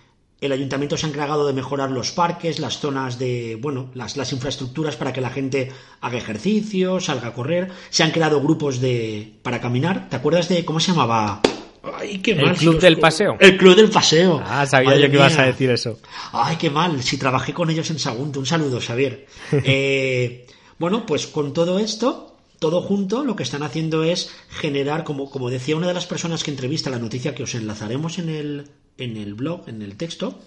el 0.41 0.51
ayuntamiento 0.53 0.95
se 0.95 1.05
ha 1.05 1.09
encargado 1.09 1.45
de 1.45 1.53
mejorar 1.53 1.91
los 1.91 2.11
parques, 2.11 2.59
las 2.59 2.79
zonas 2.79 3.19
de, 3.19 3.57
bueno, 3.61 3.91
las, 3.93 4.15
las, 4.15 4.31
infraestructuras 4.31 4.95
para 4.95 5.11
que 5.11 5.19
la 5.19 5.31
gente 5.31 5.71
haga 5.99 6.17
ejercicio, 6.17 7.01
salga 7.01 7.29
a 7.29 7.33
correr. 7.33 7.71
Se 7.89 8.03
han 8.03 8.11
creado 8.11 8.41
grupos 8.41 8.79
de 8.79 9.33
para 9.43 9.59
caminar. 9.59 10.07
¿Te 10.09 10.15
acuerdas 10.15 10.47
de 10.47 10.63
cómo 10.63 10.79
se 10.79 10.91
llamaba? 10.91 11.41
Ay, 11.83 12.19
qué 12.19 12.35
mal. 12.35 12.49
El 12.49 12.55
club 12.55 12.79
del 12.79 12.97
paseo. 12.97 13.37
El 13.39 13.57
club 13.57 13.75
del 13.75 13.89
paseo. 13.89 14.41
Ah, 14.43 14.65
sabía 14.65 14.97
yo 14.97 15.09
que 15.09 15.15
ibas 15.15 15.37
a 15.37 15.45
decir 15.45 15.69
eso. 15.69 15.99
Ay, 16.31 16.57
qué 16.57 16.69
mal. 16.69 17.01
Si 17.03 17.17
trabajé 17.17 17.53
con 17.53 17.69
ellos 17.69 17.89
en 17.89 17.99
Sagunto. 17.99 18.39
Un 18.39 18.45
saludo, 18.45 18.79
Xavier. 18.79 19.25
eh, 19.51 20.47
bueno, 20.77 21.05
pues 21.05 21.27
con 21.27 21.53
todo 21.53 21.79
esto, 21.79 22.37
todo 22.59 22.81
junto, 22.81 23.23
lo 23.23 23.35
que 23.35 23.43
están 23.43 23.63
haciendo 23.63 24.03
es 24.03 24.31
generar, 24.49 25.03
como, 25.03 25.29
como 25.29 25.49
decía 25.49 25.75
una 25.75 25.87
de 25.87 25.93
las 25.93 26.05
personas 26.05 26.43
que 26.43 26.51
entrevista 26.51 26.89
la 26.89 26.99
noticia 26.99 27.35
que 27.35 27.43
os 27.43 27.55
enlazaremos 27.55 28.19
en 28.19 28.29
el, 28.29 28.69
en 28.97 29.17
el 29.17 29.33
blog, 29.33 29.67
en 29.67 29.81
el 29.81 29.95
texto, 29.95 30.39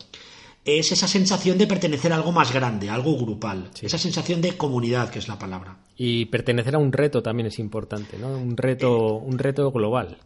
es 0.64 0.92
esa 0.92 1.08
sensación 1.08 1.58
de 1.58 1.66
pertenecer 1.66 2.12
a 2.12 2.16
algo 2.16 2.32
más 2.32 2.52
grande, 2.52 2.88
algo 2.88 3.16
grupal, 3.16 3.70
esa 3.80 3.98
sensación 3.98 4.40
de 4.40 4.56
comunidad, 4.56 5.10
que 5.10 5.18
es 5.18 5.28
la 5.28 5.38
palabra. 5.38 5.76
Y 5.96 6.26
pertenecer 6.26 6.76
a 6.76 6.78
un 6.78 6.92
reto 6.92 7.22
también 7.22 7.48
es 7.48 7.58
importante, 7.58 8.16
¿no? 8.18 8.28
Un 8.28 8.56
reto, 8.56 9.16
un 9.16 9.38
reto 9.38 9.70
global. 9.72 10.18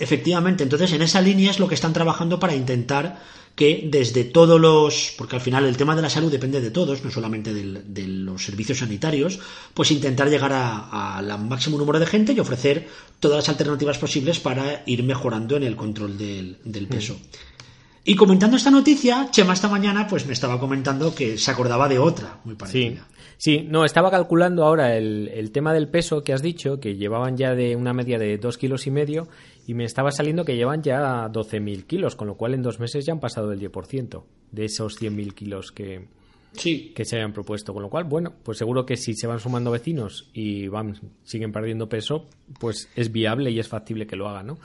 Efectivamente, 0.00 0.64
entonces 0.64 0.92
en 0.94 1.02
esa 1.02 1.20
línea 1.20 1.50
es 1.50 1.58
lo 1.58 1.68
que 1.68 1.74
están 1.74 1.92
trabajando 1.92 2.40
para 2.40 2.54
intentar 2.54 3.20
que 3.54 3.86
desde 3.90 4.24
todos 4.24 4.58
los, 4.58 5.12
porque 5.18 5.36
al 5.36 5.42
final 5.42 5.66
el 5.66 5.76
tema 5.76 5.94
de 5.94 6.00
la 6.00 6.08
salud 6.08 6.32
depende 6.32 6.62
de 6.62 6.70
todos, 6.70 7.04
no 7.04 7.10
solamente 7.10 7.52
de 7.52 8.06
los 8.06 8.42
servicios 8.42 8.78
sanitarios, 8.78 9.38
pues 9.74 9.90
intentar 9.90 10.30
llegar 10.30 10.52
al 10.54 11.44
máximo 11.44 11.76
número 11.76 11.98
de 11.98 12.06
gente 12.06 12.32
y 12.32 12.40
ofrecer 12.40 12.88
todas 13.18 13.36
las 13.36 13.48
alternativas 13.50 13.98
posibles 13.98 14.40
para 14.40 14.82
ir 14.86 15.02
mejorando 15.02 15.58
en 15.58 15.64
el 15.64 15.76
control 15.76 16.16
del, 16.16 16.56
mm. 16.64 16.86
peso. 16.86 17.20
Y 18.02 18.14
comentando 18.14 18.56
esta 18.56 18.70
noticia, 18.70 19.28
Chema 19.30 19.52
esta 19.52 19.68
mañana 19.68 20.06
pues 20.08 20.24
me 20.24 20.32
estaba 20.32 20.58
comentando 20.58 21.14
que 21.14 21.36
se 21.36 21.50
acordaba 21.50 21.86
de 21.90 21.98
otra 21.98 22.40
muy 22.44 22.54
parecida. 22.54 23.06
Sí, 23.40 23.66
no, 23.66 23.86
estaba 23.86 24.10
calculando 24.10 24.64
ahora 24.64 24.98
el, 24.98 25.50
tema 25.50 25.72
del 25.72 25.88
peso 25.88 26.22
que 26.22 26.34
has 26.34 26.42
dicho, 26.42 26.78
que 26.78 26.96
llevaban 26.96 27.38
ya 27.38 27.54
de 27.54 27.74
una 27.74 27.94
media 27.94 28.18
de 28.18 28.36
dos 28.36 28.58
kilos 28.58 28.86
y 28.86 28.90
medio, 28.90 29.28
y 29.70 29.74
me 29.74 29.84
estaba 29.84 30.10
saliendo 30.10 30.44
que 30.44 30.56
llevan 30.56 30.82
ya 30.82 31.28
12.000 31.28 31.84
kilos, 31.84 32.16
con 32.16 32.26
lo 32.26 32.34
cual 32.34 32.54
en 32.54 32.62
dos 32.62 32.80
meses 32.80 33.06
ya 33.06 33.12
han 33.12 33.20
pasado 33.20 33.52
el 33.52 33.60
10% 33.60 34.24
de 34.50 34.64
esos 34.64 35.00
100.000 35.00 35.32
kilos 35.32 35.70
que, 35.70 36.08
sí. 36.54 36.92
que 36.92 37.04
se 37.04 37.14
hayan 37.14 37.32
propuesto. 37.32 37.72
Con 37.72 37.84
lo 37.84 37.88
cual, 37.88 38.02
bueno, 38.02 38.34
pues 38.42 38.58
seguro 38.58 38.84
que 38.84 38.96
si 38.96 39.14
se 39.14 39.28
van 39.28 39.38
sumando 39.38 39.70
vecinos 39.70 40.28
y 40.32 40.66
van 40.66 40.98
siguen 41.22 41.52
perdiendo 41.52 41.88
peso, 41.88 42.26
pues 42.58 42.88
es 42.96 43.12
viable 43.12 43.52
y 43.52 43.60
es 43.60 43.68
factible 43.68 44.08
que 44.08 44.16
lo 44.16 44.28
hagan, 44.28 44.48
¿no? 44.48 44.58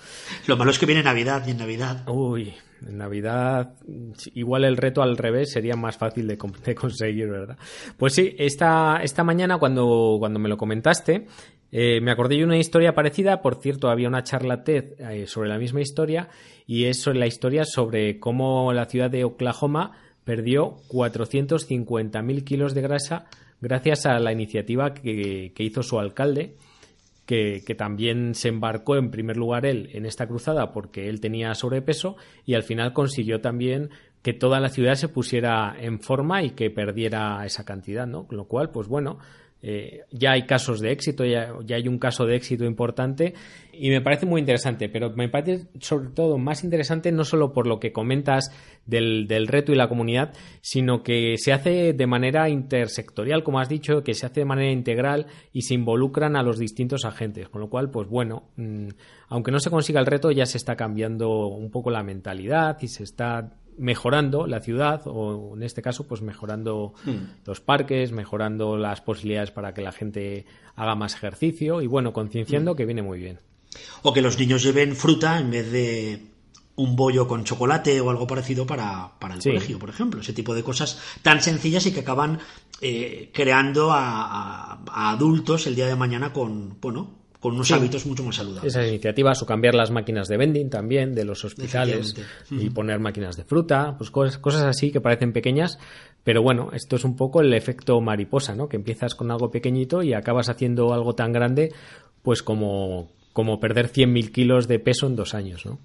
Lo 0.47 0.57
malo 0.57 0.71
es 0.71 0.79
que 0.79 0.87
viene 0.87 1.03
Navidad 1.03 1.45
y 1.45 1.51
en 1.51 1.57
Navidad. 1.57 2.09
Uy, 2.09 2.55
en 2.83 2.97
Navidad, 2.97 3.75
igual 4.33 4.65
el 4.65 4.75
reto 4.75 5.03
al 5.03 5.17
revés 5.17 5.51
sería 5.51 5.75
más 5.75 5.97
fácil 5.97 6.27
de, 6.27 6.35
conseguir, 6.75 7.29
¿verdad? 7.29 7.59
Pues 7.95 8.13
sí, 8.13 8.35
esta, 8.39 9.01
esta 9.03 9.23
mañana 9.23 9.59
cuando, 9.59 10.15
cuando 10.17 10.39
me 10.39 10.49
lo 10.49 10.57
comentaste, 10.57 11.27
eh, 11.77 11.99
me 11.99 12.11
acordé 12.11 12.37
de 12.37 12.45
una 12.45 12.57
historia 12.57 12.95
parecida, 12.95 13.41
por 13.41 13.55
cierto, 13.55 13.89
había 13.89 14.07
una 14.07 14.23
charla 14.23 14.63
TED 14.63 14.93
eh, 14.97 15.27
sobre 15.27 15.49
la 15.49 15.57
misma 15.57 15.81
historia 15.81 16.29
y 16.65 16.85
es 16.85 17.05
la 17.07 17.27
historia 17.27 17.65
sobre 17.65 18.17
cómo 18.17 18.71
la 18.71 18.85
ciudad 18.85 19.09
de 19.09 19.25
Oklahoma 19.25 19.91
perdió 20.23 20.77
450.000 20.87 22.43
kilos 22.45 22.73
de 22.73 22.81
grasa 22.81 23.25
gracias 23.59 24.05
a 24.05 24.19
la 24.19 24.31
iniciativa 24.31 24.93
que 24.93 25.53
hizo 25.57 25.83
su 25.83 25.99
alcalde 25.99 26.55
que, 27.25 27.75
también 27.77 28.35
se 28.35 28.49
embarcó 28.49 28.95
en 28.95 29.11
primer 29.11 29.37
lugar 29.37 29.65
él 29.65 29.89
en 29.93 30.05
esta 30.05 30.27
cruzada 30.27 30.71
porque 30.71 31.09
él 31.09 31.19
tenía 31.19 31.53
sobrepeso 31.55 32.17
y 32.45 32.53
al 32.53 32.63
final 32.63 32.93
consiguió 32.93 33.41
también 33.41 33.89
que 34.21 34.33
toda 34.33 34.59
la 34.59 34.69
ciudad 34.69 34.95
se 34.95 35.07
pusiera 35.07 35.75
en 35.79 35.99
forma 35.99 36.43
y 36.43 36.51
que 36.51 36.71
perdiera 36.71 37.45
esa 37.45 37.63
cantidad, 37.63 38.07
¿no? 38.07 38.25
Lo 38.31 38.45
cual, 38.45 38.71
pues 38.71 38.87
bueno, 38.87 39.19
eh, 39.67 40.03
ya 40.11 40.33
hay 40.33 40.43
casos 40.43 40.79
de 40.79 40.91
éxito, 40.91 41.25
ya, 41.25 41.55
hay 41.73 41.87
un 41.87 41.97
caso 41.97 42.27
de 42.27 42.35
éxito 42.35 42.65
importante 42.65 43.33
y 43.73 43.89
me 43.89 43.99
parece 43.99 44.27
muy 44.27 44.39
interesante, 44.39 44.89
pero 44.89 45.09
me 45.15 45.27
parece 45.27 45.65
sobre 45.79 46.09
todo 46.09 46.37
más 46.37 46.63
interesante 46.63 47.11
no 47.11 47.23
solo 47.23 47.51
por 47.51 47.65
lo 47.65 47.79
que 47.79 47.91
comentas 47.91 48.51
del, 48.85 49.27
reto 49.47 49.71
y 49.71 49.75
la 49.75 49.89
comunidad, 49.89 50.33
sino 50.61 51.01
que 51.01 51.33
se 51.37 51.51
hace 51.51 51.93
de 51.93 52.05
manera 52.05 52.47
intersectorial, 52.47 53.43
como 53.43 53.59
has 53.59 53.67
dicho, 53.67 54.03
que 54.03 54.13
se 54.13 54.27
hace 54.27 54.41
de 54.41 54.45
manera 54.45 54.71
integral 54.71 55.25
y 55.51 55.63
se 55.63 55.73
involucran 55.73 56.35
a 56.35 56.43
los 56.43 56.59
distintos 56.59 57.03
agentes, 57.03 57.49
con 57.49 57.59
lo 57.59 57.67
cual, 57.67 57.89
pues 57.89 58.07
bueno, 58.07 58.51
mm, 58.57 58.89
aunque 59.29 59.51
no 59.51 59.59
se 59.59 59.71
consiga 59.71 59.99
el 59.99 60.05
reto, 60.05 60.29
ya 60.29 60.45
se 60.45 60.59
está 60.59 60.75
cambiando 60.75 61.47
un 61.47 61.71
poco 61.71 61.89
la 61.89 62.03
mentalidad 62.03 62.77
y 62.81 62.87
se 62.87 63.01
está 63.01 63.57
mejorando 63.77 64.47
la 64.47 64.61
ciudad 64.61 65.01
o 65.05 65.55
en 65.55 65.63
este 65.63 65.81
caso 65.81 66.07
pues 66.07 66.21
mejorando 66.21 66.93
hmm. 67.05 67.45
los 67.45 67.61
parques, 67.61 68.11
mejorando 68.11 68.77
las 68.77 69.01
posibilidades 69.01 69.51
para 69.51 69.73
que 69.73 69.81
la 69.81 69.91
gente 69.91 70.45
haga 70.75 70.95
más 70.95 71.15
ejercicio 71.15 71.81
y 71.81 71.87
bueno, 71.87 72.13
concienciando 72.13 72.73
hmm. 72.73 72.77
que 72.77 72.85
viene 72.85 73.01
muy 73.01 73.19
bien. 73.19 73.39
O 74.03 74.13
que 74.13 74.21
los 74.21 74.39
niños 74.39 74.63
lleven 74.63 74.95
fruta 74.95 75.39
en 75.39 75.51
vez 75.51 75.71
de 75.71 76.35
un 76.77 76.95
bollo 76.95 77.27
con 77.27 77.43
chocolate 77.43 77.99
o 78.01 78.09
algo 78.09 78.27
parecido 78.27 78.65
para, 78.65 79.11
el 79.21 79.41
colegio, 79.41 79.79
por 79.79 79.89
ejemplo. 79.89 80.21
Ese 80.21 80.33
tipo 80.33 80.53
de 80.53 80.63
cosas 80.63 80.99
tan 81.21 81.41
sencillas 81.41 81.85
y 81.85 81.91
que 81.91 82.01
acaban 82.01 82.39
eh, 82.81 83.31
creando 83.33 83.91
a, 83.91 84.73
a, 84.87 85.11
adultos 85.11 85.67
el 85.67 85.75
día 85.75 85.87
de 85.87 85.95
mañana 85.95 86.33
con, 86.33 86.79
bueno, 86.81 87.24
con 87.45 87.53
unos 87.53 87.71
hábitos 87.71 88.07
mucho 88.07 88.23
más 88.23 88.37
saludables. 88.37 88.73
Esas 88.73 88.87
iniciativas, 88.87 89.39
o 89.43 89.45
cambiar 89.45 89.75
las 89.75 89.91
máquinas 89.91 90.27
de 90.27 90.35
vending 90.35 90.67
también 90.67 91.13
de 91.13 91.25
los 91.25 91.45
hospitales 91.45 92.15
y 92.49 92.71
poner 92.71 92.99
máquinas 92.99 93.37
de 93.37 93.43
fruta, 93.43 93.93
pues 93.99 94.09
cosas, 94.09 94.39
cosas 94.39 94.63
así 94.63 94.91
que 94.91 94.99
parecen 94.99 95.31
pequeñas, 95.31 95.77
pero 96.23 96.41
bueno, 96.41 96.71
esto 96.73 96.95
es 96.95 97.03
un 97.03 97.15
poco 97.15 97.41
el 97.41 97.53
efecto 97.53 98.01
mariposa, 98.01 98.55
¿no? 98.55 98.67
Que 98.67 98.77
empiezas 98.77 99.13
con 99.13 99.29
algo 99.29 99.51
pequeñito 99.51 100.01
y 100.01 100.15
acabas 100.15 100.49
haciendo 100.49 100.91
algo 100.91 101.13
tan 101.13 101.33
grande, 101.33 101.71
pues 102.23 102.41
como, 102.41 103.11
como 103.31 103.59
perder 103.59 103.91
100.000 103.91 104.31
kilos 104.31 104.67
de 104.67 104.79
peso 104.79 105.05
en 105.05 105.15
dos 105.15 105.35
años, 105.35 105.67
¿no? 105.67 105.77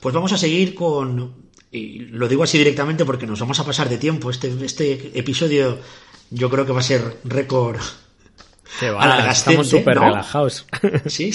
Pues 0.00 0.12
vamos 0.12 0.32
a 0.32 0.36
seguir 0.36 0.74
con, 0.74 1.32
y 1.70 2.00
lo 2.06 2.26
digo 2.26 2.42
así 2.42 2.58
directamente 2.58 3.04
porque 3.04 3.28
nos 3.28 3.38
vamos 3.38 3.60
a 3.60 3.64
pasar 3.64 3.88
de 3.88 3.98
tiempo. 3.98 4.30
Este, 4.30 4.52
este 4.64 5.16
episodio 5.16 5.78
yo 6.30 6.50
creo 6.50 6.66
que 6.66 6.72
va 6.72 6.80
a 6.80 6.82
ser 6.82 7.18
récord 7.22 7.78
estamos 9.30 9.68
súper 9.68 9.98
relajados. 9.98 10.66
Sí, 11.06 11.32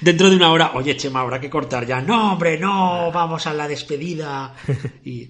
Dentro 0.00 0.30
de 0.30 0.36
una 0.36 0.52
hora, 0.52 0.72
oye, 0.74 0.96
Chema, 0.96 1.20
habrá 1.20 1.40
que 1.40 1.50
cortar 1.50 1.86
ya. 1.86 2.00
No, 2.00 2.32
hombre, 2.32 2.58
no, 2.58 3.10
vamos 3.12 3.46
a 3.46 3.54
la 3.54 3.66
despedida. 3.66 4.54
Y... 5.04 5.28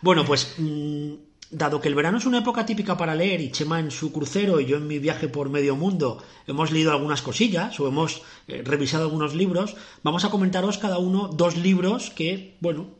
Bueno, 0.00 0.24
pues 0.24 0.54
mm, 0.58 1.12
dado 1.50 1.80
que 1.80 1.88
el 1.88 1.94
verano 1.94 2.18
es 2.18 2.26
una 2.26 2.38
época 2.38 2.64
típica 2.64 2.96
para 2.96 3.14
leer 3.14 3.40
y 3.40 3.50
Chema 3.50 3.80
en 3.80 3.90
su 3.90 4.12
crucero 4.12 4.60
y 4.60 4.66
yo 4.66 4.76
en 4.76 4.86
mi 4.86 4.98
viaje 4.98 5.28
por 5.28 5.50
medio 5.50 5.74
mundo 5.76 6.22
hemos 6.46 6.70
leído 6.70 6.92
algunas 6.92 7.20
cosillas 7.20 7.78
o 7.80 7.88
hemos 7.88 8.22
eh, 8.46 8.62
revisado 8.64 9.04
algunos 9.04 9.34
libros, 9.34 9.76
vamos 10.02 10.24
a 10.24 10.30
comentaros 10.30 10.78
cada 10.78 10.98
uno 10.98 11.28
dos 11.28 11.56
libros 11.56 12.10
que, 12.10 12.56
bueno, 12.60 12.90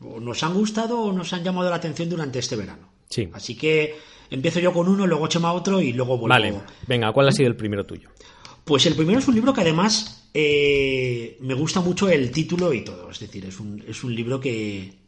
nos 0.00 0.42
han 0.44 0.54
gustado 0.54 1.00
o 1.00 1.12
nos 1.12 1.32
han 1.32 1.42
llamado 1.42 1.68
la 1.68 1.76
atención 1.76 2.08
durante 2.08 2.38
este 2.38 2.54
verano. 2.54 2.88
Sí. 3.08 3.28
Así 3.32 3.56
que 3.56 3.96
Empiezo 4.30 4.60
yo 4.60 4.72
con 4.72 4.88
uno, 4.88 5.06
luego 5.06 5.26
Chema 5.28 5.52
otro 5.52 5.80
y 5.80 5.92
luego 5.92 6.18
vuelvo. 6.18 6.28
Vale, 6.28 6.54
venga, 6.86 7.12
¿cuál 7.12 7.28
ha 7.28 7.32
sido 7.32 7.48
el 7.48 7.56
primero 7.56 7.86
tuyo? 7.86 8.10
Pues 8.64 8.86
el 8.86 8.94
primero 8.94 9.20
es 9.20 9.28
un 9.28 9.34
libro 9.34 9.52
que 9.52 9.60
además 9.60 10.28
eh, 10.34 11.38
me 11.40 11.54
gusta 11.54 11.80
mucho 11.80 12.08
el 12.08 12.30
título 12.30 12.72
y 12.72 12.82
todo. 12.82 13.10
Es 13.10 13.20
decir, 13.20 13.44
es 13.44 13.60
un, 13.60 13.82
es 13.86 14.02
un 14.02 14.14
libro 14.14 14.40
que, 14.40 14.98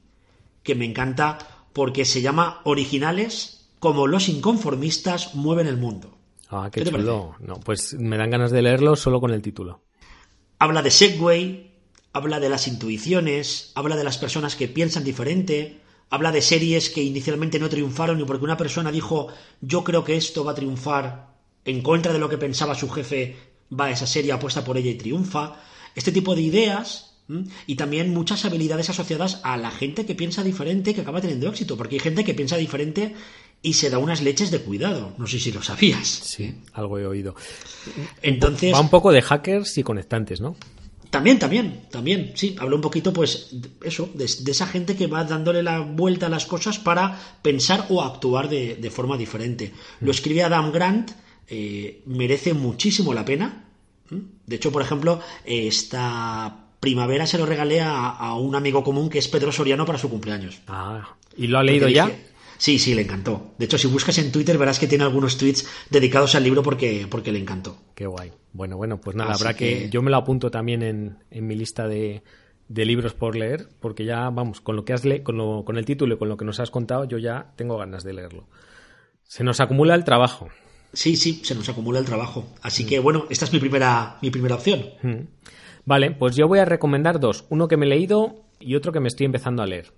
que 0.63 0.75
me 0.75 0.85
encanta 0.85 1.39
porque 1.73 2.05
se 2.05 2.23
llama 2.23 2.61
Originales 2.65 3.69
como 3.79 4.07
los 4.07 4.29
inconformistas 4.29 5.35
mueven 5.35 5.67
el 5.67 5.77
mundo. 5.77 6.17
Ah, 6.51 6.71
qué, 6.73 6.85
chulo. 6.85 7.35
No, 7.41 7.61
pues 7.61 7.95
me 7.95 8.17
dan 8.17 8.31
ganas 8.31 8.51
de 8.51 8.63
leerlo 8.63 8.97
solo 8.97 9.21
con 9.21 9.33
el 9.33 9.43
título. 9.43 9.83
Habla 10.59 10.83
de 10.83 10.91
Segway, 10.91 11.73
habla 12.13 12.41
de 12.41 12.49
las 12.49 12.67
intuiciones, 12.67 13.73
habla 13.75 13.97
de 13.97 14.05
las 14.05 14.19
personas 14.19 14.57
que 14.57 14.69
piensan 14.69 15.05
diferente, 15.05 15.81
habla 16.11 16.33
de 16.33 16.43
series 16.43 16.91
que 16.91 17.03
inicialmente 17.03 17.59
no 17.59 17.69
triunfaron 17.69 18.21
y 18.21 18.25
porque 18.25 18.45
una 18.45 18.57
persona 18.57 18.91
dijo 18.91 19.29
yo 19.61 19.85
creo 19.85 20.05
que 20.05 20.17
esto 20.17 20.45
va 20.45 20.53
a 20.53 20.55
triunfar 20.55 21.29
en 21.65 21.83
contra 21.83 22.13
de 22.13 22.19
lo 22.19 22.29
que 22.29 22.39
pensaba 22.39 22.75
su 22.75 22.89
jefe, 22.89 23.37
va 23.79 23.87
a 23.87 23.91
esa 23.91 24.07
serie, 24.07 24.33
apuesta 24.33 24.65
por 24.65 24.79
ella 24.79 24.91
y 24.91 24.95
triunfa. 24.95 25.57
Este 25.95 26.13
tipo 26.13 26.35
de 26.35 26.43
ideas 26.43 27.09
y 27.67 27.77
también 27.77 28.15
muchas 28.15 28.47
habilidades 28.47 28.89
asociadas 28.89 29.41
a 29.43 29.59
la 29.59 29.71
gente 29.71 30.07
que 30.07 30.15
piensa 30.15 30.43
diferente 30.43 30.95
que 30.95 31.03
acaba 31.03 31.21
teniendo 31.21 31.49
éxito, 31.49 31.77
porque 31.77 31.97
hay 31.97 32.01
gente 32.01 32.25
que 32.25 32.33
piensa 32.33 32.57
diferente 32.57 33.15
y 33.61 33.75
se 33.75 33.91
da 33.91 33.99
unas 33.99 34.23
leches 34.23 34.51
de 34.51 34.61
cuidado. 34.61 35.13
No 35.19 35.27
sé 35.27 35.39
si 35.39 35.53
lo 35.53 35.63
sabías. 35.63 36.07
Sí, 36.07 36.55
algo 36.73 36.99
he 36.99 37.07
oído. 37.07 37.35
Entonces. 38.23 38.73
Va 38.73 38.81
un 38.81 38.89
poco 38.89 39.13
de 39.13 39.21
hackers 39.21 39.77
y 39.77 39.83
conectantes, 39.83 40.41
¿no? 40.41 40.57
También, 41.11 41.39
también, 41.39 41.83
también, 41.91 42.33
sí. 42.35 42.55
Hablo 42.59 42.77
un 42.77 42.83
poquito, 42.83 43.13
pues, 43.13 43.51
eso, 43.83 44.11
de, 44.15 44.25
esa 44.25 44.67
gente 44.67 44.95
que 44.95 45.07
va 45.07 45.25
dándole 45.25 45.63
la 45.63 45.81
vuelta 45.81 46.27
a 46.27 46.29
las 46.29 46.45
cosas 46.45 46.79
para 46.79 47.19
pensar 47.43 47.87
o 47.89 48.03
actuar 48.03 48.49
de, 48.49 48.91
forma 48.91 49.17
diferente. 49.17 49.73
Lo 50.01 50.11
escribe 50.11 50.43
Adam 50.43 50.71
Grant, 50.71 51.13
eh, 51.49 52.03
merece 52.07 52.53
muchísimo 52.53 53.15
la 53.15 53.25
pena. 53.25 53.65
De 54.11 54.57
hecho, 54.57 54.73
por 54.73 54.83
ejemplo, 54.83 55.21
esta 55.45 56.69
primavera 56.81 57.27
se 57.27 57.39
lo 57.39 57.47
regalé 57.47 57.81
a, 57.81 58.35
un 58.35 58.55
amigo 58.55 58.85
común 58.85 59.09
que 59.09 59.19
es 59.19 59.29
Pedro 59.29 59.53
Soriano 59.53 59.87
para 59.87 59.99
su 59.99 60.09
cumpleaños. 60.09 60.61
Ah, 60.67 61.17
¿y 61.37 61.47
lo 61.47 61.59
ha 61.59 61.63
leído 61.63 61.89
ya? 61.89 62.11
Sí, 62.59 62.79
sí, 62.79 62.95
le 62.95 63.03
encantó. 63.03 63.55
De 63.57 63.65
hecho, 63.65 63.79
si 63.79 63.87
buscas 63.87 64.19
en 64.19 64.33
Twitter 64.33 64.59
verás 64.59 64.79
que 64.79 64.89
tiene 64.89 65.05
algunos 65.05 65.39
tweets 65.39 65.67
dedicados 65.91 66.35
al 66.35 66.43
libro 66.43 66.63
porque, 66.63 67.07
porque 67.09 67.33
le 67.33 67.39
encantó. 67.39 67.79
Qué 67.95 68.07
guay. 68.07 68.33
Bueno, 68.53 68.77
bueno, 68.77 69.01
pues 69.01 69.17
nada, 69.17 69.33
habrá 69.33 69.55
que... 69.55 69.89
Yo 69.91 70.03
me 70.03 70.11
lo 70.11 70.17
apunto 70.17 70.51
también 70.51 70.83
en, 70.83 71.19
en 71.31 71.47
mi 71.47 71.55
lista 71.55 71.87
de, 71.87 72.23
de, 72.69 72.85
libros 72.85 73.15
por 73.15 73.37
leer, 73.37 73.69
porque 73.81 74.05
ya, 74.05 74.29
vamos, 74.31 74.61
con 74.61 74.75
lo 74.75 74.85
que 74.85 74.93
has 74.93 75.05
le 75.05 75.23
con, 75.23 75.37
lo, 75.37 75.65
con 75.65 75.79
el 75.79 75.85
título 75.85 76.15
y 76.15 76.19
con 76.19 76.29
lo 76.29 76.37
que 76.37 76.45
nos 76.45 76.59
has 76.59 76.71
contado, 76.71 77.05
yo 77.05 77.19
ya 77.19 77.53
tengo 77.57 77.79
ganas 77.79 78.03
de 78.03 78.13
leerlo. 78.13 78.49
Se 79.23 79.45
nos 79.45 79.61
acumula 79.61 79.95
el 79.95 80.05
trabajo. 80.05 80.49
Sí, 80.93 81.17
sí, 81.17 81.43
se 81.45 81.55
nos 81.55 81.69
acumula 81.69 82.01
el 82.01 82.07
trabajo. 82.07 82.49
Así 82.63 82.85
que, 82.85 82.99
bueno, 82.99 83.27
esta 83.31 83.45
es 83.45 83.53
mi 83.53 83.61
primera, 83.61 84.17
mi 84.21 84.31
primera 84.31 84.57
opción. 84.57 84.85
Mm. 85.03 85.27
Vale, 85.85 86.11
pues 86.11 86.35
yo 86.35 86.49
voy 86.49 86.59
a 86.59 86.65
recomendar 86.65 87.21
dos. 87.21 87.47
Uno 87.51 87.69
que 87.69 87.77
me 87.77 87.87
he 87.87 87.89
leído 87.89 88.45
y 88.59 88.75
otro 88.75 88.93
que 88.93 89.01
me 89.01 89.09
estoy 89.09 89.27
empezando 89.27 89.63
a 89.63 89.67
leer. 89.67 89.93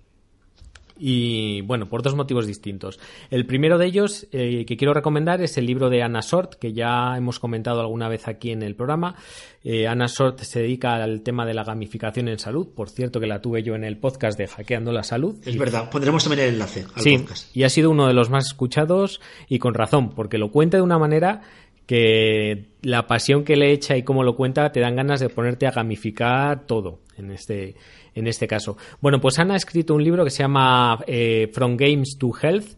Y 1.03 1.61
bueno, 1.61 1.89
por 1.89 2.03
dos 2.03 2.13
motivos 2.13 2.45
distintos. 2.45 2.99
El 3.31 3.47
primero 3.47 3.79
de 3.79 3.87
ellos 3.87 4.27
eh, 4.31 4.65
que 4.67 4.77
quiero 4.77 4.93
recomendar 4.93 5.41
es 5.41 5.57
el 5.57 5.65
libro 5.65 5.89
de 5.89 6.03
Anna 6.03 6.21
Sort, 6.21 6.53
que 6.53 6.73
ya 6.73 7.17
hemos 7.17 7.39
comentado 7.39 7.81
alguna 7.81 8.07
vez 8.07 8.27
aquí 8.27 8.51
en 8.51 8.61
el 8.61 8.75
programa. 8.75 9.15
Eh, 9.63 9.87
Anna 9.87 10.07
Sort 10.07 10.41
se 10.41 10.59
dedica 10.59 10.93
al 10.93 11.23
tema 11.23 11.43
de 11.47 11.55
la 11.55 11.63
gamificación 11.63 12.27
en 12.27 12.37
salud. 12.37 12.67
Por 12.75 12.89
cierto, 12.89 13.19
que 13.19 13.25
la 13.25 13.41
tuve 13.41 13.63
yo 13.63 13.73
en 13.73 13.83
el 13.83 13.97
podcast 13.97 14.37
de 14.37 14.45
Hackeando 14.45 14.91
la 14.91 15.01
Salud. 15.01 15.35
Es 15.43 15.57
verdad, 15.57 15.89
pondremos 15.89 16.23
también 16.23 16.47
el 16.47 16.53
enlace 16.53 16.85
al 16.93 17.01
sí, 17.01 17.17
podcast. 17.17 17.57
Y 17.57 17.63
ha 17.63 17.69
sido 17.69 17.89
uno 17.89 18.05
de 18.05 18.13
los 18.13 18.29
más 18.29 18.45
escuchados 18.45 19.21
y 19.49 19.57
con 19.57 19.73
razón, 19.73 20.11
porque 20.11 20.37
lo 20.37 20.51
cuenta 20.51 20.77
de 20.77 20.83
una 20.83 20.99
manera 20.99 21.41
que 21.87 22.67
la 22.83 23.07
pasión 23.07 23.43
que 23.43 23.55
le 23.55 23.71
echa 23.71 23.97
y 23.97 24.03
cómo 24.03 24.23
lo 24.23 24.35
cuenta 24.35 24.71
te 24.71 24.79
dan 24.79 24.95
ganas 24.95 25.19
de 25.19 25.29
ponerte 25.29 25.65
a 25.65 25.71
gamificar 25.71 26.67
todo 26.67 26.99
en 27.17 27.31
este 27.31 27.75
en 28.15 28.27
este 28.27 28.47
caso. 28.47 28.77
Bueno, 28.99 29.19
pues 29.21 29.39
Ana 29.39 29.53
ha 29.53 29.57
escrito 29.57 29.95
un 29.95 30.03
libro 30.03 30.23
que 30.23 30.29
se 30.29 30.43
llama 30.43 30.99
eh, 31.07 31.49
From 31.53 31.77
Games 31.77 32.17
to 32.19 32.31
Health, 32.41 32.77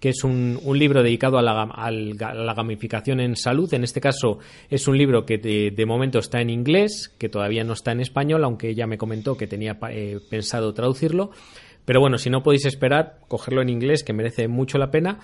que 0.00 0.10
es 0.10 0.22
un, 0.22 0.60
libro 0.78 1.02
dedicado 1.02 1.38
a 1.38 1.42
la, 1.42 2.54
gamificación 2.54 3.20
en 3.20 3.36
salud. 3.36 3.72
En 3.72 3.84
este 3.84 4.02
caso 4.02 4.38
es 4.68 4.86
un 4.86 4.98
libro 4.98 5.24
que 5.24 5.38
de, 5.38 5.86
momento 5.86 6.18
está 6.18 6.42
en 6.42 6.50
inglés, 6.50 7.10
que 7.16 7.30
todavía 7.30 7.64
no 7.64 7.72
está 7.72 7.92
en 7.92 8.00
español, 8.00 8.44
aunque 8.44 8.68
ella 8.68 8.86
me 8.86 8.98
comentó 8.98 9.38
que 9.38 9.46
tenía 9.46 9.78
eh, 9.88 10.20
pensado 10.28 10.74
traducirlo. 10.74 11.30
Pero 11.86 12.00
bueno, 12.00 12.18
si 12.18 12.28
no 12.28 12.42
podéis 12.42 12.66
esperar, 12.66 13.20
cogerlo 13.28 13.62
en 13.62 13.70
inglés, 13.70 14.04
que 14.04 14.12
merece 14.12 14.46
mucho 14.46 14.76
la 14.76 14.90
pena. 14.90 15.20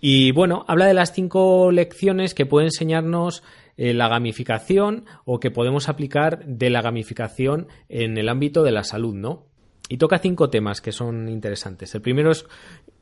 Y 0.00 0.32
bueno, 0.32 0.64
habla 0.68 0.86
de 0.86 0.94
las 0.94 1.12
cinco 1.12 1.70
lecciones 1.70 2.34
que 2.34 2.46
puede 2.46 2.66
enseñarnos 2.66 3.42
eh, 3.76 3.94
la 3.94 4.08
gamificación 4.08 5.04
o 5.24 5.40
que 5.40 5.50
podemos 5.50 5.88
aplicar 5.88 6.44
de 6.46 6.70
la 6.70 6.82
gamificación 6.82 7.68
en 7.88 8.18
el 8.18 8.28
ámbito 8.28 8.62
de 8.62 8.72
la 8.72 8.84
salud, 8.84 9.14
¿no? 9.14 9.46
Y 9.88 9.98
toca 9.98 10.18
cinco 10.18 10.48
temas 10.48 10.80
que 10.80 10.92
son 10.92 11.28
interesantes. 11.28 11.94
El 11.94 12.00
primero 12.00 12.30
es 12.30 12.46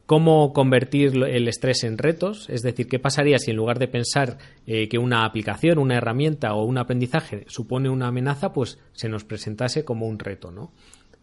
cómo 0.07 0.53
convertir 0.53 1.23
el 1.25 1.47
estrés 1.47 1.85
en 1.85 1.99
retos, 1.99 2.49
es 2.51 2.63
decir, 2.63 2.89
qué 2.89 2.99
pasaría 2.99 3.39
si 3.39 3.51
en 3.51 3.57
lugar 3.57 3.79
de 3.79 3.89
pensar 3.89 4.39
eh, 4.67 4.89
que 4.89 4.99
una 4.99 5.25
aplicación, 5.25 5.79
una 5.79 5.97
herramienta 5.97 6.55
o 6.55 6.65
un 6.65 6.79
aprendizaje 6.79 7.45
supone 7.49 7.89
una 7.89 8.09
amenaza, 8.09 8.53
pues 8.53 8.79
se 8.93 9.09
nos 9.09 9.25
presentase 9.25 9.85
como 9.85 10.07
un 10.07 10.19
reto, 10.19 10.51
¿no? 10.51 10.73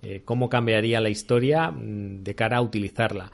Eh, 0.02 0.22
cómo 0.24 0.50
cambiaría 0.50 1.02
la 1.02 1.10
historia 1.10 1.72
mm, 1.72 2.24
de 2.24 2.36
cara 2.36 2.58
a 2.58 2.62
utilizarla. 2.62 3.32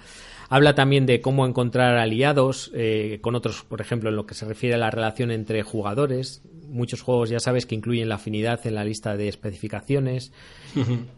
Habla 0.50 0.76
también 0.76 1.06
de 1.06 1.22
cómo 1.22 1.46
encontrar 1.46 1.98
aliados 1.98 2.72
eh, 2.76 3.20
con 3.22 3.36
otros, 3.36 3.64
por 3.64 3.82
ejemplo, 3.82 4.10
en 4.10 4.16
lo 4.16 4.26
que 4.26 4.36
se 4.36 4.46
refiere 4.46 4.76
a 4.76 4.78
la 4.78 4.92
relación 4.92 5.32
entre 5.32 5.64
jugadores. 5.64 6.42
Muchos 6.70 7.02
juegos 7.02 7.30
ya 7.30 7.40
sabes 7.40 7.66
que 7.66 7.76
incluyen 7.76 8.10
la 8.10 8.16
afinidad 8.16 8.66
en 8.66 8.76
la 8.76 8.84
lista 8.84 9.18
de 9.18 9.28
especificaciones. 9.28 10.32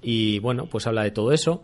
Y 0.01 0.39
bueno, 0.39 0.67
pues 0.67 0.85
habla 0.85 1.03
de 1.03 1.11
todo 1.11 1.31
eso. 1.31 1.63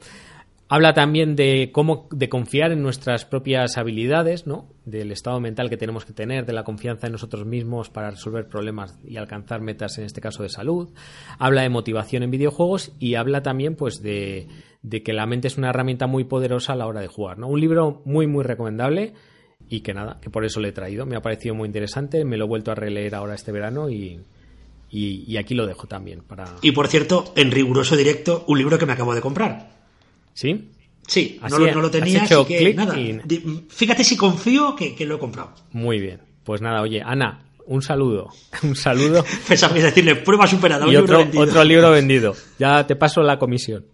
Habla 0.74 0.96
también 0.96 1.36
de 1.36 1.70
cómo 1.72 2.08
de 2.10 2.30
confiar 2.30 2.72
en 2.72 2.82
nuestras 2.82 3.26
propias 3.26 3.78
habilidades, 3.78 4.48
¿no? 4.48 4.74
Del 4.86 5.12
estado 5.12 5.40
mental 5.40 5.70
que 5.70 5.78
tenemos 5.78 6.04
que 6.04 6.14
tener, 6.14 6.48
de 6.48 6.54
la 6.54 6.64
confianza 6.64 7.06
en 7.06 7.14
nosotros 7.14 7.46
mismos 7.46 7.92
para 7.92 8.10
resolver 8.10 8.48
problemas 8.48 9.00
y 9.06 9.18
alcanzar 9.18 9.62
metas, 9.62 10.00
en 10.00 10.06
este 10.06 10.20
caso 10.20 10.42
de 10.42 10.50
salud. 10.50 10.90
Habla 11.38 11.62
de 11.62 11.70
motivación 11.70 12.24
en 12.24 12.32
videojuegos 12.32 12.92
y 12.98 13.14
habla 13.14 13.44
también, 13.44 13.76
pues, 13.76 14.02
de, 14.02 14.48
de 14.82 15.04
que 15.04 15.14
la 15.14 15.28
mente 15.28 15.48
es 15.48 15.60
una 15.60 15.70
herramienta 15.70 16.08
muy 16.08 16.24
poderosa 16.24 16.74
a 16.74 16.76
la 16.76 16.88
hora 16.88 17.02
de 17.02 17.08
jugar, 17.08 17.38
¿no? 17.38 17.50
Un 17.50 17.60
libro 17.60 18.02
muy, 18.06 18.26
muy 18.26 18.44
recomendable 18.44 19.14
y 19.70 19.82
que 19.82 19.94
nada, 19.94 20.20
que 20.22 20.32
por 20.32 20.44
eso 20.44 20.60
lo 20.60 20.68
he 20.68 20.72
traído. 20.72 21.06
Me 21.06 21.16
ha 21.16 21.22
parecido 21.22 21.54
muy 21.54 21.68
interesante, 21.68 22.26
me 22.26 22.36
lo 22.36 22.46
he 22.46 22.48
vuelto 22.48 22.72
a 22.72 22.76
releer 22.76 23.14
ahora 23.14 23.36
este 23.36 23.52
verano 23.52 23.92
y, 23.92 24.22
y, 24.90 25.38
aquí 25.38 25.54
lo 25.54 25.68
dejo 25.68 25.86
también 25.86 26.24
para... 26.24 26.46
Y 26.64 26.72
por 26.72 26.88
cierto, 26.88 27.32
en 27.36 27.52
riguroso 27.52 27.96
directo, 27.96 28.44
un 28.48 28.58
libro 28.58 28.80
que 28.80 28.88
me 28.88 28.94
acabo 28.94 29.14
de 29.14 29.22
comprar. 29.22 29.83
¿Sí? 30.34 30.70
Sí, 31.08 31.40
no, 31.50 31.60
lo, 31.60 31.92
tenía, 31.92 32.24
así 32.24 32.36
que 32.48 32.74
nada. 32.74 32.96
Fíjate 33.70 34.04
si 34.04 34.16
confío 34.16 34.76
que, 34.76 35.06
lo 35.06 35.16
he 35.16 35.20
comprado. 35.20 35.54
Muy 35.72 36.00
bien. 36.00 36.22
Pues 36.44 36.62
nada, 36.62 36.82
oye, 36.82 37.02
Ana, 37.04 37.46
un 37.66 37.82
saludo. 37.82 38.30
Un 38.64 38.76
saludo. 38.76 39.24
Pensaba 39.48 39.74
decirle 39.74 40.16
prueba 40.16 40.48
superada. 40.48 40.88
Y 40.88 40.96
otro, 40.96 41.24
libro 41.24 41.42
otro 41.42 41.64
libro 41.64 41.92
vendido. 41.92 42.36
Ya 42.60 42.86
te 42.88 42.96
paso 42.96 43.22
la 43.22 43.38
comisión. 43.40 43.86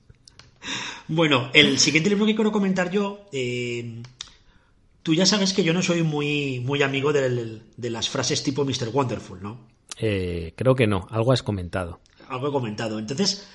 Bueno, 1.07 1.49
el 1.53 1.79
siguiente 1.79 2.09
libro 2.09 2.25
que 2.25 2.35
quiero 2.35 2.51
comentar 2.51 2.91
yo. 2.91 3.25
Eh, 3.31 4.01
tú 5.01 5.13
ya 5.13 5.25
sabes 5.25 5.53
que 5.53 5.63
yo 5.63 5.73
no 5.73 5.81
soy 5.81 6.03
muy, 6.03 6.59
muy 6.59 6.83
amigo 6.83 7.11
de, 7.11 7.61
las 7.77 8.09
frases 8.09 8.43
tipo 8.43 8.65
Mr. 8.65 8.89
Wonderful, 8.93 9.41
¿no? 9.41 9.67
Eh, 9.97 10.53
creo 10.55 10.75
que 10.75 10.87
no. 10.87 11.07
Algo 11.09 11.31
has 11.31 11.43
comentado. 11.43 11.99
Algo 12.27 12.49
he 12.49 12.51
comentado. 12.51 12.99
Entonces, 12.99 13.47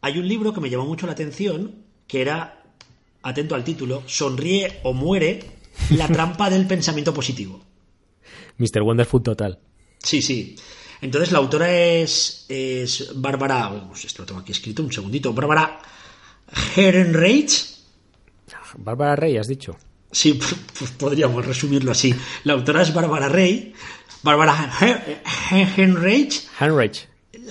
hay 0.00 0.18
un 0.18 0.26
libro 0.26 0.52
que 0.52 0.60
me 0.60 0.70
llamó 0.70 0.86
mucho 0.86 1.06
la 1.06 1.12
atención 1.12 1.85
que 2.06 2.20
era, 2.20 2.62
atento 3.22 3.54
al 3.54 3.64
título, 3.64 4.02
Sonríe 4.06 4.80
o 4.82 4.92
muere, 4.92 5.40
la 5.90 6.08
trampa 6.12 6.50
del 6.50 6.66
pensamiento 6.66 7.12
positivo. 7.12 7.60
Mr. 8.58 8.82
Wonderful 8.82 9.22
total. 9.22 9.58
Sí, 9.98 10.22
sí. 10.22 10.56
Entonces 11.00 11.32
la 11.32 11.38
autora 11.38 11.70
es, 11.70 12.46
es 12.48 13.12
Bárbara, 13.14 13.88
pues 13.88 14.04
esto 14.04 14.22
lo 14.22 14.26
tengo 14.26 14.40
aquí 14.40 14.52
escrito, 14.52 14.82
un 14.82 14.92
segundito, 14.92 15.32
Bárbara 15.32 15.80
Herrenreich. 16.76 17.76
Bárbara 18.78 19.16
Rey, 19.16 19.36
has 19.36 19.48
dicho. 19.48 19.76
Sí, 20.10 20.38
pues 20.78 20.90
podríamos 20.92 21.44
resumirlo 21.44 21.92
así. 21.92 22.14
La 22.44 22.54
autora 22.54 22.82
es 22.82 22.92
Bárbara 22.92 23.28
Rey. 23.28 23.74
Bárbara 24.22 24.70
Henreich. 25.76 26.48
Henreich. 26.60 27.08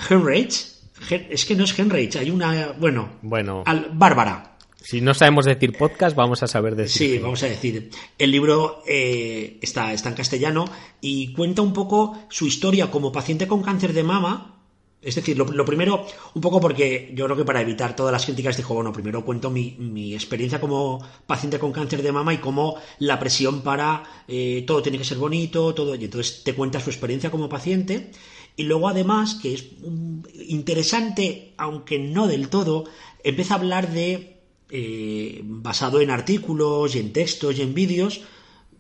Henreich. 0.10 0.75
Es 1.10 1.46
que 1.46 1.56
no 1.56 1.64
es 1.64 1.78
Henreich, 1.78 2.16
hay 2.16 2.32
una. 2.32 2.74
Bueno. 2.78 3.10
Bueno. 3.22 3.64
Bárbara. 3.94 4.56
Si 4.86 5.02
no 5.02 5.16
sabemos 5.16 5.46
decir 5.46 5.76
podcast, 5.76 6.16
vamos 6.16 6.44
a 6.44 6.48
saber 6.48 6.76
decir. 6.76 7.10
Sí, 7.10 7.18
vamos 7.18 7.42
a 7.42 7.48
decir. 7.48 7.90
El 8.20 8.30
libro 8.30 8.84
eh, 8.88 9.58
está, 9.60 9.92
está 9.94 10.10
en 10.10 10.16
castellano 10.16 10.66
y 11.02 11.34
cuenta 11.34 11.64
un 11.64 11.74
poco 11.74 12.16
su 12.30 12.46
historia 12.46 12.92
como 12.92 13.12
paciente 13.12 13.48
con 13.48 13.64
cáncer 13.64 13.94
de 13.94 14.04
mama. 14.04 14.52
Es 15.02 15.16
decir, 15.16 15.38
lo, 15.38 15.66
primero, 15.66 16.06
un 16.36 16.42
poco 16.42 16.60
porque 16.60 17.12
yo 17.16 17.26
creo 17.26 17.38
que 17.38 17.46
para 17.46 17.62
evitar 17.62 17.96
todas 17.96 18.12
las 18.12 18.26
críticas 18.26 18.58
dijo, 18.58 18.76
bueno, 18.76 18.94
primero 18.94 19.26
cuento 19.26 19.50
mi, 19.50 20.14
experiencia 20.14 20.62
como 20.62 21.04
paciente 21.26 21.58
con 21.58 21.72
cáncer 21.72 22.04
de 22.04 22.12
mama 22.12 22.36
y 22.36 22.38
cómo 22.38 22.76
la 23.00 23.20
presión 23.20 23.62
para 23.62 24.04
eh, 24.28 24.64
todo 24.68 24.84
tiene 24.84 25.00
que 25.00 25.04
ser 25.04 25.18
bonito, 25.18 25.74
todo, 25.74 25.96
y 25.96 26.06
entonces 26.06 26.44
te 26.44 26.54
cuenta 26.54 26.80
su 26.80 26.90
experiencia 26.92 27.32
como 27.32 27.50
paciente 27.50 28.12
y 28.58 28.64
luego 28.64 28.88
además, 28.88 29.36
que 29.36 29.54
es 29.54 29.66
interesante, 30.48 31.54
aunque 31.58 32.00
no 32.00 32.28
del 32.28 32.50
todo, 32.50 32.86
empieza 33.24 33.56
a 33.56 33.58
hablar 33.58 33.92
de, 33.92 34.38
eh, 34.70 35.42
basado 35.44 36.00
en 36.02 36.10
artículos 36.10 36.96
y 36.96 37.00
en 37.00 37.12
textos 37.12 37.58
y 37.58 37.62
en 37.62 37.74
vídeos, 37.74 38.22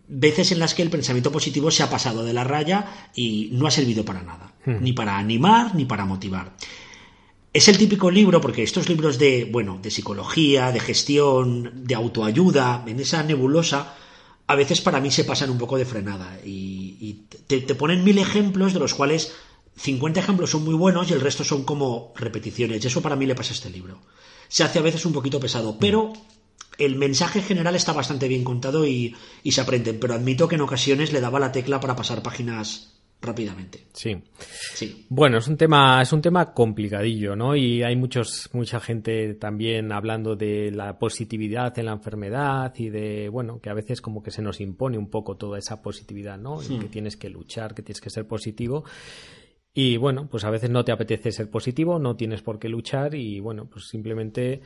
veces 0.08 0.52
en 0.52 0.60
las 0.60 0.74
que 0.74 0.82
el 0.82 0.90
pensamiento 0.90 1.32
positivo 1.32 1.72
se 1.72 1.84
ha 1.84 1.90
pasado 1.90 2.24
de 2.24 2.34
la 2.34 2.44
raya 2.44 3.10
y 3.16 3.50
no 3.54 3.68
ha 3.68 3.72
servido 3.72 4.06
para 4.06 4.24
nada, 4.24 4.54
hmm. 4.66 4.82
ni 4.82 4.94
para 4.94 5.18
animar 5.18 5.76
ni 5.76 5.86
para 5.86 6.06
motivar. 6.06 6.56
Es 7.52 7.68
el 7.70 7.78
típico 7.78 8.12
libro, 8.12 8.42
porque 8.42 8.64
estos 8.64 8.90
libros 8.90 9.18
de, 9.18 9.48
bueno, 9.50 9.80
de 9.82 9.90
psicología, 9.90 10.72
de 10.72 10.80
gestión, 10.82 11.72
de 11.86 11.96
autoayuda, 11.96 12.84
en 12.86 13.00
esa 13.00 13.24
nebulosa, 13.24 13.96
a 14.48 14.56
veces 14.56 14.82
para 14.82 15.00
mí 15.00 15.10
se 15.10 15.24
pasan 15.24 15.50
un 15.50 15.58
poco 15.58 15.78
de 15.78 15.86
frenada 15.86 16.38
y, 16.44 17.26
te, 17.48 17.62
ponen 17.76 18.04
mil 18.04 18.18
ejemplos 18.18 18.74
de 18.74 18.80
los 18.80 18.94
cuales 18.94 19.34
50 19.78 20.20
ejemplos 20.20 20.50
son 20.50 20.64
muy 20.64 20.76
buenos 20.76 21.10
y 21.10 21.14
el 21.14 21.22
resto 21.22 21.44
son 21.44 21.64
como 21.64 22.14
repeticiones. 22.16 22.84
Y 22.84 22.88
eso 22.88 23.02
para 23.02 23.16
mí 23.16 23.26
le 23.26 23.36
pasa 23.36 23.52
a 23.52 23.56
este 23.56 23.70
libro. 23.70 24.00
Se 24.48 24.64
hace 24.64 24.80
a 24.80 24.84
veces 24.84 25.06
un 25.06 25.14
poquito 25.14 25.40
pesado, 25.40 25.78
pero 25.80 26.14
el 26.78 26.96
mensaje 26.96 27.42
general 27.42 27.76
está 27.76 27.94
bastante 27.94 28.28
bien 28.28 28.44
contado 28.44 28.86
y, 28.86 29.16
se 29.44 29.62
aprende. 29.62 29.94
Pero 29.94 30.14
admito 30.14 30.48
que 30.48 30.56
en 30.56 30.62
ocasiones 30.62 31.12
le 31.12 31.22
daba 31.22 31.40
la 31.40 31.52
tecla 31.52 31.80
para 31.80 31.96
pasar 31.96 32.22
páginas 32.22 32.92
rápidamente. 33.22 33.88
Sí. 33.94 34.16
Sí. 34.74 35.06
Bueno, 35.10 35.40
es 35.40 35.48
un 35.48 35.58
tema, 35.58 36.02
es 36.02 36.14
un 36.14 36.22
tema 36.22 36.54
complicadillo, 36.54 37.36
¿no? 37.36 37.56
Y 37.56 37.82
hay 37.82 37.96
muchos, 37.96 38.50
mucha 38.54 38.80
gente 38.80 39.34
también 39.34 39.92
hablando 39.92 40.36
de 40.36 40.70
la 40.72 41.00
positividad 41.00 41.78
en 41.80 41.86
la 41.86 41.94
enfermedad 41.94 42.74
y 42.78 42.90
de, 42.90 43.30
bueno, 43.30 43.60
que 43.60 43.70
a 43.70 43.74
veces 43.74 44.00
como 44.00 44.22
que 44.22 44.32
se 44.32 44.42
nos 44.42 44.62
impone 44.62 44.98
un 44.98 45.10
poco 45.10 45.38
toda 45.38 45.58
esa 45.58 45.82
positividad, 45.82 46.38
¿no? 46.38 46.62
En 46.62 46.80
que 46.80 46.88
tienes 46.88 47.18
que 47.18 47.30
luchar, 47.30 47.74
que 47.74 47.82
tienes 47.82 48.02
que 48.02 48.10
ser 48.10 48.28
positivo. 48.28 48.84
Y 49.76 49.98
bueno, 49.98 50.28
pues 50.32 50.44
a 50.46 50.50
veces 50.50 50.70
no 50.70 50.84
te 50.84 50.92
apetece 50.94 51.32
ser 51.32 51.50
positivo, 51.50 52.00
no 52.00 52.16
tienes 52.16 52.42
por 52.42 52.58
qué 52.58 52.70
luchar 52.70 53.14
y 53.14 53.40
bueno, 53.40 53.66
pues 53.66 53.88
simplemente 53.88 54.62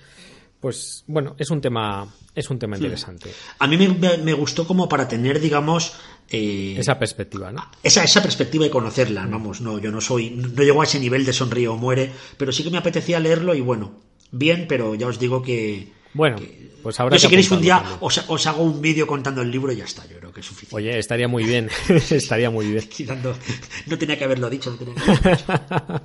pues 0.60 1.04
bueno, 1.08 1.36
es 1.38 1.50
un 1.50 1.62
tema, 1.62 2.08
es 2.36 2.50
un 2.50 2.60
tema 2.60 2.76
interesante. 2.76 3.32
A 3.60 3.68
mí 3.68 3.78
me, 3.78 4.18
me 4.18 4.34
gustó 4.34 4.68
como 4.68 4.90
para 4.90 5.08
tener, 5.08 5.40
digamos, 5.40 5.94
eh, 6.30 6.76
esa 6.78 7.00
perspectiva, 7.00 7.52
¿no? 7.52 7.66
Esa, 7.82 8.04
esa 8.04 8.22
perspectiva 8.22 8.66
y 8.66 8.70
conocerla, 8.70 9.26
vamos, 9.26 9.62
no, 9.62 9.80
yo 9.80 9.90
no 9.90 10.02
soy, 10.02 10.32
no 10.32 10.64
llego 10.64 10.82
a 10.82 10.84
ese 10.84 11.00
nivel 11.00 11.26
de 11.26 11.34
sonrío 11.34 11.74
o 11.74 11.78
muere, 11.78 12.12
pero 12.38 12.52
sí 12.52 12.64
que 12.64 12.72
me 12.72 12.78
apetecía 12.78 13.20
leerlo 13.20 13.56
y 13.56 13.62
bueno, 13.62 13.94
bien, 14.32 14.66
pero 14.68 14.96
ya 14.96 15.08
os 15.08 15.20
digo 15.20 15.42
que... 15.42 15.99
Bueno, 16.14 16.38
pues 16.82 17.00
ahora... 17.00 17.18
si 17.18 17.28
queréis 17.28 17.52
un 17.52 17.62
día 17.62 17.84
os, 18.00 18.24
os, 18.28 18.48
hago 18.48 18.64
un 18.64 18.82
vídeo 18.82 19.06
contando 19.06 19.42
el 19.42 19.52
libro 19.52 19.72
y 19.72 19.78
ya 19.78 19.84
está, 19.84 20.08
yo 20.08 20.18
creo 20.18 20.32
que 20.32 20.40
es 20.40 20.46
suficiente. 20.46 20.76
Oye, 20.76 20.98
estaría 20.98 21.28
muy 21.28 21.44
bien, 21.44 21.70
estaría 22.10 22.50
muy 22.50 22.72
bien. 22.72 22.88
no 23.88 23.98
tenía 23.98 24.18
que 24.18 24.24
haberlo 24.24 24.50
dicho. 24.50 24.72
No 24.72 24.78
tenía 24.78 24.96
que 24.96 26.00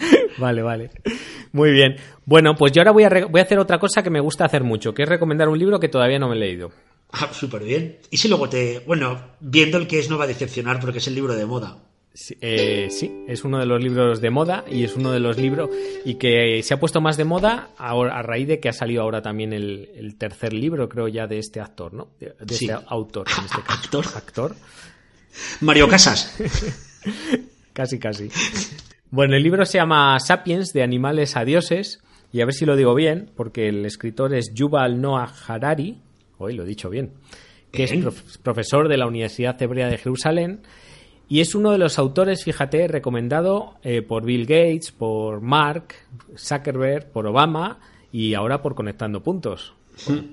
vale, 0.38 0.62
vale. 0.62 0.90
Muy 1.52 1.72
bien. 1.72 1.96
Bueno, 2.24 2.54
pues 2.56 2.72
yo 2.72 2.80
ahora 2.80 2.92
voy 2.92 3.04
a, 3.04 3.08
voy 3.26 3.40
a 3.40 3.44
hacer 3.44 3.58
otra 3.58 3.78
cosa 3.78 4.02
que 4.02 4.10
me 4.10 4.20
gusta 4.20 4.44
hacer 4.44 4.64
mucho, 4.64 4.94
que 4.94 5.02
es 5.02 5.08
recomendar 5.08 5.48
un 5.48 5.58
libro 5.58 5.78
que 5.78 5.88
todavía 5.88 6.18
no 6.18 6.28
me 6.28 6.36
he 6.36 6.38
leído. 6.38 6.70
Ah, 7.12 7.28
súper 7.32 7.64
bien. 7.64 7.98
Y 8.10 8.16
si 8.18 8.28
luego 8.28 8.48
te... 8.48 8.80
Bueno, 8.86 9.20
viendo 9.40 9.78
el 9.78 9.86
que 9.86 9.98
es 9.98 10.08
no 10.08 10.16
va 10.16 10.24
a 10.24 10.28
decepcionar 10.28 10.80
porque 10.80 10.98
es 10.98 11.08
el 11.08 11.16
libro 11.16 11.34
de 11.34 11.44
moda. 11.44 11.76
Sí, 12.20 12.36
eh, 12.42 12.88
sí, 12.90 13.24
es 13.26 13.44
uno 13.44 13.58
de 13.58 13.64
los 13.64 13.82
libros 13.82 14.20
de 14.20 14.28
moda 14.28 14.62
y 14.70 14.84
es 14.84 14.94
uno 14.94 15.10
de 15.10 15.20
los 15.20 15.38
libros 15.38 15.70
y 16.04 16.16
que 16.16 16.62
se 16.62 16.74
ha 16.74 16.78
puesto 16.78 17.00
más 17.00 17.16
de 17.16 17.24
moda 17.24 17.70
ahora, 17.78 18.18
a 18.18 18.20
raíz 18.20 18.46
de 18.46 18.60
que 18.60 18.68
ha 18.68 18.74
salido 18.74 19.00
ahora 19.00 19.22
también 19.22 19.54
el, 19.54 20.16
tercer 20.18 20.52
libro, 20.52 20.86
creo 20.90 21.08
ya, 21.08 21.26
de 21.26 21.38
este 21.38 21.60
actor, 21.60 21.94
¿no? 21.94 22.08
De, 22.20 22.34
este 22.46 22.76
autor, 22.88 23.26
en 23.38 23.44
este 23.46 23.62
caso. 23.62 23.80
¿Actor? 23.82 24.04
Actor. 24.14 24.56
Mario 25.62 25.88
Casas. 25.88 26.36
casi, 27.72 27.98
casi. 27.98 28.28
Bueno, 29.10 29.34
el 29.34 29.42
libro 29.42 29.64
se 29.64 29.78
llama 29.78 30.20
Sapiens, 30.20 30.74
de 30.74 30.82
animales 30.82 31.38
a 31.38 31.46
dioses, 31.46 32.02
y 32.34 32.42
a 32.42 32.44
ver 32.44 32.52
si 32.52 32.66
lo 32.66 32.76
digo 32.76 32.94
bien, 32.94 33.30
porque 33.34 33.66
el 33.68 33.86
escritor 33.86 34.34
es 34.34 34.52
Yuval 34.52 35.00
Noah 35.00 35.32
Harari, 35.48 36.02
hoy 36.36 36.52
lo 36.52 36.64
he 36.64 36.66
dicho 36.66 36.90
bien, 36.90 37.14
que 37.72 37.84
es 37.84 37.92
profesor 38.42 38.88
de 38.88 38.98
la 38.98 39.06
Universidad 39.06 39.60
Hebrea 39.62 39.88
de 39.88 39.96
Jerusalén, 39.96 40.60
y 41.30 41.40
es 41.40 41.54
uno 41.54 41.70
de 41.70 41.78
los 41.78 41.96
autores, 42.00 42.42
fíjate, 42.42 42.88
recomendado 42.88 43.76
eh, 43.84 44.02
por 44.02 44.24
Bill 44.24 44.46
Gates, 44.46 44.90
por 44.90 45.40
Mark 45.40 45.94
Zuckerberg, 46.36 47.12
por 47.12 47.24
Obama 47.24 47.78
y 48.10 48.34
ahora 48.34 48.60
por 48.60 48.74
Conectando 48.74 49.22
Puntos, 49.22 49.72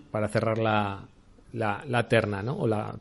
para 0.09 0.27
cerrar 0.27 0.57
la, 0.57 1.07
la, 1.53 2.07
terna, 2.07 2.41
¿no? 2.41 2.57
O 2.57 2.65
la 2.65 2.97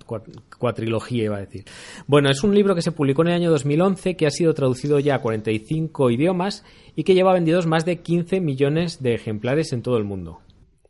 cuatrilogía, 0.59 1.25
iba 1.25 1.37
a 1.39 1.41
decir. 1.41 1.65
Bueno, 2.07 2.29
es 2.29 2.45
un 2.45 2.55
libro 2.55 2.75
que 2.75 2.83
se 2.83 2.93
publicó 2.93 3.23
en 3.23 3.29
el 3.29 3.35
año 3.35 3.51
2011, 3.51 4.15
que 4.15 4.27
ha 4.27 4.31
sido 4.31 4.53
traducido 4.53 4.99
ya 4.99 5.15
a 5.15 5.23
45 5.23 6.11
idiomas 6.11 6.67
y 6.97 7.05
que 7.05 7.15
lleva 7.15 7.33
vendidos 7.33 7.67
más 7.67 7.87
de 7.87 8.03
15 8.03 8.43
millones 8.43 9.03
de 9.03 9.15
ejemplares 9.15 9.73
en 9.73 9.81
todo 9.81 9.97
el 9.97 10.05
mundo. 10.05 10.41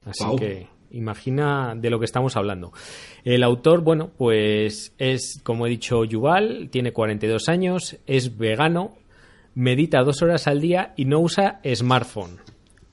Así 0.04 0.24
que 0.40 0.66
imagina 0.90 1.74
de 1.76 1.90
lo 1.90 1.98
que 1.98 2.04
estamos 2.04 2.36
hablando. 2.36 2.72
El 3.24 3.42
autor, 3.42 3.80
bueno, 3.80 4.10
pues 4.16 4.92
es, 4.98 5.40
como 5.42 5.66
he 5.66 5.70
dicho, 5.70 6.04
Yuval, 6.04 6.68
tiene 6.70 6.92
42 6.92 7.48
años, 7.48 7.96
es 8.06 8.38
vegano, 8.38 8.96
medita 9.54 10.02
dos 10.02 10.22
horas 10.22 10.46
al 10.46 10.60
día 10.60 10.92
y 10.96 11.06
no 11.06 11.20
usa 11.20 11.60
smartphone. 11.74 12.38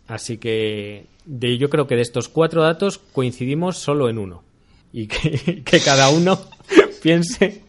Así 0.07 0.37
que 0.37 1.05
de, 1.25 1.57
yo 1.57 1.69
creo 1.69 1.87
que 1.87 1.95
de 1.95 2.01
estos 2.01 2.29
cuatro 2.29 2.63
datos 2.63 2.97
coincidimos 2.97 3.77
solo 3.77 4.09
en 4.09 4.17
uno 4.17 4.43
y 4.91 5.07
que, 5.07 5.81
cada 5.85 6.09
uno 6.09 6.39
piense 7.01 7.61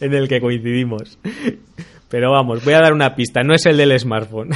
en 0.00 0.14
el 0.14 0.28
que 0.28 0.40
coincidimos. 0.40 1.18
Pero 2.08 2.30
vamos, 2.30 2.64
voy 2.64 2.74
a 2.74 2.80
dar 2.80 2.92
una 2.92 3.14
pista, 3.14 3.42
no 3.42 3.54
es 3.54 3.66
el 3.66 3.76
del 3.76 3.98
smartphone. 3.98 4.50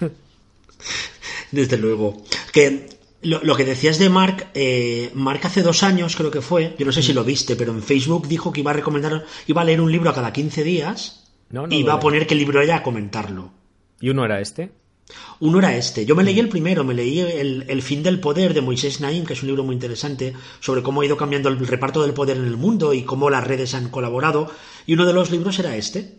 Desde 1.52 1.78
luego. 1.78 2.22
Que 2.52 2.95
lo, 3.26 3.56
que 3.56 3.64
decías 3.64 3.98
de 3.98 4.08
Mark, 4.08 4.48
eh, 4.54 5.10
Mark 5.14 5.40
hace 5.44 5.62
dos 5.62 5.82
años 5.82 6.16
creo 6.16 6.30
que 6.30 6.40
fue, 6.40 6.74
yo 6.78 6.86
no 6.86 6.92
sé 6.92 7.02
si 7.02 7.12
lo 7.12 7.24
viste, 7.24 7.56
pero 7.56 7.72
en 7.72 7.82
Facebook 7.82 8.28
dijo 8.28 8.52
que 8.52 8.60
iba 8.60 8.70
a 8.70 8.74
recomendar, 8.74 9.24
iba 9.46 9.62
a 9.62 9.64
leer 9.64 9.80
un 9.80 9.90
libro 9.90 10.10
a 10.10 10.14
cada 10.14 10.32
15 10.32 10.64
días 10.64 11.24
y 11.70 11.76
iba 11.76 11.94
a 11.94 12.00
poner 12.00 12.26
que 12.26 12.34
el 12.34 12.40
libro 12.40 12.60
era 12.60 12.76
a 12.76 12.82
comentarlo. 12.82 13.52
¿Y 14.00 14.10
uno 14.10 14.24
era 14.24 14.40
este? 14.40 14.70
Uno 15.40 15.58
era 15.58 15.76
este. 15.76 16.04
Yo 16.06 16.16
me 16.16 16.24
leí 16.24 16.38
el 16.38 16.48
primero, 16.48 16.82
me 16.82 16.94
leí 16.94 17.20
el, 17.20 17.82
fin 17.82 18.02
del 18.02 18.20
poder 18.20 18.54
de 18.54 18.60
Moisés 18.60 19.00
Naim, 19.00 19.24
que 19.24 19.34
es 19.34 19.42
un 19.42 19.48
libro 19.48 19.64
muy 19.64 19.74
interesante 19.74 20.32
sobre 20.60 20.82
cómo 20.82 21.00
ha 21.00 21.06
ido 21.06 21.16
cambiando 21.16 21.48
el 21.48 21.66
reparto 21.66 22.02
del 22.02 22.14
poder 22.14 22.36
en 22.38 22.46
el 22.46 22.56
mundo 22.56 22.92
y 22.94 23.02
cómo 23.02 23.30
las 23.30 23.46
redes 23.46 23.74
han 23.74 23.90
colaborado. 23.90 24.50
Y 24.86 24.94
uno 24.94 25.06
de 25.06 25.12
los 25.12 25.30
libros 25.30 25.58
era 25.58 25.76
este. 25.76 26.18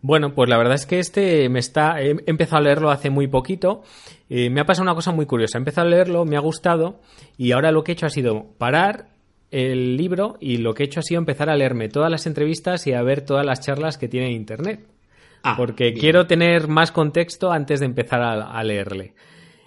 Bueno, 0.00 0.34
pues 0.34 0.48
la 0.48 0.58
verdad 0.58 0.74
es 0.74 0.86
que 0.86 0.98
este 0.98 1.48
me 1.48 1.58
está. 1.60 2.00
He 2.00 2.16
empezado 2.26 2.58
a 2.58 2.62
leerlo 2.62 2.90
hace 2.90 3.10
muy 3.10 3.26
poquito. 3.26 3.82
Eh, 4.28 4.50
me 4.50 4.60
ha 4.60 4.66
pasado 4.66 4.84
una 4.84 4.94
cosa 4.94 5.12
muy 5.12 5.26
curiosa. 5.26 5.58
He 5.58 5.60
empezado 5.60 5.86
a 5.86 5.90
leerlo, 5.90 6.24
me 6.24 6.36
ha 6.36 6.40
gustado, 6.40 7.00
y 7.36 7.52
ahora 7.52 7.72
lo 7.72 7.84
que 7.84 7.92
he 7.92 7.94
hecho 7.94 8.06
ha 8.06 8.10
sido 8.10 8.46
parar 8.58 9.14
el 9.50 9.96
libro 9.96 10.36
y 10.40 10.56
lo 10.56 10.74
que 10.74 10.82
he 10.82 10.86
hecho 10.86 11.00
ha 11.00 11.04
sido 11.04 11.20
empezar 11.20 11.48
a 11.48 11.56
leerme 11.56 11.88
todas 11.88 12.10
las 12.10 12.26
entrevistas 12.26 12.86
y 12.88 12.92
a 12.92 13.02
ver 13.02 13.20
todas 13.20 13.46
las 13.46 13.60
charlas 13.60 13.98
que 13.98 14.08
tiene 14.08 14.26
en 14.26 14.32
internet. 14.32 14.93
Ah, 15.44 15.56
porque 15.58 15.92
quiero 15.92 16.26
tener 16.26 16.68
más 16.68 16.90
contexto 16.90 17.52
antes 17.52 17.80
de 17.80 17.86
empezar 17.86 18.22
a, 18.22 18.64
leerle. 18.64 19.12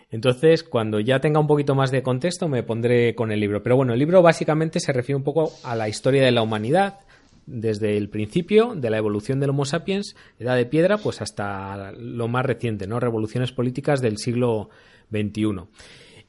Entonces, 0.09 0.63
cuando 0.63 0.99
ya 0.99 1.19
tenga 1.19 1.39
un 1.39 1.45
poquito 1.45 1.75
más 1.75 1.91
de 1.91 2.01
contexto, 2.01 2.47
me 2.47 2.63
pondré 2.63 3.13
con 3.13 3.31
el 3.31 3.39
libro. 3.39 3.61
Pero 3.61 3.75
bueno, 3.75 3.93
el 3.93 3.99
libro 3.99 4.23
básicamente 4.23 4.79
se 4.79 4.91
refiere 4.91 5.17
un 5.17 5.23
poco 5.23 5.51
a 5.63 5.75
la 5.75 5.87
historia 5.87 6.23
de 6.23 6.31
la 6.31 6.41
humanidad, 6.41 6.99
desde 7.45 7.95
el 7.95 8.09
principio 8.09 8.73
de 8.75 8.89
la 8.89 8.97
evolución 8.97 9.39
del 9.39 9.51
Homo 9.51 9.65
sapiens, 9.65 10.15
edad 10.39 10.55
de 10.55 10.65
piedra, 10.65 10.97
pues 10.97 11.21
hasta 11.21 11.91
lo 11.91 12.27
más 12.27 12.43
reciente, 12.43 12.87
¿no? 12.87 12.99
Revoluciones 12.99 13.51
políticas 13.51 14.01
del 14.01 14.17
siglo 14.17 14.69
XXI. 15.11 15.67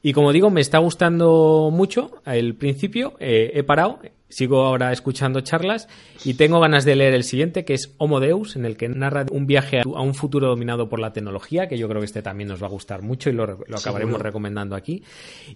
Y 0.03 0.13
como 0.13 0.31
digo, 0.31 0.51
me 0.51 0.61
está 0.61 0.77
gustando 0.77 1.71
mucho 1.73 2.21
el 2.25 2.55
principio, 2.55 3.15
eh, 3.19 3.51
he 3.55 3.63
parado, 3.63 3.99
sigo 4.29 4.63
ahora 4.63 4.91
escuchando 4.91 5.41
charlas 5.41 5.87
y 6.23 6.35
tengo 6.35 6.59
ganas 6.59 6.85
de 6.85 6.95
leer 6.95 7.13
el 7.13 7.23
siguiente, 7.23 7.65
que 7.65 7.73
es 7.73 7.93
Homo 7.97 8.19
Deus, 8.19 8.55
en 8.55 8.65
el 8.65 8.77
que 8.77 8.87
narra 8.87 9.25
un 9.31 9.47
viaje 9.47 9.81
a 9.81 10.01
un 10.01 10.13
futuro 10.13 10.47
dominado 10.47 10.87
por 10.87 10.99
la 10.99 11.11
tecnología, 11.13 11.67
que 11.67 11.77
yo 11.77 11.87
creo 11.87 12.01
que 12.01 12.05
este 12.05 12.21
también 12.21 12.49
nos 12.49 12.61
va 12.61 12.67
a 12.67 12.69
gustar 12.69 13.01
mucho 13.01 13.29
y 13.29 13.33
lo, 13.33 13.43
acabaremos 13.75 14.21
recomendando 14.21 14.75
aquí. 14.75 15.03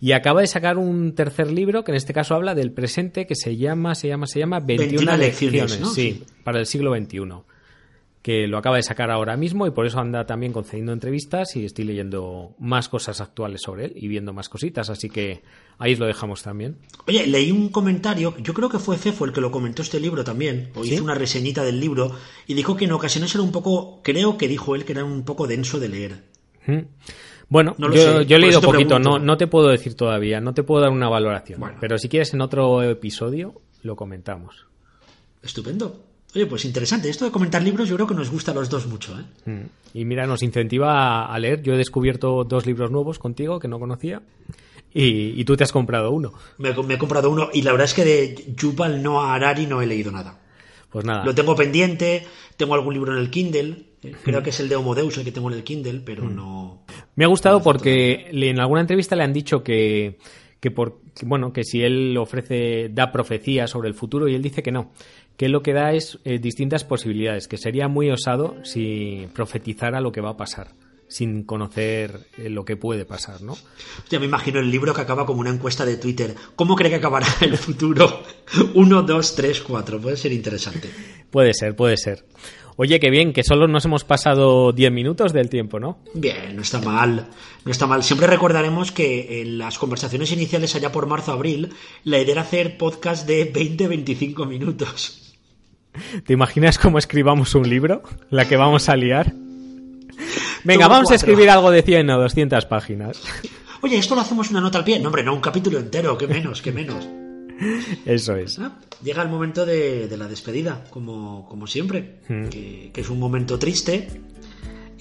Y 0.01 0.11
acaba 0.11 0.41
de 0.41 0.47
sacar 0.47 0.77
un 0.77 1.13
tercer 1.13 1.51
libro, 1.51 1.83
que 1.83 1.91
en 1.91 1.97
este 1.97 2.13
caso 2.13 2.35
habla 2.35 2.55
del 2.55 2.71
presente, 2.71 3.25
que 3.25 3.35
se 3.35 3.55
llama, 3.57 3.95
se 3.95 4.07
llama, 4.07 4.27
se 4.27 4.39
llama 4.39 4.59
21, 4.59 5.17
lecciones, 5.17 5.79
sí, 5.93 6.23
para 6.43 6.59
el 6.59 6.65
siglo 6.65 6.95
XXI 6.95 7.52
que 8.23 8.47
lo 8.47 8.57
acaba 8.57 8.77
de 8.77 8.83
sacar 8.83 9.11
ahora 9.11 9.35
mismo 9.35 9.67
y 9.67 9.71
por 9.71 9.85
eso 9.85 9.99
anda 9.99 10.25
también 10.25 10.53
concediendo 10.53 10.93
entrevistas 10.93 11.57
y 11.57 11.65
estoy 11.65 11.83
leyendo 11.83 12.55
más 12.57 12.87
cosas 12.87 13.19
actuales 13.19 13.61
sobre 13.61 13.85
él 13.85 13.93
y 13.97 14.07
viendo 14.07 14.31
más 14.31 14.47
cositas, 14.47 14.89
así 14.89 15.09
que 15.09 15.43
ahí 15.77 15.91
os 15.91 15.99
lo 15.99 16.07
dejamos 16.07 16.41
también. 16.41 16.77
Oye, 17.05 17.27
leí 17.27 17.51
un 17.51 17.67
comentario, 17.67 18.33
yo 18.37 18.53
creo 18.53 18.69
que 18.69 18.79
fue 18.79 18.97
Fefo 18.97 19.25
el 19.25 19.33
que 19.33 19.41
lo 19.41 19.51
comentó 19.51 19.81
este 19.81 19.99
libro 19.99 20.23
también, 20.23 20.71
o 20.73 20.85
hizo 20.85 21.03
una 21.03 21.15
reseñita 21.15 21.65
del 21.65 21.81
libro 21.81 22.15
y 22.47 22.53
dijo 22.53 22.77
que 22.77 22.85
en 22.85 22.93
ocasiones 22.93 23.35
era 23.35 23.43
un 23.43 23.51
poco, 23.51 24.01
creo 24.01 24.37
que 24.37 24.47
dijo 24.47 24.73
él 24.73 24.85
que 24.85 24.93
era 24.93 25.03
un 25.03 25.25
poco 25.25 25.45
denso 25.45 25.81
de 25.81 25.89
leer. 25.89 26.23
Bueno, 27.49 27.75
yo, 27.77 28.21
he 28.21 28.39
leído 28.39 28.61
poquito, 28.61 28.99
no, 28.99 29.19
no 29.19 29.35
te 29.35 29.47
puedo 29.47 29.67
decir 29.67 29.95
todavía, 29.95 30.39
no 30.39 30.53
te 30.53 30.63
puedo 30.63 30.81
dar 30.81 30.91
una 30.91 31.09
valoración, 31.09 31.61
pero 31.81 31.97
si 31.97 32.07
quieres 32.07 32.33
en 32.33 32.39
otro 32.39 32.81
episodio 32.83 33.55
lo 33.81 33.97
comentamos. 33.97 34.65
Estupendo. 35.41 36.12
Oye, 36.35 36.45
pues 36.47 36.65
interesante. 36.65 37.09
Esto 37.09 37.25
de 37.25 37.31
comentar 37.31 37.61
libros 37.61 37.87
yo 37.87 37.95
creo 37.95 38.07
que 38.07 38.15
nos 38.15 38.31
gusta 38.31 38.51
a 38.51 38.53
los 38.55 38.69
dos 38.69 38.87
mucho. 38.87 39.17
¿eh? 39.19 39.51
Mm. 39.51 39.65
Y 39.93 40.05
mira, 40.05 40.25
nos 40.25 40.41
incentiva 40.41 41.25
a 41.25 41.39
leer. 41.39 41.61
Yo 41.61 41.73
he 41.73 41.77
descubierto 41.77 42.43
dos 42.43 42.65
libros 42.65 42.89
nuevos 42.91 43.19
contigo 43.19 43.59
que 43.59 43.67
no 43.67 43.79
conocía. 43.79 44.21
Y, 44.95 45.43
tú 45.45 45.57
te 45.57 45.63
has 45.63 45.71
comprado 45.71 46.11
uno. 46.11 46.33
Me, 46.59 46.69
he 46.69 46.97
comprado 46.99 47.31
uno 47.31 47.49
y 47.51 47.63
la 47.63 47.71
verdad 47.71 47.85
es 47.85 47.95
que 47.95 48.05
de 48.05 48.53
Yuval 48.55 49.01
Noah 49.01 49.33
Harari 49.33 49.65
no 49.65 49.81
he 49.81 49.87
leído 49.87 50.11
nada. 50.11 50.39
Pues 50.91 51.03
nada. 51.03 51.25
Lo 51.25 51.33
tengo 51.33 51.55
pendiente, 51.55 52.27
tengo 52.57 52.75
algún 52.75 52.93
libro 52.93 53.11
en 53.11 53.17
el 53.17 53.31
Kindle, 53.31 53.87
creo 54.21 54.41
mm. 54.41 54.43
que 54.43 54.51
es 54.51 54.59
el 54.59 54.69
de 54.69 54.75
Homo 54.75 54.93
Deus 54.93 55.17
el 55.17 55.23
que 55.23 55.31
tengo 55.31 55.49
en 55.49 55.57
el 55.57 55.63
Kindle, 55.63 56.01
pero 56.05 56.25
mm. 56.25 56.35
no... 56.35 56.85
Me 57.15 57.25
ha 57.25 57.27
gustado 57.27 57.63
porque 57.63 58.27
en 58.31 58.59
alguna 58.59 58.81
entrevista 58.81 59.15
le 59.15 59.23
han 59.23 59.33
dicho 59.33 59.63
que, 59.63 60.19
que 60.59 60.69
por, 60.69 61.01
bueno, 61.23 61.51
que 61.51 61.63
si 61.63 61.81
él 61.81 62.15
ofrece, 62.17 62.89
da 62.89 63.11
profecías 63.11 63.71
sobre 63.71 63.89
el 63.89 63.95
futuro 63.95 64.27
y 64.27 64.35
él 64.35 64.41
dice 64.41 64.61
que 64.61 64.71
no, 64.71 64.91
que 65.37 65.49
lo 65.49 65.61
que 65.61 65.73
da 65.73 65.93
es 65.93 66.19
eh, 66.25 66.39
distintas 66.39 66.83
posibilidades, 66.83 67.47
que 67.47 67.57
sería 67.57 67.87
muy 67.87 68.09
osado 68.09 68.55
si 68.63 69.27
profetizara 69.33 70.01
lo 70.01 70.11
que 70.11 70.21
va 70.21 70.31
a 70.31 70.37
pasar 70.37 70.71
sin 71.13 71.43
conocer 71.43 72.27
eh, 72.39 72.49
lo 72.49 72.65
que 72.65 72.75
puede 72.75 73.05
pasar, 73.05 73.43
¿no? 73.43 73.55
Ya 74.09 74.19
me 74.19 74.25
imagino 74.25 74.59
el 74.59 74.71
libro 74.71 74.95
que 74.95 75.01
acaba 75.01 75.27
como 75.27 75.41
una 75.41 75.51
encuesta 75.51 75.85
de 75.85 75.97
Twitter. 75.97 76.33
¿Cómo 76.55 76.75
cree 76.75 76.89
que 76.89 76.95
acabará 76.95 77.27
el 77.41 77.55
futuro? 77.57 78.23
Uno, 78.73 79.03
dos, 79.03 79.35
tres, 79.35 79.61
cuatro. 79.61 80.01
Puede 80.01 80.17
ser 80.17 80.31
interesante. 80.31 80.89
Puede 81.29 81.53
ser, 81.53 81.75
puede 81.75 81.97
ser. 81.97 82.25
Oye, 82.77 82.99
qué 82.99 83.11
bien, 83.11 83.33
que 83.33 83.43
solo 83.43 83.67
nos 83.67 83.85
hemos 83.85 84.03
pasado 84.03 84.71
10 84.71 84.91
minutos 84.91 85.31
del 85.31 85.49
tiempo, 85.49 85.79
¿no? 85.79 85.99
Bien, 86.15 86.55
no 86.55 86.63
está 86.63 86.81
mal, 86.81 87.27
no 87.63 87.71
está 87.71 87.85
mal. 87.85 88.03
Siempre 88.03 88.25
recordaremos 88.25 88.91
que 88.91 89.41
en 89.41 89.59
las 89.59 89.77
conversaciones 89.77 90.31
iniciales 90.31 90.73
allá 90.73 90.91
por 90.91 91.05
marzo-abril, 91.05 91.69
la 92.03 92.17
idea 92.17 92.31
era 92.31 92.41
hacer 92.41 92.77
podcast 92.79 93.27
de 93.27 93.53
20-25 93.53 94.47
minutos. 94.47 95.22
¿Te 96.25 96.33
imaginas 96.33 96.77
cómo 96.77 96.97
escribamos 96.97 97.55
un 97.55 97.69
libro? 97.69 98.03
La 98.29 98.47
que 98.47 98.57
vamos 98.57 98.89
a 98.89 98.95
liar. 98.95 99.33
Venga, 100.63 100.87
vamos 100.87 101.11
a 101.11 101.15
escribir 101.15 101.49
algo 101.49 101.71
de 101.71 101.81
100 101.81 102.09
o 102.09 102.19
200 102.19 102.65
páginas. 102.65 103.21
Oye, 103.81 103.97
esto 103.97 104.15
lo 104.15 104.21
hacemos 104.21 104.49
una 104.49 104.61
nota 104.61 104.77
al 104.77 104.85
pie. 104.85 104.99
No, 104.99 105.07
hombre, 105.07 105.23
no, 105.23 105.33
un 105.33 105.41
capítulo 105.41 105.77
entero, 105.77 106.17
que 106.17 106.27
menos, 106.27 106.61
que 106.61 106.71
menos. 106.71 107.07
Eso 108.05 108.35
es. 108.35 108.59
Ah, 108.59 108.77
llega 109.03 109.21
el 109.21 109.29
momento 109.29 109.65
de, 109.65 110.09
la 110.17 110.27
despedida, 110.27 110.85
como, 110.89 111.45
como 111.47 111.67
siempre, 111.67 112.19
hmm. 112.27 112.47
que, 112.47 112.91
es 112.95 113.09
un 113.09 113.19
momento 113.19 113.59
triste. 113.59 114.21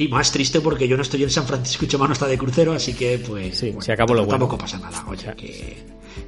Y 0.03 0.09
más 0.09 0.32
triste 0.32 0.61
porque 0.61 0.88
yo 0.88 0.96
no 0.96 1.03
estoy 1.03 1.22
en 1.22 1.30
San 1.30 1.46
Francisco 1.46 1.84
y 1.84 1.88
Chema 1.88 2.09
no 2.09 2.12
está 2.12 2.26
de 2.26 2.36
crucero, 2.36 2.72
así 2.72 2.92
que 2.92 3.18
pues... 3.18 3.57
Sí, 3.57 3.72
se 3.78 3.92
acabó 3.92 4.14
lo 4.14 4.22
bueno. 4.22 4.32
Tampoco 4.32 4.59
pasa 4.59 4.78
nada, 4.78 5.05
oye, 5.09 5.32
que 5.36 5.76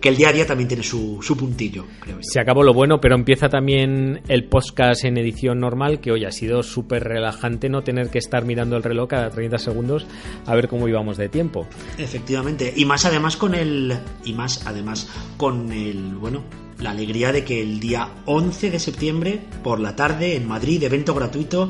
que 0.01 0.09
el 0.09 0.16
día 0.16 0.29
a 0.29 0.33
día 0.33 0.47
también 0.47 0.68
tiene 0.68 0.83
su, 0.83 1.18
su 1.22 1.37
puntillo, 1.37 1.87
creo. 2.01 2.18
Se 2.20 2.39
acabó 2.41 2.62
lo 2.62 2.72
bueno, 2.72 3.01
pero 3.01 3.14
empieza 3.14 3.49
también 3.49 4.22
el 4.29 4.45
podcast 4.45 5.05
en 5.05 5.18
edición 5.18 5.61
normal, 5.61 6.01
que 6.01 6.12
hoy 6.12 6.25
ha 6.25 6.31
sido 6.31 6.62
súper 6.62 7.05
relajante 7.05 7.68
no 7.68 7.83
tener 7.83 8.11
que 8.11 8.18
estar 8.18 8.45
mirando 8.45 8.77
el 8.77 8.83
reloj 8.83 9.09
cada 9.09 9.31
30 9.31 9.59
segundos 9.59 10.07
a 10.47 10.55
ver 10.55 10.68
cómo 10.68 10.89
íbamos 10.89 11.16
de 11.16 11.29
tiempo. 11.29 11.66
Efectivamente, 11.99 12.72
y 12.77 12.85
más 12.85 13.05
además 13.05 13.37
con 13.37 13.55
el... 13.55 13.99
y 14.25 14.35
más 14.35 14.66
además 14.66 15.09
con 15.37 15.72
el... 15.72 16.14
bueno, 16.14 16.45
la 16.81 16.91
alegría 16.91 17.33
de 17.33 17.45
que 17.45 17.61
el 17.61 17.81
día 17.81 18.09
11 18.27 18.70
de 18.70 18.79
septiembre, 18.79 19.41
por 19.62 19.81
la 19.81 19.97
tarde, 19.97 20.37
en 20.37 20.47
Madrid, 20.47 20.83
evento 20.83 21.14
gratuito, 21.14 21.68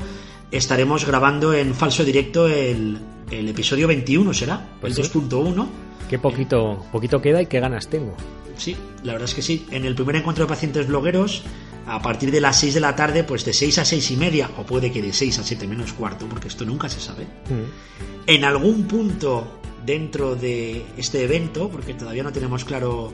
estaremos 0.57 1.05
grabando 1.05 1.53
en 1.53 1.75
falso 1.75 2.05
directo 2.05 2.49
el, 2.49 2.99
el 3.31 3.49
episodio 3.49 3.89
21, 3.89 4.33
¿será? 4.33 4.77
Pues 4.81 4.97
el 4.99 5.05
2.1 5.05 5.67
Qué 6.09 6.19
poquito, 6.19 6.85
poquito 6.93 7.21
queda 7.21 7.43
y 7.43 7.47
qué 7.47 7.61
ganas 7.61 7.89
tengo. 7.89 8.15
Sí, 8.57 8.77
la 9.03 9.13
verdad 9.13 9.29
es 9.29 9.35
que 9.35 9.43
sí. 9.43 9.67
En 9.71 9.85
el 9.85 9.95
primer 9.95 10.17
encuentro 10.17 10.45
de 10.45 10.49
pacientes 10.49 10.87
blogueros, 10.87 11.43
a 11.87 12.01
partir 12.01 12.31
de 12.31 12.41
las 12.41 12.61
6 12.61 12.75
de 12.75 12.81
la 12.81 12.95
tarde, 12.95 13.25
pues 13.25 13.45
de 13.45 13.53
6 13.53 13.79
a 13.79 13.85
6 13.85 14.11
y 14.13 14.17
media, 14.17 14.51
o 14.59 14.65
puede 14.65 14.93
que 14.93 15.03
de 15.03 15.13
6 15.13 15.39
a 15.39 15.43
7 15.43 15.67
menos 15.67 15.93
cuarto, 15.93 16.27
porque 16.27 16.49
esto 16.49 16.65
nunca 16.65 16.89
se 16.89 17.01
sabe. 17.01 17.25
Mm. 17.25 18.29
En 18.29 18.45
algún 18.45 18.85
punto 18.85 19.61
dentro 19.85 20.37
de 20.37 20.85
este 20.97 21.25
evento, 21.25 21.69
porque 21.69 21.95
todavía 21.95 22.23
no 22.23 22.33
tenemos 22.33 22.65
claro 22.65 23.13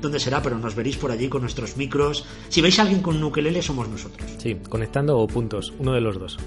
dónde 0.00 0.20
será, 0.20 0.42
pero 0.42 0.58
nos 0.58 0.74
veréis 0.74 0.96
por 0.96 1.10
allí 1.10 1.28
con 1.28 1.42
nuestros 1.42 1.76
micros. 1.76 2.24
Si 2.48 2.60
veis 2.60 2.78
a 2.78 2.82
alguien 2.82 3.02
con 3.02 3.16
un 3.16 3.24
ukelele, 3.24 3.62
somos 3.62 3.88
nosotros. 3.88 4.30
Sí, 4.38 4.56
conectando 4.68 5.18
o 5.18 5.26
puntos, 5.26 5.72
uno 5.78 5.92
de 5.92 6.00
los 6.00 6.18
dos. 6.18 6.38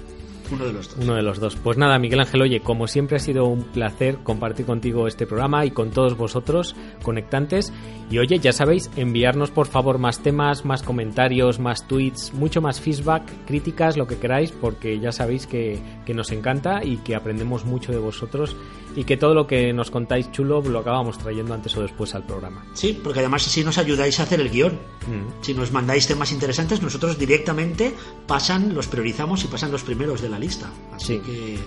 Uno 0.50 0.64
de 0.64 0.72
los 0.72 0.88
dos. 0.88 1.04
Uno 1.04 1.14
de 1.14 1.22
los 1.22 1.40
dos. 1.40 1.56
Pues 1.56 1.78
nada, 1.78 1.98
Miguel 1.98 2.20
Ángel, 2.20 2.42
oye, 2.42 2.60
como 2.60 2.86
siempre 2.86 3.16
ha 3.16 3.20
sido 3.20 3.46
un 3.46 3.62
placer 3.62 4.18
compartir 4.22 4.66
contigo 4.66 5.06
este 5.06 5.26
programa 5.26 5.64
y 5.64 5.70
con 5.70 5.90
todos 5.90 6.16
vosotros 6.16 6.74
conectantes. 7.02 7.72
Y 8.10 8.18
oye, 8.18 8.38
ya 8.38 8.52
sabéis, 8.52 8.90
enviarnos 8.96 9.50
por 9.50 9.66
favor 9.66 9.98
más 9.98 10.22
temas, 10.22 10.64
más 10.64 10.82
comentarios, 10.82 11.58
más 11.58 11.86
tweets, 11.88 12.32
mucho 12.34 12.60
más 12.60 12.80
feedback, 12.80 13.22
críticas, 13.46 13.96
lo 13.96 14.06
que 14.06 14.18
queráis, 14.18 14.52
porque 14.52 15.00
ya 15.00 15.12
sabéis 15.12 15.46
que, 15.46 15.80
que 16.04 16.14
nos 16.14 16.30
encanta 16.30 16.84
y 16.84 16.98
que 16.98 17.16
aprendemos 17.16 17.64
mucho 17.64 17.92
de 17.92 17.98
vosotros 17.98 18.56
y 18.96 19.04
que 19.04 19.16
todo 19.16 19.34
lo 19.34 19.46
que 19.46 19.72
nos 19.72 19.90
contáis 19.90 20.32
chulo 20.32 20.62
lo 20.62 20.80
acabamos 20.80 21.18
trayendo 21.18 21.54
antes 21.54 21.76
o 21.76 21.82
después 21.82 22.14
al 22.14 22.24
programa. 22.24 22.64
Sí, 22.72 22.98
porque 23.00 23.20
además 23.20 23.46
así 23.46 23.62
nos 23.62 23.78
ayudáis 23.78 24.18
a 24.18 24.24
hacer 24.24 24.40
el 24.40 24.50
guion. 24.50 24.72
Mm. 24.72 25.42
Si 25.42 25.54
nos 25.54 25.70
mandáis 25.70 26.06
temas 26.06 26.32
interesantes, 26.32 26.82
nosotros 26.82 27.18
directamente 27.18 27.94
pasan, 28.26 28.74
los 28.74 28.88
priorizamos 28.88 29.44
y 29.44 29.48
pasan 29.48 29.70
los 29.70 29.84
primeros 29.84 30.22
de 30.22 30.30
la 30.30 30.38
lista. 30.38 30.70
Así 30.92 31.18
que 31.18 31.58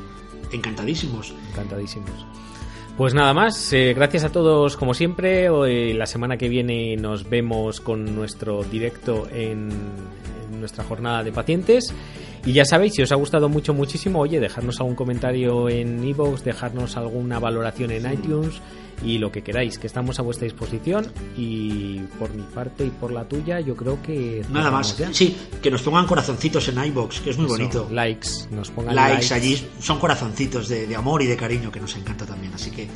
encantadísimos. 0.52 1.34
Encantadísimos. 1.52 2.26
Pues 2.98 3.14
nada 3.14 3.34
más, 3.34 3.72
eh, 3.72 3.94
gracias 3.94 4.26
a 4.26 4.30
todos 4.30 4.76
como 4.76 4.94
siempre. 4.94 5.50
Hoy, 5.50 5.94
la 5.94 6.06
semana 6.06 6.36
que 6.36 6.50
viene 6.50 6.98
nos 6.98 7.30
vemos 7.30 7.80
con 7.80 8.14
nuestro 8.16 8.64
directo 8.64 9.28
en, 9.32 9.70
en 9.70 10.39
nuestra 10.50 10.84
jornada 10.84 11.24
de 11.24 11.32
pacientes. 11.32 11.94
Y 12.46 12.54
ya 12.54 12.66
sabéis, 12.66 12.94
si 12.96 13.02
os 13.02 13.12
ha 13.12 13.16
gustado 13.16 13.50
mucho, 13.50 13.74
muchísimo, 13.74 14.20
oye, 14.20 14.40
dejarnos 14.40 14.80
algún 14.80 14.96
comentario 14.96 15.70
en 15.70 16.04
iVoox, 16.04 16.44
dejarnos 16.44 16.98
alguna 16.98 17.40
valoración 17.40 17.92
en 17.92 18.12
iTunes 18.12 18.62
y 19.04 19.18
lo 19.18 19.32
que 19.32 19.42
queráis, 19.42 19.78
que 19.78 19.88
estamos 19.88 20.20
a 20.20 20.24
vuestra 20.24 20.46
disposición. 20.46 21.12
Y 21.38 22.00
por 22.18 22.34
mi 22.34 22.44
parte 22.44 22.86
y 22.86 22.90
por 22.90 23.12
la 23.12 23.28
tuya, 23.28 23.60
yo 23.60 23.76
creo 23.76 24.02
que. 24.02 24.44
Nada 24.52 24.72
más. 24.72 24.96
Sí, 25.12 25.36
que 25.62 25.72
nos 25.72 25.82
pongan 25.82 26.06
corazoncitos 26.06 26.68
en 26.70 26.84
iVoox, 26.86 27.22
que 27.22 27.30
es 27.32 27.38
muy 27.38 27.48
bonito. 27.48 27.88
Likes, 27.92 28.30
nos 28.52 28.72
pongan 28.72 28.96
likes. 28.96 29.34
allí 29.34 29.68
son 29.80 30.00
corazoncitos 30.00 30.68
de, 30.68 30.88
de 30.88 30.96
amor 30.96 31.22
y 31.22 31.28
de 31.28 31.38
cariño 31.38 31.72
que 31.72 31.80
nos 31.80 31.96
encanta 31.96 32.26
también. 32.26 32.54
Así 32.54 32.72
que 32.72 32.88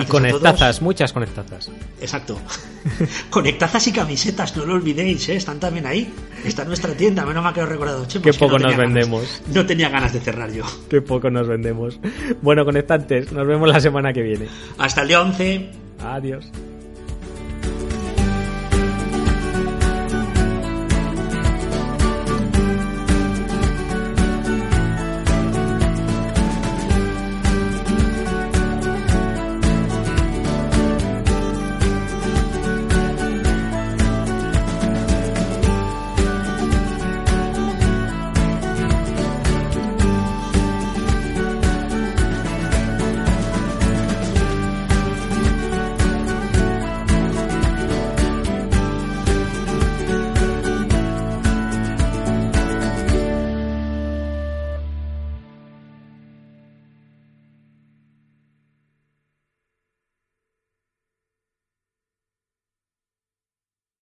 y 0.00 0.06
conectazas, 0.06 0.82
muchas 0.82 1.12
conectazas. 1.12 1.70
Exacto. 2.00 2.38
conectazas 3.30 3.86
y 3.86 3.92
camisetas, 3.92 4.56
no 4.56 4.64
lo 4.64 4.74
olvidéis, 4.74 5.28
¿eh? 5.28 5.36
están 5.36 5.60
también 5.60 5.86
ahí. 5.86 6.12
Está 6.44 6.62
en 6.62 6.68
nuestra 6.68 6.94
tienda, 6.94 7.24
menos 7.24 7.42
mal 7.42 7.52
que 7.52 7.60
lo 7.60 7.66
he 7.66 7.70
recordado. 7.70 8.06
Qué 8.08 8.32
poco 8.32 8.58
nos 8.58 8.76
vendemos. 8.76 9.42
no 9.52 9.66
tenía 9.66 9.88
ganas 9.88 10.12
de 10.12 10.20
cerrar 10.20 10.52
yo. 10.52 10.64
Qué 10.88 11.00
poco 11.00 11.30
nos 11.30 11.46
vendemos. 11.48 11.98
Bueno, 12.42 12.64
conectantes, 12.64 13.32
nos 13.32 13.46
vemos 13.46 13.68
la 13.68 13.80
semana 13.80 14.12
que 14.12 14.22
viene. 14.22 14.46
Hasta 14.78 15.02
el 15.02 15.08
día 15.08 15.22
11. 15.22 15.70
Adiós. 16.00 16.50